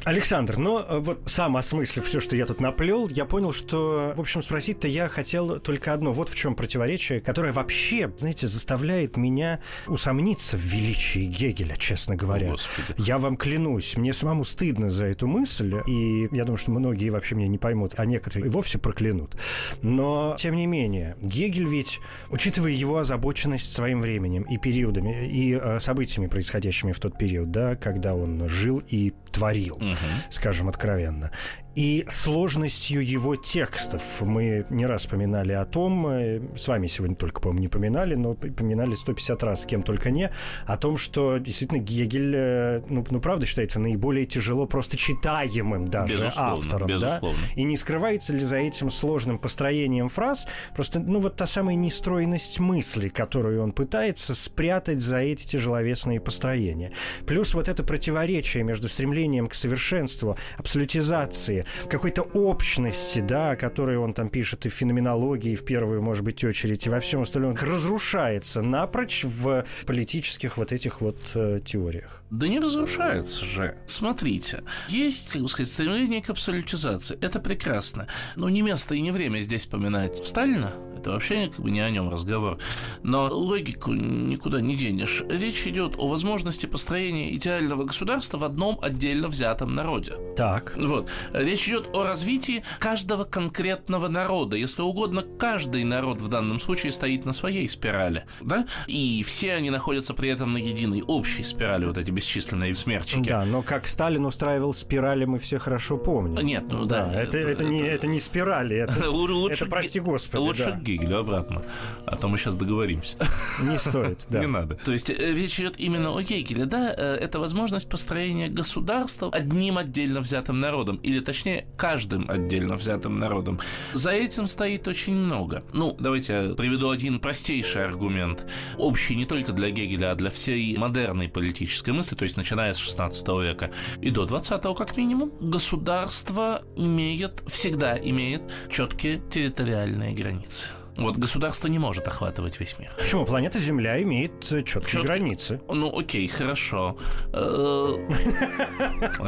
Александр, 0.05 0.57
но 0.57 0.85
э, 0.87 0.99
вот 0.99 1.21
сам 1.27 1.57
осмыслив 1.57 2.05
все, 2.05 2.21
что 2.21 2.37
я 2.37 2.47
тут 2.47 2.61
наплел, 2.61 3.09
я 3.09 3.25
понял, 3.25 3.53
что, 3.53 4.13
в 4.17 4.21
общем, 4.21 4.43
спросить-то 4.43 4.89
я 4.89 5.09
хотел 5.09 5.59
только 5.59 5.93
одно. 5.93 6.13
Вот 6.13 6.29
в 6.29 6.37
чем 6.37 6.55
противоречие, 6.55 7.21
которое 7.21 7.53
вообще, 7.53 8.13
знаете, 8.17 8.47
заставляет 8.47 9.17
меня 9.17 9.61
усомниться 9.87 10.57
в 10.57 10.63
величии 10.63 11.25
Гегеля, 11.25 11.77
честно 11.77 12.17
говоря. 12.17 12.51
Господи. 12.51 12.95
Я 12.97 13.19
вам 13.19 13.37
клянусь, 13.37 13.97
мне 13.97 14.13
самому 14.13 14.45
стыдно 14.45 14.89
за 14.89 15.07
эту 15.07 15.27
мысль, 15.27 15.75
и 15.87 16.29
я 16.33 16.45
думаю, 16.45 16.59
что 16.59 16.71
многие 16.71 17.11
вообще 17.11 17.35
меня 17.35 17.49
не 17.49 17.59
поймут, 17.59 17.95
а 17.97 18.07
некоторые 18.07 18.47
и 18.47 18.51
вовсе 18.51 18.79
проклянут. 18.79 19.37
Но, 19.83 20.37
тем 20.39 20.57
не 20.57 20.67
менее, 20.67 21.17
Гегель 21.21 21.67
ведь, 21.67 22.01
учитывая 22.31 22.71
его 22.71 22.99
озабоченность 22.99 23.73
своим 23.73 24.01
временем 24.01 24.43
и 24.43 24.57
периодами, 24.59 25.29
и 25.29 25.55
э, 25.55 25.81
событиями, 25.81 26.29
происходящими 26.29 26.93
в 26.93 27.01
тот 27.01 27.19
период, 27.19 27.51
да, 27.51 27.77
когда 27.77 28.15
он 28.15 28.49
жил 28.49 28.83
и 28.89 29.13
творил, 29.39 29.79
Мгм. 29.81 29.97
скажем 30.31 30.69
откровенно. 30.69 31.31
И 31.79 32.05
сложностью 32.09 33.07
его 33.07 33.37
текстов. 33.37 34.03
Мы 34.21 34.67
не 34.69 34.85
раз 34.85 35.03
вспоминали 35.03 35.53
о 35.53 35.65
том, 35.65 36.09
э, 36.09 36.41
с 36.57 36.67
вами 36.67 36.89
сегодня 36.89 37.15
только, 37.15 37.41
по-моему, 37.41 37.61
не 37.61 37.69
поминали, 37.69 38.17
но 38.17 38.35
поминали 38.35 38.97
150 38.97 39.45
раз, 39.45 39.63
с 39.63 39.65
кем 39.65 39.85
только 39.85 40.11
не, 40.11 40.33
о 40.67 40.77
том, 40.77 40.97
что 40.97 41.39
действительно 41.39 41.79
Гегель, 41.79 42.35
э, 42.35 42.83
ну, 42.89 43.07
ну 43.09 43.21
правда, 43.21 43.47
считается 43.47 43.79
наиболее 43.79 44.27
тяжело 44.27 44.67
просто 44.67 44.97
читаемым 44.97 45.87
даже 45.87 46.15
Безусловно, 46.15 46.53
автором. 46.53 46.89
безусловно. 46.89 47.39
Да? 47.55 47.61
И 47.61 47.63
не 47.63 47.77
скрывается 47.77 48.33
ли 48.33 48.41
за 48.41 48.57
этим 48.57 48.91
сложным 48.91 49.39
построением 49.39 50.09
фраз 50.09 50.49
просто, 50.75 50.99
ну, 50.99 51.21
вот 51.21 51.37
та 51.37 51.47
самая 51.47 51.77
нестроенность 51.77 52.59
мысли, 52.59 53.09
которую 53.09 53.63
он 53.63 53.71
пытается 53.71 54.35
спрятать 54.35 54.99
за 54.99 55.19
эти 55.19 55.47
тяжеловесные 55.47 56.19
построения. 56.19 56.91
Плюс 57.25 57.55
вот 57.55 57.69
это 57.69 57.85
противоречие 57.85 58.65
между 58.65 58.89
стремлением 58.89 59.47
к 59.47 59.55
совершенству, 59.55 60.37
абсолютизации, 60.57 61.67
какой-то 61.89 62.23
общности, 62.23 63.21
да, 63.21 63.51
о 63.51 63.57
которой 63.57 63.97
он 63.97 64.15
там 64.15 64.29
пишет 64.29 64.67
и 64.67 64.69
в 64.69 64.75
феноменологии, 64.75 65.55
в 65.55 65.65
первую, 65.65 66.03
может 66.03 66.25
быть, 66.25 66.43
очередь, 66.45 66.87
и 66.87 66.91
во 66.91 67.01
всем 67.01 67.23
остальном, 67.23 67.55
разрушается 67.55 68.63
напрочь 68.63 69.25
в 69.25 69.65
политических 69.87 70.57
вот 70.57 70.73
этих 70.73 71.01
вот 71.01 71.19
э, 71.35 71.61
теориях. 71.65 72.23
Да 72.31 72.49
не 72.49 72.61
разрушается 72.61 73.45
же. 73.45 73.77
Смотрите, 73.87 74.63
есть, 74.89 75.31
как 75.31 75.43
бы 75.43 75.49
сказать, 75.49 75.71
стремление 75.71 76.23
к 76.23 76.31
абсолютизации. 76.31 77.19
Это 77.21 77.41
прекрасно. 77.41 78.07
Но 78.37 78.49
не 78.49 78.63
место 78.63 78.95
и 78.95 79.01
не 79.01 79.11
время 79.11 79.41
здесь 79.41 79.67
поминать 79.67 80.27
Сталина. 80.27 80.73
Это 80.99 81.11
вообще 81.13 81.47
как 81.47 81.61
бы 81.61 81.71
не 81.71 81.81
о 81.81 81.91
нем 81.91 82.11
разговор. 82.11 82.59
Но 83.03 83.29
логику 83.29 83.93
никуда 83.93 84.61
не 84.61 84.77
денешь. 84.77 85.23
Речь 85.29 85.67
идет 85.67 85.95
о 85.97 86.09
возможности 86.09 86.67
построения 86.67 87.35
идеального 87.35 87.85
государства 87.85 88.39
в 88.39 88.45
одном 88.45 88.79
отдельно 88.83 89.29
взятом 89.29 89.75
народе. 89.75 90.15
Так. 90.37 90.75
Вот. 90.77 91.09
Речь 91.33 91.69
идет 91.69 91.89
о 91.95 92.03
развитии 92.03 92.65
каждого 92.81 93.25
конкретного 93.25 94.09
народа. 94.09 94.57
Если 94.57 94.83
угодно, 94.83 95.23
каждый 95.23 95.85
народ 95.85 96.21
в 96.21 96.29
данном 96.29 96.59
случае 96.59 96.91
стоит 96.91 97.25
на 97.25 97.33
своей 97.33 97.69
спирали. 97.69 98.25
Да? 98.41 98.67
И 98.89 99.23
все 99.25 99.55
они 99.55 99.71
находятся 99.71 100.15
при 100.15 100.31
этом 100.31 100.53
на 100.53 100.59
единой 100.59 101.03
общей 101.03 101.45
спирали, 101.45 101.85
вот 101.87 101.97
эти 101.97 102.11
бесчисленные 102.11 102.75
смерчики. 102.75 103.29
Да, 103.29 103.45
но 103.45 103.63
как 103.63 103.87
Сталин 103.87 104.27
устраивал 104.27 104.75
спирали, 104.75 105.25
мы 105.25 105.39
все 105.39 105.59
хорошо 105.59 105.97
помним. 105.97 106.45
Нет, 106.45 106.65
ну 106.69 106.87
да. 106.87 107.13
это, 107.15 107.39
это, 107.39 107.65
не, 107.65 107.81
это 107.81 108.07
не 108.07 108.21
спирали, 108.21 108.77
это, 108.77 109.11
Лучше, 109.29 109.65
это 109.65 109.71
прости 109.71 110.01
господи, 110.01 110.41
лучше 110.41 110.65
да. 110.65 110.81
Гегелю 110.89 111.19
обратно. 111.19 111.63
А 112.07 112.17
то 112.17 112.29
мы 112.29 112.39
сейчас 112.39 112.57
договоримся. 112.57 113.19
не 113.63 113.79
стоит. 113.79 114.27
Да. 114.31 114.39
Не 114.41 114.47
надо. 114.47 114.77
То 114.77 114.93
есть 114.93 115.11
э, 115.11 115.15
речь 115.35 115.61
идет 115.61 115.79
именно 115.79 116.17
о 116.17 116.23
Гегеле, 116.23 116.65
да? 116.65 116.95
Э, 116.97 117.17
Это 117.21 117.39
возможность 117.41 117.89
построения 117.89 118.49
государства 118.49 119.29
одним 119.33 119.77
отдельно 119.79 120.21
взятым 120.21 120.61
народом, 120.61 120.97
или 120.97 121.21
точнее 121.21 121.67
каждым 121.77 122.27
отдельно 122.31 122.77
взятым 122.77 123.17
народом. 123.17 123.61
За 123.93 124.11
этим 124.11 124.47
стоит 124.47 124.89
очень 124.89 125.15
много. 125.15 125.63
Ну, 125.73 125.97
давайте 126.01 126.33
я 126.33 126.55
приведу 126.55 126.91
один 126.91 127.21
простейший 127.21 127.85
аргумент, 127.85 128.47
общий 128.79 129.17
не 129.17 129.27
только 129.27 129.53
для 129.53 129.71
Гегеля, 129.71 130.13
а 130.13 130.15
для 130.15 130.31
всей 130.31 130.77
модерной 130.77 131.29
политической 131.29 131.91
мысли, 131.91 132.15
то 132.15 132.23
есть 132.25 132.37
начиная 132.37 132.73
с 132.75 132.79
16 132.79 133.29
века 133.29 133.71
и 134.01 134.11
до 134.11 134.25
20 134.25 134.63
как 134.77 134.97
минимум, 134.97 135.33
государство 135.41 136.63
имеет, 136.77 137.43
всегда 137.49 137.99
имеет 137.99 138.43
четкие 138.71 139.21
территориальные 139.31 140.15
границы. 140.15 140.69
Вот 140.99 141.17
государство 141.17 141.69
не 141.69 141.79
может 141.79 142.07
охватывать 142.09 142.59
весь 142.59 142.77
мир. 142.79 142.91
Почему? 142.99 143.25
Планета 143.25 143.59
Земля 143.59 144.03
имеет 144.03 144.41
четкие 144.41 144.65
Чёткие. 144.65 145.03
границы. 145.05 145.61
Ну, 145.69 145.97
окей, 145.97 146.27
хорошо. 146.27 146.97
Э, 147.33 147.97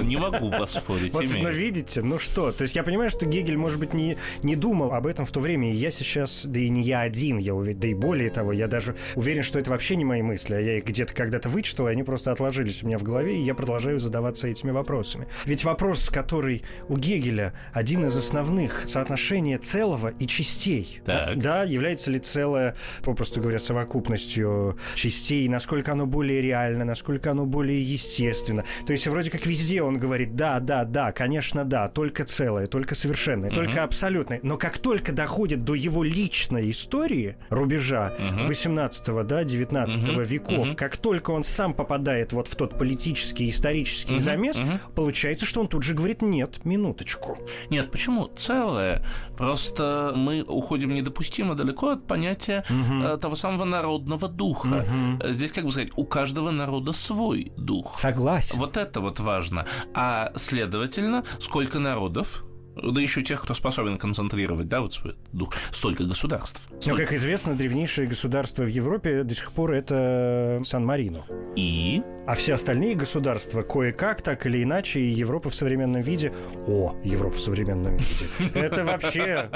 Не 0.03 0.16
могу 0.16 0.51
поспорить. 0.51 1.12
Вот, 1.12 1.25
но 1.31 1.51
видите, 1.51 2.03
ну 2.03 2.18
что, 2.18 2.53
то 2.53 2.62
есть 2.62 2.75
я 2.75 2.83
понимаю, 2.83 3.11
что 3.11 3.25
Гегель, 3.27 3.57
может 3.57 3.79
быть, 3.79 3.95
не, 3.95 4.16
не 4.43 4.57
думал 4.57 4.93
об 4.93 5.07
этом 5.07 5.25
в 5.25 5.31
то 5.31 5.41
время, 5.41 5.71
и 5.73 5.77
я 5.77 5.91
сейчас, 5.91 6.45
да 6.45 6.59
и 6.59 6.68
не 6.68 6.83
я 6.83 7.01
один, 7.01 7.39
я 7.39 7.55
уверен, 7.55 7.79
да 7.79 7.89
и 7.89 7.95
более 7.95 8.31
того, 8.31 8.53
я 8.53 8.66
даже 8.66 8.97
уверен, 9.14 9.43
что 9.43 9.59
это 9.59 9.71
вообще 9.71 9.97
не 9.97 10.05
мои 10.05 10.23
мысли, 10.23 10.55
а 10.55 10.61
я 10.61 10.79
их 10.79 10.85
где-то 10.85 11.14
когда-то 11.14 11.49
вычитал, 11.49 11.89
и 11.89 11.93
они 11.93 12.03
просто 12.03 12.33
отложились 12.33 12.83
у 12.83 12.87
меня 12.87 12.99
в 12.99 13.03
голове, 13.05 13.37
и 13.39 13.43
я 13.43 13.55
продолжаю 13.55 14.01
задаваться 14.01 14.49
этими 14.49 14.71
вопросами. 14.73 15.29
Ведь 15.45 15.64
вопрос, 15.64 16.09
который 16.11 16.64
у 16.89 16.97
Гегеля 16.97 17.55
один 17.73 18.05
из 18.07 18.16
основных, 18.16 18.87
соотношение 18.89 19.59
целого 19.59 20.09
и 20.18 20.27
частей. 20.27 21.01
Так. 21.05 21.39
Да, 21.39 21.60
является 21.65 22.11
ли 22.11 22.19
целое, 22.19 22.75
попросту 23.03 23.41
говоря, 23.41 23.59
совокупностью 23.59 24.77
частей, 24.95 25.49
насколько 25.49 25.93
оно 25.93 26.07
более 26.07 26.41
реально, 26.41 26.85
насколько 26.85 27.31
оно 27.31 27.47
более 27.47 27.81
естественно. 27.83 28.65
То 28.87 28.93
есть 28.93 29.07
вроде 29.07 29.31
как 29.31 29.47
везде 29.47 29.83
он 29.83 29.99
говорит, 29.99 30.35
да, 30.37 30.61
да, 30.61 30.85
да, 30.85 31.13
конечно, 31.13 31.65
да, 31.65 31.89
только 31.89 32.25
целое, 32.25 32.67
только 32.67 32.95
совершенное, 32.95 33.51
только 33.51 33.83
абсолютное. 33.83 34.41
Но 34.43 34.57
как 34.57 34.79
только 34.79 35.13
доходит 35.13 35.65
до 35.65 35.75
его 35.75 36.03
личной 36.03 36.71
истории, 36.71 37.37
рубежа 37.51 38.13
18 38.45 39.27
да, 39.27 39.45
19 39.45 39.99
Мгм. 40.01 40.23
веков, 40.23 40.69
Мгм. 40.69 40.77
как 40.77 40.97
только 40.97 41.31
он 41.31 41.45
сам 41.45 41.75
попадает 41.75 42.33
вот 42.33 42.49
в 42.49 42.55
тот 42.55 42.79
политический, 42.79 43.49
исторический 43.51 44.15
Мгм. 44.15 44.23
замес, 44.23 44.57
Мгм. 44.59 44.79
получается, 44.95 45.47
что 45.47 45.61
он 45.61 45.69
тут 45.69 45.83
же 45.83 45.95
говорит, 45.95 46.23
нет, 46.23 46.65
минуточку. 46.65 47.39
Нет, 47.71 47.91
почему? 47.91 48.29
Целое. 48.37 49.05
Просто 49.37 50.13
мы 50.15 50.43
уходим 50.43 50.93
недопустимо 50.95 51.49
далеко 51.55 51.90
от 51.90 52.07
понятия 52.07 52.64
э, 52.68 53.18
того 53.20 53.36
самого 53.36 53.64
народного 53.64 54.28
духа. 54.28 54.84
Э, 55.20 55.32
Здесь, 55.32 55.53
как 55.53 55.64
бы 55.64 55.70
сказать, 55.72 55.90
у 55.96 56.05
каждого 56.05 56.51
народа 56.51 56.92
свой 56.92 57.53
дух. 57.57 57.98
Согласен. 58.01 58.59
Вот 58.59 58.76
это 58.76 59.01
вот 59.01 59.20
важно. 59.20 59.64
А 59.94 60.32
следовательно, 60.36 61.24
сколько 61.38 61.78
народов, 61.78 62.44
да 62.77 63.01
еще 63.01 63.23
тех, 63.23 63.43
кто 63.43 63.55
способен 63.55 63.99
концентрировать, 63.99 64.68
да, 64.68 64.81
вот 64.81 64.95
свой 64.95 65.16
дух, 65.33 65.53
столько 65.71 66.05
государств. 66.05 66.62
Но, 66.71 66.81
Столько- 66.81 67.03
как 67.03 67.12
известно, 67.14 67.55
древнейшее 67.55 68.07
государство 68.09 68.62
в 68.62 68.68
Европе 68.68 69.23
до 69.25 69.35
сих 69.35 69.53
пор 69.53 69.73
это 69.73 70.61
Сан-Марино. 70.64 71.25
И 71.57 72.03
А 72.27 72.35
все 72.35 72.55
остальные 72.55 72.95
государства 72.95 73.62
кое-как, 73.62 74.23
так 74.23 74.47
или 74.47 74.62
иначе, 74.62 75.01
и 75.01 75.09
Европа 75.09 75.51
в 75.51 75.55
современном 75.55 76.01
виде... 76.03 76.33
О, 76.68 76.95
Европа 77.03 77.37
в 77.37 77.41
современном 77.41 77.97
виде. 77.97 78.27
Это 78.55 78.85
вообще... 78.85 79.51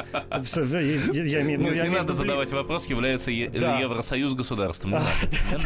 не, 1.43 1.57
ну, 1.57 1.93
надо 1.93 2.13
задавать 2.13 2.51
вопрос, 2.53 2.87
является. 2.87 3.31
Евросоюз 3.31 4.35
государством. 4.35 4.93
Да, 4.93 5.03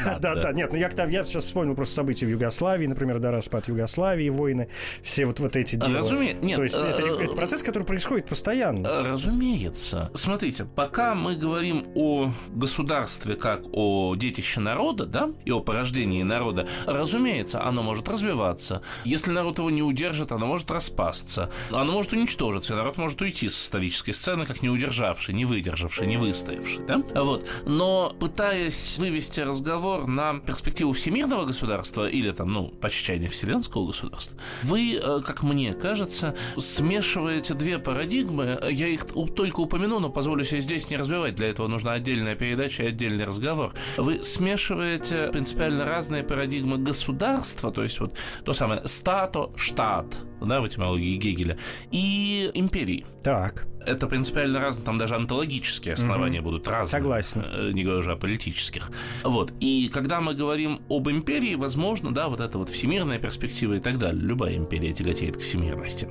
надо. 0.05 0.19
да, 0.21 0.35
да. 0.35 0.53
Нет, 0.53 0.73
ну 0.73 0.79
я, 0.79 0.91
сейчас 0.91 1.45
вспомнил 1.45 1.75
просто 1.75 1.95
события 1.95 2.27
в 2.27 2.31
Югославии, 2.31 2.87
например, 2.87 3.19
да, 3.21 3.31
распад 3.31 3.69
Югославии, 3.69 4.29
войны, 4.29 4.69
все 5.03 5.27
вот, 5.27 5.41
вот 5.41 5.57
эти 5.57 5.77
дела. 5.77 6.01
Разуме- 6.01 6.39
нет, 6.43 6.57
То 6.57 6.63
есть 6.63 6.77
это, 6.77 7.03
это 7.03 7.38
процесс, 7.39 7.63
который 7.63 7.85
происходит 7.85 8.27
постоянно. 8.27 8.87
Э, 8.87 9.13
Разумеется. 9.13 10.11
Смотрите, 10.15 10.65
пока 10.65 11.15
мы 11.15 11.37
говорим 11.37 11.87
о 11.95 12.33
государстве 12.49 13.37
как 13.37 13.63
о 13.73 14.17
детище 14.17 14.59
народа, 14.59 15.07
да, 15.07 15.31
и 15.45 15.53
о 15.53 15.61
порождении 15.61 16.23
народа, 16.25 16.67
разумеется, 16.87 17.63
оно 17.65 17.83
может 17.85 18.09
развиваться. 18.09 18.83
Если 19.05 19.31
народ 19.31 19.59
его 19.59 19.71
не 19.71 19.83
удержит, 19.83 20.33
оно 20.33 20.47
может 20.47 20.69
распасться. 20.71 21.51
Оно 21.71 21.93
может 21.93 22.13
уничтожиться, 22.13 22.73
и 22.73 22.77
народ 22.77 22.97
может 22.97 23.21
уйти 23.23 23.49
с 23.49 23.63
исторической 23.65 24.13
сцены, 24.13 24.45
как 24.45 24.63
не 24.63 24.69
удержавший, 24.69 25.33
не 25.33 25.45
выдержавший, 25.45 26.09
не 26.09 26.17
выстоявший, 26.17 26.85
да? 26.87 27.03
Вот. 27.15 27.47
Но 27.67 28.15
пытаясь 28.19 28.99
вывести 28.99 29.41
разговор 29.41 30.09
на 30.09 30.41
перспективу 30.41 30.93
всемирного 30.93 31.45
государства 31.45 32.09
или 32.09 32.33
там, 32.33 32.53
ну, 32.53 32.69
почти 32.69 33.05
чайно 33.05 33.29
вселенского 33.29 33.87
государства, 33.87 34.37
вы, 34.65 34.97
э, 35.01 35.21
как 35.25 35.45
мне 35.45 35.73
кажется, 35.73 36.35
смешиваете 36.59 37.28
две 37.55 37.79
парадигмы. 37.79 38.59
Я 38.71 38.89
их 38.89 39.07
только 39.35 39.61
упомяну, 39.61 40.01
но 40.01 40.11
позволю 40.11 40.45
себе 40.45 40.61
здесь 40.61 40.91
не 40.91 40.97
разбивать. 40.97 41.35
Для 41.35 41.49
этого 41.49 41.69
нужна 41.69 41.93
отдельная 41.93 42.35
передача 42.35 42.83
и 42.83 42.89
отдельный 42.89 43.25
разговор. 43.25 43.73
Вы 43.97 44.23
смешиваете 44.25 45.29
принципиально 45.33 45.85
разные 45.85 46.23
парадигмы 46.23 46.79
государства, 46.79 47.71
то 47.71 47.83
есть 47.83 48.01
вот 48.01 48.15
то 48.45 48.53
самое 48.53 48.83
стато, 48.87 49.51
штат, 49.57 50.07
да, 50.41 50.61
в 50.61 50.67
этимологии 50.67 51.17
Гегеля, 51.17 51.59
и 51.91 52.51
империи. 52.55 53.07
Так. 53.23 53.67
Это 53.89 54.07
принципиально 54.07 54.61
разные, 54.61 54.85
там 54.85 54.99
даже 54.99 55.15
онтологические 55.17 55.95
основания 55.95 56.41
угу. 56.41 56.51
будут 56.51 56.69
разные. 56.69 57.03
Согласен. 57.03 57.45
Э, 57.45 57.71
не 57.73 57.85
говоря 57.85 58.01
уже 58.01 58.13
о 58.13 58.17
политических. 58.17 58.91
Вот. 59.25 59.53
И 59.61 59.91
когда 59.93 60.21
мы 60.21 60.35
говорим 60.35 60.81
об 60.89 61.09
империи, 61.09 61.55
возможно, 61.55 62.13
да, 62.13 62.29
вот 62.29 62.41
это 62.41 62.59
вот 62.59 62.69
всемирная 62.69 63.19
перспектива 63.19 63.75
и 63.75 63.81
так 63.81 63.99
далее. 63.99 64.23
Любая 64.23 64.57
империя 64.57 64.93
тяготеет 64.93 65.37
к 65.37 65.41
всемирности. 65.41 66.09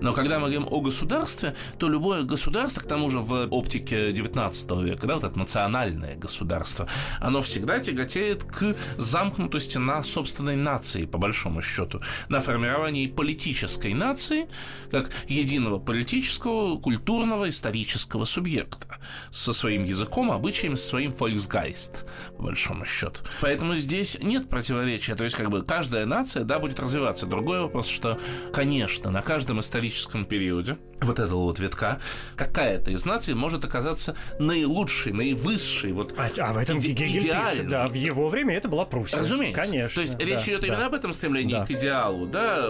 Но 0.00 0.12
когда 0.12 0.38
мы 0.38 0.48
говорим 0.48 0.66
о 0.70 0.80
государстве, 0.80 1.54
то 1.78 1.88
любое 1.88 2.22
государство, 2.22 2.80
к 2.80 2.86
тому 2.86 3.10
же 3.10 3.18
в 3.18 3.48
оптике 3.50 4.12
19 4.12 4.70
века, 4.82 5.06
да, 5.06 5.14
вот 5.14 5.24
это 5.24 5.38
национальное 5.38 6.16
государство, 6.16 6.88
оно 7.20 7.42
всегда 7.42 7.78
тяготеет 7.78 8.44
к 8.44 8.74
замкнутости 8.96 9.78
на 9.78 10.02
собственной 10.02 10.56
нации, 10.56 11.06
по 11.06 11.18
большому 11.18 11.62
счету, 11.62 12.00
на 12.28 12.40
формировании 12.40 13.06
политической 13.06 13.94
нации, 13.94 14.48
как 14.90 15.10
единого 15.28 15.78
политического, 15.78 16.78
культурного, 16.78 17.17
исторического 17.26 18.24
субъекта 18.24 18.86
со 19.30 19.52
своим 19.52 19.84
языком, 19.84 20.30
обычаями, 20.30 20.74
со 20.74 20.88
своим 20.88 21.12
Volksgeist, 21.12 22.06
по 22.36 22.44
большому 22.44 22.84
счету. 22.86 23.20
Поэтому 23.40 23.74
здесь 23.74 24.18
нет 24.20 24.48
противоречия. 24.48 25.14
То 25.14 25.24
есть, 25.24 25.36
как 25.36 25.50
бы 25.50 25.62
каждая 25.62 26.06
нация, 26.06 26.44
да, 26.44 26.58
будет 26.58 26.78
развиваться. 26.80 27.26
Другой 27.26 27.60
вопрос, 27.60 27.88
что, 27.88 28.18
конечно, 28.52 29.10
на 29.10 29.22
каждом 29.22 29.60
историческом 29.60 30.24
периоде 30.24 30.78
вот 31.00 31.18
этого 31.18 31.42
вот 31.42 31.58
витка 31.58 32.00
какая-то 32.36 32.90
из 32.90 33.04
наций 33.04 33.34
может 33.34 33.64
оказаться 33.64 34.16
наилучшей, 34.38 35.12
наивысшей, 35.12 35.92
вот 35.92 36.14
а, 36.18 36.28
а 36.38 36.52
в 36.52 36.56
этом 36.56 36.78
иде- 36.78 37.18
идеальной. 37.18 37.70
Да, 37.70 37.88
в 37.88 37.94
его 37.94 38.28
время 38.28 38.56
это 38.56 38.68
была 38.68 38.84
Пруссия. 38.84 39.18
Разумеется. 39.18 39.62
Конечно. 39.62 39.94
То 39.94 40.00
есть 40.00 40.18
да, 40.18 40.24
речь 40.24 40.44
идет 40.46 40.62
да. 40.62 40.66
именно 40.66 40.86
об 40.86 40.94
этом 40.94 41.12
стремлении 41.12 41.54
да. 41.54 41.66
к 41.66 41.70
идеалу, 41.70 42.26
да, 42.26 42.68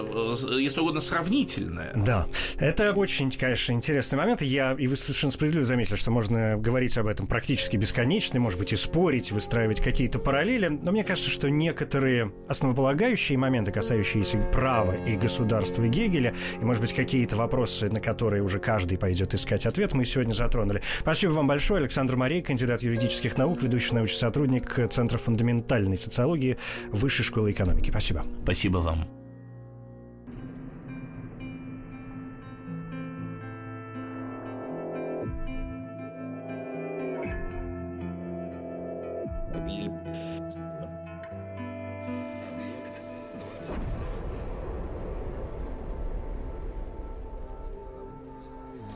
если 0.57 0.79
угодно, 0.79 1.01
сравнительное. 1.01 1.91
Да. 1.95 2.27
Это 2.57 2.93
очень, 2.93 3.31
конечно, 3.31 3.73
интересный 3.73 4.17
момент. 4.17 4.38
Я, 4.45 4.73
и 4.73 4.87
вы 4.87 4.95
совершенно 4.95 5.31
справедливо 5.31 5.65
заметили, 5.65 5.95
что 5.95 6.11
можно 6.11 6.57
говорить 6.57 6.97
об 6.97 7.07
этом 7.07 7.27
практически 7.27 7.77
бесконечно, 7.77 8.39
может 8.39 8.59
быть, 8.59 8.73
и 8.73 8.75
спорить, 8.75 9.31
выстраивать 9.31 9.81
какие-то 9.81 10.19
параллели. 10.19 10.67
Но 10.67 10.91
мне 10.91 11.03
кажется, 11.03 11.29
что 11.29 11.49
некоторые 11.49 12.31
основополагающие 12.47 13.37
моменты, 13.37 13.71
касающиеся 13.71 14.39
права 14.53 14.93
и 15.05 15.15
государства 15.15 15.87
Гегеля, 15.87 16.33
и, 16.61 16.65
может 16.65 16.81
быть, 16.81 16.93
какие-то 16.93 17.35
вопросы, 17.35 17.89
на 17.89 17.99
которые 17.99 18.43
уже 18.43 18.59
каждый 18.59 18.97
пойдет 18.97 19.33
искать 19.33 19.65
ответ, 19.65 19.93
мы 19.93 20.05
сегодня 20.05 20.33
затронули. 20.33 20.81
Спасибо 20.99 21.31
вам 21.31 21.47
большое. 21.47 21.81
Александр 21.81 22.15
Марей, 22.15 22.41
кандидат 22.41 22.81
юридических 22.81 23.37
наук, 23.37 23.61
ведущий 23.61 23.95
научный 23.95 24.19
сотрудник 24.19 24.79
Центра 24.91 25.17
фундаментальной 25.17 25.97
социологии 25.97 26.57
Высшей 26.91 27.25
школы 27.25 27.51
экономики. 27.51 27.89
Спасибо. 27.89 28.25
Спасибо 28.43 28.77
вам. 28.77 29.18